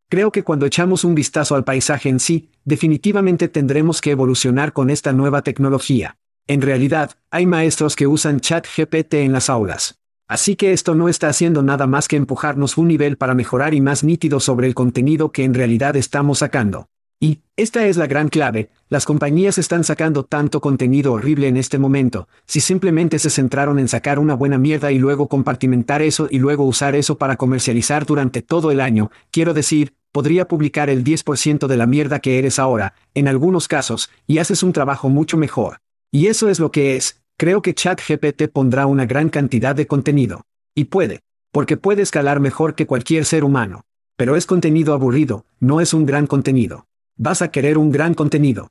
Creo 0.08 0.30
que 0.32 0.44
cuando 0.44 0.66
echamos 0.66 1.04
un 1.04 1.14
vistazo 1.14 1.54
al 1.54 1.64
paisaje 1.64 2.08
en 2.08 2.20
sí, 2.20 2.50
definitivamente 2.64 3.48
tendremos 3.48 4.00
que 4.00 4.10
evolucionar 4.10 4.72
con 4.72 4.90
esta 4.90 5.12
nueva 5.12 5.42
tecnología. 5.42 6.16
En 6.46 6.60
realidad, 6.60 7.12
hay 7.30 7.46
maestros 7.46 7.96
que 7.96 8.06
usan 8.06 8.40
ChatGPT 8.40 9.14
en 9.14 9.32
las 9.32 9.48
aulas. 9.48 9.98
Así 10.28 10.56
que 10.56 10.72
esto 10.72 10.94
no 10.94 11.08
está 11.08 11.28
haciendo 11.28 11.62
nada 11.62 11.86
más 11.86 12.08
que 12.08 12.16
empujarnos 12.16 12.78
un 12.78 12.88
nivel 12.88 13.16
para 13.16 13.34
mejorar 13.34 13.74
y 13.74 13.80
más 13.80 14.04
nítido 14.04 14.40
sobre 14.40 14.66
el 14.66 14.74
contenido 14.74 15.32
que 15.32 15.44
en 15.44 15.54
realidad 15.54 15.96
estamos 15.96 16.38
sacando. 16.38 16.88
Y, 17.24 17.40
esta 17.56 17.86
es 17.86 17.96
la 17.96 18.06
gran 18.06 18.28
clave, 18.28 18.68
las 18.90 19.06
compañías 19.06 19.56
están 19.56 19.82
sacando 19.82 20.24
tanto 20.24 20.60
contenido 20.60 21.14
horrible 21.14 21.48
en 21.48 21.56
este 21.56 21.78
momento, 21.78 22.28
si 22.44 22.60
simplemente 22.60 23.18
se 23.18 23.30
centraron 23.30 23.78
en 23.78 23.88
sacar 23.88 24.18
una 24.18 24.34
buena 24.34 24.58
mierda 24.58 24.92
y 24.92 24.98
luego 24.98 25.26
compartimentar 25.26 26.02
eso 26.02 26.28
y 26.30 26.38
luego 26.38 26.64
usar 26.64 26.94
eso 26.94 27.16
para 27.16 27.36
comercializar 27.36 28.04
durante 28.04 28.42
todo 28.42 28.70
el 28.70 28.78
año, 28.78 29.10
quiero 29.30 29.54
decir, 29.54 29.94
podría 30.12 30.46
publicar 30.46 30.90
el 30.90 31.02
10% 31.02 31.66
de 31.66 31.76
la 31.78 31.86
mierda 31.86 32.18
que 32.18 32.38
eres 32.38 32.58
ahora, 32.58 32.92
en 33.14 33.26
algunos 33.26 33.68
casos, 33.68 34.10
y 34.26 34.36
haces 34.36 34.62
un 34.62 34.74
trabajo 34.74 35.08
mucho 35.08 35.38
mejor. 35.38 35.78
Y 36.12 36.26
eso 36.26 36.50
es 36.50 36.60
lo 36.60 36.70
que 36.70 36.94
es, 36.94 37.22
creo 37.38 37.62
que 37.62 37.72
ChatGPT 37.72 38.48
pondrá 38.52 38.84
una 38.84 39.06
gran 39.06 39.30
cantidad 39.30 39.74
de 39.74 39.86
contenido. 39.86 40.42
Y 40.74 40.84
puede, 40.84 41.20
porque 41.52 41.78
puede 41.78 42.02
escalar 42.02 42.40
mejor 42.40 42.74
que 42.74 42.86
cualquier 42.86 43.24
ser 43.24 43.44
humano. 43.44 43.86
Pero 44.14 44.36
es 44.36 44.44
contenido 44.44 44.92
aburrido, 44.92 45.46
no 45.58 45.80
es 45.80 45.94
un 45.94 46.04
gran 46.04 46.26
contenido. 46.26 46.84
Vas 47.16 47.42
a 47.42 47.50
querer 47.50 47.78
un 47.78 47.92
gran 47.92 48.14
contenido. 48.14 48.70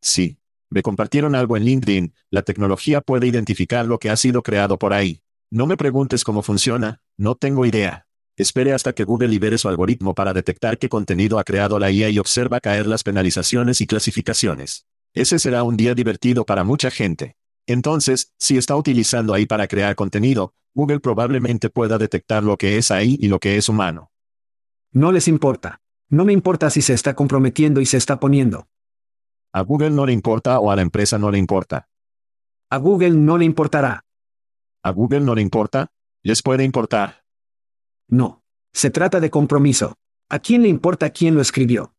Sí. 0.00 0.38
Me 0.70 0.82
compartieron 0.82 1.34
algo 1.34 1.56
en 1.56 1.64
LinkedIn, 1.64 2.14
la 2.30 2.42
tecnología 2.42 3.00
puede 3.00 3.26
identificar 3.26 3.86
lo 3.86 3.98
que 3.98 4.10
ha 4.10 4.16
sido 4.16 4.42
creado 4.42 4.78
por 4.78 4.92
ahí. 4.92 5.22
No 5.50 5.66
me 5.66 5.78
preguntes 5.78 6.24
cómo 6.24 6.42
funciona, 6.42 7.00
no 7.16 7.36
tengo 7.36 7.64
idea. 7.64 8.06
Espere 8.36 8.74
hasta 8.74 8.92
que 8.92 9.04
Google 9.04 9.28
libere 9.28 9.56
su 9.56 9.68
algoritmo 9.68 10.14
para 10.14 10.34
detectar 10.34 10.78
qué 10.78 10.90
contenido 10.90 11.38
ha 11.38 11.44
creado 11.44 11.78
la 11.78 11.90
IA 11.90 12.10
y 12.10 12.18
observa 12.18 12.60
caer 12.60 12.86
las 12.86 13.02
penalizaciones 13.02 13.80
y 13.80 13.86
clasificaciones. 13.86 14.86
Ese 15.14 15.38
será 15.38 15.62
un 15.62 15.78
día 15.78 15.94
divertido 15.94 16.44
para 16.44 16.64
mucha 16.64 16.90
gente. 16.90 17.34
Entonces, 17.66 18.32
si 18.38 18.58
está 18.58 18.76
utilizando 18.76 19.32
ahí 19.32 19.46
para 19.46 19.66
crear 19.68 19.96
contenido, 19.96 20.52
Google 20.74 21.00
probablemente 21.00 21.70
pueda 21.70 21.96
detectar 21.96 22.44
lo 22.44 22.58
que 22.58 22.76
es 22.76 22.90
ahí 22.90 23.16
y 23.18 23.28
lo 23.28 23.40
que 23.40 23.56
es 23.56 23.70
humano. 23.70 24.12
No 24.92 25.12
les 25.12 25.28
importa. 25.28 25.80
No 26.10 26.24
me 26.24 26.32
importa 26.32 26.70
si 26.70 26.80
se 26.80 26.94
está 26.94 27.14
comprometiendo 27.14 27.80
y 27.80 27.86
se 27.86 27.98
está 27.98 28.18
poniendo. 28.18 28.68
A 29.52 29.60
Google 29.62 29.90
no 29.90 30.06
le 30.06 30.12
importa 30.12 30.58
o 30.58 30.70
a 30.70 30.76
la 30.76 30.82
empresa 30.82 31.18
no 31.18 31.30
le 31.30 31.38
importa. 31.38 31.88
A 32.70 32.78
Google 32.78 33.10
no 33.10 33.36
le 33.36 33.44
importará. 33.44 34.04
A 34.82 34.90
Google 34.90 35.20
no 35.20 35.34
le 35.34 35.42
importa. 35.42 35.90
Les 36.22 36.42
puede 36.42 36.64
importar. 36.64 37.24
No. 38.08 38.42
Se 38.72 38.90
trata 38.90 39.20
de 39.20 39.30
compromiso. 39.30 39.96
¿A 40.30 40.38
quién 40.38 40.62
le 40.62 40.68
importa 40.68 41.10
quién 41.10 41.34
lo 41.34 41.40
escribió? 41.40 41.94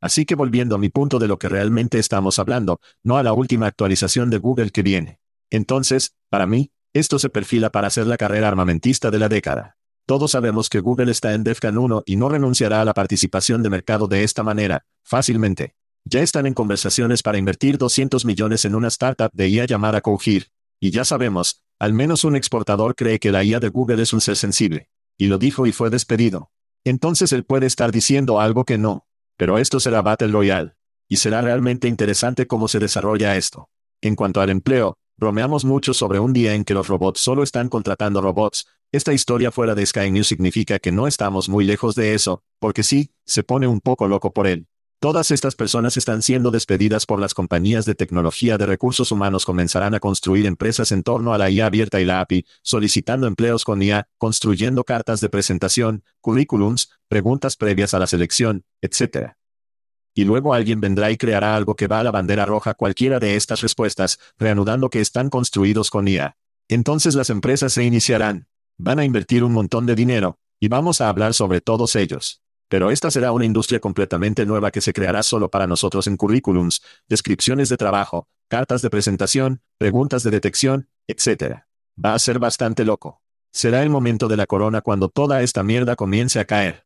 Así 0.00 0.24
que 0.26 0.34
volviendo 0.34 0.74
a 0.74 0.78
mi 0.78 0.88
punto 0.88 1.18
de 1.18 1.28
lo 1.28 1.38
que 1.38 1.48
realmente 1.48 1.98
estamos 1.98 2.38
hablando, 2.38 2.80
no 3.02 3.18
a 3.18 3.22
la 3.22 3.32
última 3.32 3.66
actualización 3.66 4.30
de 4.30 4.38
Google 4.38 4.70
que 4.70 4.82
viene. 4.82 5.20
Entonces, 5.50 6.16
para 6.28 6.46
mí, 6.46 6.72
esto 6.92 7.18
se 7.18 7.28
perfila 7.28 7.70
para 7.70 7.88
ser 7.88 8.06
la 8.06 8.16
carrera 8.16 8.48
armamentista 8.48 9.10
de 9.10 9.18
la 9.18 9.28
década. 9.28 9.76
Todos 10.04 10.32
sabemos 10.32 10.68
que 10.68 10.80
Google 10.80 11.12
está 11.12 11.32
en 11.32 11.44
DEFCON 11.44 11.78
1 11.78 12.02
y 12.06 12.16
no 12.16 12.28
renunciará 12.28 12.80
a 12.80 12.84
la 12.84 12.92
participación 12.92 13.62
de 13.62 13.70
mercado 13.70 14.08
de 14.08 14.24
esta 14.24 14.42
manera, 14.42 14.84
fácilmente. 15.04 15.76
Ya 16.04 16.20
están 16.20 16.46
en 16.46 16.54
conversaciones 16.54 17.22
para 17.22 17.38
invertir 17.38 17.78
200 17.78 18.24
millones 18.24 18.64
en 18.64 18.74
una 18.74 18.88
startup 18.88 19.30
de 19.32 19.48
IA 19.48 19.66
llamada 19.66 20.00
Cohere. 20.00 20.46
Y 20.80 20.90
ya 20.90 21.04
sabemos, 21.04 21.62
al 21.78 21.92
menos 21.92 22.24
un 22.24 22.34
exportador 22.34 22.96
cree 22.96 23.20
que 23.20 23.30
la 23.30 23.44
IA 23.44 23.60
de 23.60 23.68
Google 23.68 24.02
es 24.02 24.12
un 24.12 24.20
ser 24.20 24.34
sensible. 24.36 24.88
Y 25.16 25.26
lo 25.26 25.38
dijo 25.38 25.66
y 25.66 25.72
fue 25.72 25.88
despedido. 25.88 26.50
Entonces 26.84 27.32
él 27.32 27.44
puede 27.44 27.66
estar 27.66 27.92
diciendo 27.92 28.40
algo 28.40 28.64
que 28.64 28.78
no. 28.78 29.06
Pero 29.36 29.58
esto 29.58 29.78
será 29.78 30.02
Battle 30.02 30.32
Royale. 30.32 30.74
Y 31.08 31.18
será 31.18 31.42
realmente 31.42 31.86
interesante 31.86 32.48
cómo 32.48 32.66
se 32.66 32.80
desarrolla 32.80 33.36
esto. 33.36 33.70
En 34.00 34.16
cuanto 34.16 34.40
al 34.40 34.50
empleo, 34.50 34.96
bromeamos 35.16 35.64
mucho 35.64 35.94
sobre 35.94 36.18
un 36.18 36.32
día 36.32 36.54
en 36.54 36.64
que 36.64 36.74
los 36.74 36.88
robots 36.88 37.20
solo 37.20 37.44
están 37.44 37.68
contratando 37.68 38.20
robots, 38.20 38.66
esta 38.92 39.14
historia 39.14 39.50
fuera 39.50 39.74
de 39.74 39.86
Sky 39.86 40.10
News 40.10 40.26
significa 40.26 40.78
que 40.78 40.92
no 40.92 41.06
estamos 41.06 41.48
muy 41.48 41.64
lejos 41.64 41.94
de 41.94 42.12
eso, 42.12 42.44
porque 42.58 42.82
sí, 42.82 43.10
se 43.24 43.42
pone 43.42 43.66
un 43.66 43.80
poco 43.80 44.06
loco 44.06 44.34
por 44.34 44.46
él. 44.46 44.66
Todas 45.00 45.30
estas 45.30 45.56
personas 45.56 45.96
están 45.96 46.20
siendo 46.20 46.50
despedidas 46.50 47.06
por 47.06 47.18
las 47.18 47.32
compañías 47.32 47.86
de 47.86 47.94
tecnología 47.94 48.58
de 48.58 48.66
recursos 48.66 49.10
humanos 49.10 49.44
comenzarán 49.44 49.94
a 49.94 49.98
construir 49.98 50.46
empresas 50.46 50.92
en 50.92 51.02
torno 51.02 51.32
a 51.32 51.38
la 51.38 51.50
IA 51.50 51.66
abierta 51.66 52.00
y 52.00 52.04
la 52.04 52.20
API, 52.20 52.44
solicitando 52.62 53.26
empleos 53.26 53.64
con 53.64 53.82
IA, 53.82 54.06
construyendo 54.18 54.84
cartas 54.84 55.20
de 55.20 55.30
presentación, 55.30 56.04
currículums, 56.20 56.90
preguntas 57.08 57.56
previas 57.56 57.94
a 57.94 57.98
la 57.98 58.06
selección, 58.06 58.64
etc. 58.80 59.32
Y 60.14 60.24
luego 60.24 60.52
alguien 60.54 60.80
vendrá 60.80 61.10
y 61.10 61.16
creará 61.16 61.56
algo 61.56 61.74
que 61.74 61.88
va 61.88 62.00
a 62.00 62.04
la 62.04 62.10
bandera 62.10 62.44
roja 62.44 62.74
cualquiera 62.74 63.18
de 63.18 63.36
estas 63.36 63.62
respuestas, 63.62 64.20
reanudando 64.38 64.90
que 64.90 65.00
están 65.00 65.30
construidos 65.30 65.90
con 65.90 66.06
IA. 66.06 66.36
Entonces 66.68 67.14
las 67.14 67.30
empresas 67.30 67.72
se 67.72 67.84
iniciarán. 67.84 68.46
Van 68.84 68.98
a 68.98 69.04
invertir 69.04 69.44
un 69.44 69.52
montón 69.52 69.86
de 69.86 69.94
dinero, 69.94 70.40
y 70.58 70.66
vamos 70.66 71.00
a 71.00 71.08
hablar 71.08 71.34
sobre 71.34 71.60
todos 71.60 71.94
ellos. 71.94 72.42
Pero 72.68 72.90
esta 72.90 73.12
será 73.12 73.30
una 73.30 73.44
industria 73.44 73.78
completamente 73.78 74.44
nueva 74.44 74.72
que 74.72 74.80
se 74.80 74.92
creará 74.92 75.22
solo 75.22 75.48
para 75.52 75.68
nosotros 75.68 76.08
en 76.08 76.16
currículums, 76.16 76.82
descripciones 77.06 77.68
de 77.68 77.76
trabajo, 77.76 78.26
cartas 78.48 78.82
de 78.82 78.90
presentación, 78.90 79.62
preguntas 79.78 80.24
de 80.24 80.32
detección, 80.32 80.88
etc. 81.06 81.60
Va 82.04 82.14
a 82.14 82.18
ser 82.18 82.40
bastante 82.40 82.84
loco. 82.84 83.22
Será 83.52 83.84
el 83.84 83.88
momento 83.88 84.26
de 84.26 84.36
la 84.36 84.46
corona 84.46 84.80
cuando 84.80 85.08
toda 85.08 85.44
esta 85.44 85.62
mierda 85.62 85.94
comience 85.94 86.40
a 86.40 86.44
caer. 86.44 86.84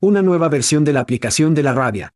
Una 0.00 0.22
nueva 0.22 0.48
versión 0.48 0.86
de 0.86 0.94
la 0.94 1.00
aplicación 1.00 1.54
de 1.54 1.64
la 1.64 1.74
rabia. 1.74 2.14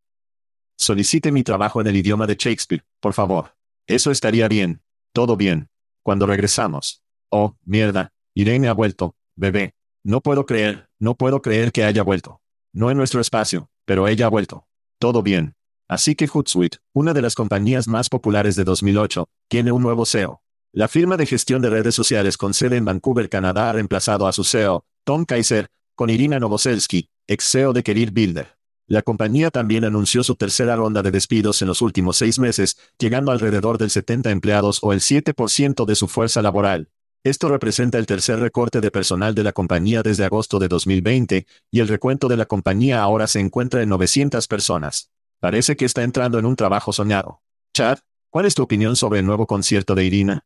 Solicite 0.77 1.31
mi 1.31 1.43
trabajo 1.43 1.79
en 1.79 1.85
el 1.85 1.95
idioma 1.95 2.25
de 2.25 2.37
Shakespeare, 2.39 2.83
por 2.99 3.13
favor. 3.13 3.53
Eso 3.85 4.09
estaría 4.09 4.47
bien. 4.47 4.81
Todo 5.13 5.37
bien. 5.37 5.69
Cuando 6.01 6.25
regresamos. 6.25 7.03
Oh, 7.29 7.55
mierda. 7.65 8.14
Irene 8.37 8.67
ha 8.67 8.73
vuelto. 8.73 9.15
Bebé. 9.37 9.75
No 10.03 10.19
puedo 10.19 10.45
creer, 10.45 10.89
no 10.99 11.15
puedo 11.15 11.41
creer 11.41 11.71
que 11.71 11.85
haya 11.85 12.03
vuelto. 12.03 12.41
No 12.73 12.91
en 12.91 12.97
nuestro 12.97 13.21
espacio, 13.21 13.69
pero 13.85 14.09
ella 14.09 14.25
ha 14.25 14.29
vuelto. 14.29 14.67
Todo 14.99 15.23
bien. 15.23 15.55
Así 15.87 16.15
que 16.15 16.27
Hootsuite, 16.27 16.79
una 16.93 17.13
de 17.13 17.21
las 17.21 17.33
compañías 17.33 17.87
más 17.87 18.09
populares 18.09 18.57
de 18.57 18.65
2008, 18.65 19.29
tiene 19.47 19.71
un 19.71 19.81
nuevo 19.81 20.05
CEO. 20.05 20.41
La 20.73 20.89
firma 20.89 21.15
de 21.15 21.25
gestión 21.25 21.61
de 21.61 21.69
redes 21.69 21.95
sociales 21.95 22.35
con 22.35 22.53
sede 22.53 22.75
en 22.75 22.83
Vancouver, 22.83 23.29
Canadá, 23.29 23.69
ha 23.69 23.73
reemplazado 23.73 24.27
a 24.27 24.33
su 24.33 24.43
CEO, 24.43 24.83
Tom 25.05 25.23
Kaiser, 25.23 25.69
con 25.95 26.09
Irina 26.09 26.37
Novoselsky, 26.37 27.07
ex 27.27 27.49
CEO 27.49 27.71
de 27.71 27.83
Career 27.83 28.11
Builder. 28.11 28.57
La 28.85 29.01
compañía 29.01 29.49
también 29.49 29.85
anunció 29.85 30.25
su 30.25 30.35
tercera 30.35 30.75
ronda 30.75 31.01
de 31.01 31.11
despidos 31.11 31.61
en 31.61 31.69
los 31.69 31.81
últimos 31.81 32.17
seis 32.17 32.37
meses, 32.37 32.77
llegando 32.99 33.31
alrededor 33.31 33.77
del 33.77 33.91
70 33.91 34.29
empleados 34.29 34.79
o 34.81 34.91
el 34.91 34.99
7% 34.99 35.85
de 35.85 35.95
su 35.95 36.09
fuerza 36.09 36.41
laboral. 36.41 36.89
Esto 37.25 37.49
representa 37.49 37.97
el 37.97 38.05
tercer 38.05 38.37
recorte 38.39 38.81
de 38.81 38.91
personal 38.91 39.33
de 39.33 39.43
la 39.43 39.51
compañía 39.51 40.03
desde 40.03 40.25
agosto 40.25 40.59
de 40.59 40.67
2020, 40.67 41.47
y 41.71 41.79
el 41.79 41.87
recuento 41.87 42.27
de 42.27 42.37
la 42.37 42.45
compañía 42.45 43.01
ahora 43.01 43.25
se 43.25 43.39
encuentra 43.39 43.81
en 43.81 43.89
900 43.89 44.47
personas. 44.47 45.09
Parece 45.39 45.75
que 45.75 45.85
está 45.85 46.03
entrando 46.03 46.37
en 46.37 46.45
un 46.45 46.55
trabajo 46.55 46.93
soñado. 46.93 47.41
Chad, 47.73 47.97
¿cuál 48.29 48.45
es 48.45 48.53
tu 48.53 48.61
opinión 48.61 48.95
sobre 48.95 49.21
el 49.21 49.25
nuevo 49.25 49.47
concierto 49.47 49.95
de 49.95 50.05
Irina? 50.05 50.45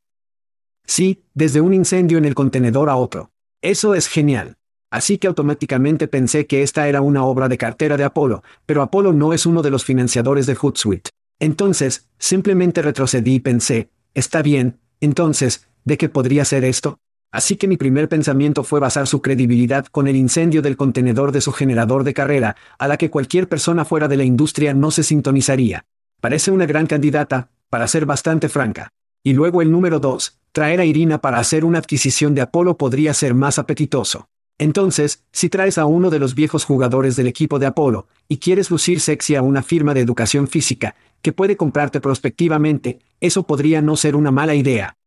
Sí, 0.86 1.26
desde 1.34 1.60
un 1.60 1.74
incendio 1.74 2.18
en 2.18 2.24
el 2.24 2.34
contenedor 2.34 2.90
a 2.90 2.96
otro. 2.96 3.34
Eso 3.62 3.94
es 3.94 4.08
genial. 4.08 4.56
Así 4.90 5.18
que 5.18 5.28
automáticamente 5.28 6.08
pensé 6.08 6.48
que 6.48 6.64
esta 6.64 6.88
era 6.88 7.02
una 7.02 7.26
obra 7.26 7.50
de 7.50 7.58
cartera 7.58 7.98
de 7.98 8.06
Apolo, 8.06 8.42
pero 8.66 8.84
Apolo 8.84 9.12
no 9.12 9.34
es 9.34 9.46
uno 9.46 9.62
de 9.64 9.70
los 9.70 9.84
financiadores 9.84 10.46
de 10.46 10.56
Hootsuite. 10.56 11.10
Entonces, 11.40 12.08
simplemente 12.20 12.82
retrocedí 12.82 13.34
y 13.34 13.40
pensé, 13.42 13.90
está 14.14 14.42
bien, 14.42 14.80
entonces, 15.02 15.69
¿De 15.90 15.98
qué 15.98 16.08
podría 16.08 16.46
ser 16.46 16.66
esto? 16.66 17.00
Así 17.32 17.56
que 17.56 17.68
mi 17.68 17.76
primer 17.76 18.08
pensamiento 18.08 18.64
fue 18.64 18.80
basar 18.80 19.08
su 19.08 19.24
credibilidad 19.24 19.88
con 19.88 20.08
el 20.08 20.16
incendio 20.16 20.62
del 20.62 20.78
contenedor 20.78 21.32
de 21.32 21.42
su 21.42 21.52
generador 21.52 22.04
de 22.04 22.14
carrera, 22.14 22.56
a 22.78 22.88
la 22.88 22.96
que 22.96 23.10
cualquier 23.10 23.50
persona 23.50 23.86
fuera 23.86 24.08
de 24.08 24.16
la 24.16 24.24
industria 24.24 24.76
no 24.76 24.92
se 24.92 25.02
sintonizaría. 25.02 25.88
Parece 26.22 26.52
una 26.52 26.68
gran 26.68 26.86
candidata, 26.86 27.50
para 27.72 27.88
ser 27.88 28.06
bastante 28.06 28.50
franca. 28.50 28.90
Y 29.24 29.34
luego 29.34 29.64
el 29.64 29.72
número 29.72 30.00
2, 30.00 30.38
traer 30.52 30.80
a 30.80 30.86
Irina 30.86 31.22
para 31.22 31.40
hacer 31.40 31.66
una 31.66 31.80
adquisición 31.80 32.36
de 32.36 32.42
Apolo 32.42 32.78
podría 32.78 33.16
ser 33.16 33.34
más 33.34 33.58
apetitoso. 33.58 34.30
Entonces, 34.60 35.24
si 35.32 35.50
traes 35.50 35.80
a 35.80 35.88
uno 35.88 36.12
de 36.12 36.20
los 36.20 36.36
viejos 36.36 36.66
jugadores 36.66 37.16
del 37.16 37.26
equipo 37.26 37.58
de 37.58 37.66
Apolo, 37.66 38.06
y 38.28 38.38
quieres 38.38 38.70
lucir 38.70 39.00
sexy 39.00 39.34
a 39.34 39.42
una 39.42 39.64
firma 39.64 39.96
de 39.96 40.02
educación 40.02 40.48
física, 40.48 40.94
que 41.24 41.34
puede 41.34 41.58
comprarte 41.58 42.00
prospectivamente, 42.00 43.00
eso 43.22 43.42
podría 43.42 43.82
no 43.82 43.96
ser 43.96 44.16
una 44.16 44.30
mala 44.30 44.54
idea. 44.54 44.99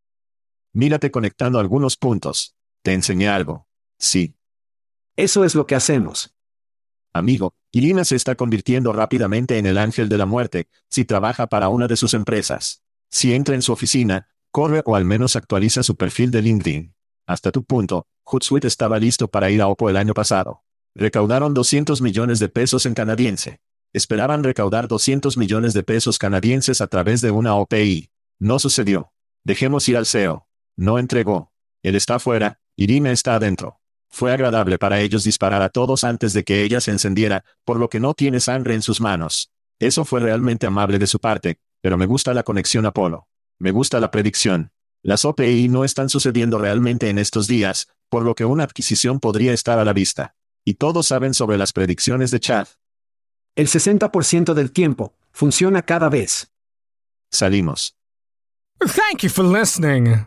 Mírate 0.75 1.11
conectando 1.11 1.59
algunos 1.59 1.97
puntos. 1.97 2.55
Te 2.83 2.95
enseñé 2.95 3.29
algo. 3.29 3.66
Sí. 3.99 4.37
Eso 5.16 5.45
es 5.45 5.55
lo 5.55 5.66
que 5.66 5.75
hacemos. 5.75 6.35
Amigo, 7.12 7.55
Irina 7.70 8.05
se 8.05 8.16
está 8.16 8.37
convirtiendo 8.37 8.93
rápidamente 8.95 9.59
en 9.59 9.66
el 9.66 9.77
ángel 9.77 10.09
de 10.09 10.16
la 10.16 10.25
muerte, 10.25 10.68
si 10.89 11.05
trabaja 11.05 11.47
para 11.47 11.68
una 11.68 11.89
de 11.89 11.97
sus 11.97 12.14
empresas. 12.14 12.83
Si 13.11 13.35
entra 13.35 13.55
en 13.55 13.61
su 13.61 13.73
oficina, 13.73 14.29
corre 14.51 14.83
o 14.87 14.97
al 14.97 15.05
menos 15.05 15.37
actualiza 15.37 15.83
su 15.83 15.97
perfil 15.97 16.31
de 16.31 16.41
LinkedIn. 16.41 16.95
Hasta 17.27 17.53
tu 17.53 17.64
punto, 17.64 18.07
Hootsuite 18.25 18.66
estaba 18.66 18.99
listo 18.99 19.29
para 19.29 19.51
ir 19.51 19.61
a 19.61 19.68
OPPO 19.68 19.91
el 19.91 19.99
año 19.99 20.14
pasado. 20.14 20.64
Recaudaron 20.95 21.53
200 21.53 22.01
millones 22.01 22.39
de 22.39 22.49
pesos 22.49 22.87
en 22.87 22.95
canadiense. 22.95 23.61
Esperaban 23.93 24.43
recaudar 24.43 24.89
200 24.89 25.37
millones 25.37 25.75
de 25.75 25.83
pesos 25.83 26.18
canadienses 26.18 26.81
a 26.81 26.87
través 26.87 27.20
de 27.20 27.31
una 27.31 27.55
OPI. 27.57 28.11
No 28.39 28.59
sucedió. 28.59 29.12
Dejemos 29.45 29.87
ir 29.89 29.99
al 29.99 30.07
CEO. 30.07 30.49
No 30.77 30.99
entregó. 30.99 31.53
Él 31.83 31.97
está 31.97 32.18
fuera, 32.18 32.61
Irina 32.77 33.12
está 33.12 33.35
adentro. 33.35 33.81
Fue 34.09 34.33
agradable 34.33 34.79
para 34.79 35.01
ellos 35.01 35.25
disparar 35.25 35.62
a 35.62 35.70
todos 35.70 36.05
antes 36.05 36.33
de 36.33 36.45
que 36.45 36.62
ella 36.62 36.81
se 36.81 36.91
encendiera, 36.91 37.45
por 37.64 37.79
lo 37.79 37.89
que 37.89 38.01
no 38.01 38.14
tiene 38.14 38.41
sangre 38.41 38.75
en 38.75 38.83
sus 38.83 39.01
manos. 39.01 39.51
Eso 39.79 40.05
fue 40.05 40.20
realmente 40.20 40.66
amable 40.66 40.99
de 40.99 41.07
su 41.07 41.18
parte, 41.18 41.59
pero 41.81 41.97
me 41.97 42.07
gusta 42.07 42.35
la 42.35 42.43
conexión 42.43 42.87
Apolo. 42.87 43.27
Me 43.59 43.70
gusta 43.70 44.01
la 44.01 44.11
predicción. 44.11 44.70
Las 45.03 45.25
OPI 45.25 45.68
no 45.68 45.85
están 45.85 46.09
sucediendo 46.09 46.59
realmente 46.59 47.09
en 47.09 47.18
estos 47.18 47.49
días, 47.49 47.89
por 48.09 48.23
lo 48.23 48.35
que 48.35 48.45
una 48.45 48.64
adquisición 48.64 49.18
podría 49.18 49.53
estar 49.53 49.79
a 49.79 49.85
la 49.85 49.93
vista. 49.93 50.35
Y 50.64 50.75
todos 50.75 51.07
saben 51.07 51.35
sobre 51.35 51.59
las 51.59 51.73
predicciones 51.73 52.31
de 52.31 52.41
Chad. 52.41 52.68
El 53.57 53.66
60% 53.66 54.55
del 54.55 54.73
tiempo, 54.73 55.14
funciona 55.33 55.83
cada 55.83 56.09
vez. 56.09 56.53
Salimos. 57.31 57.97
Thank 58.79 59.23
you 59.23 59.31
for 59.31 59.45
listening. 59.45 60.27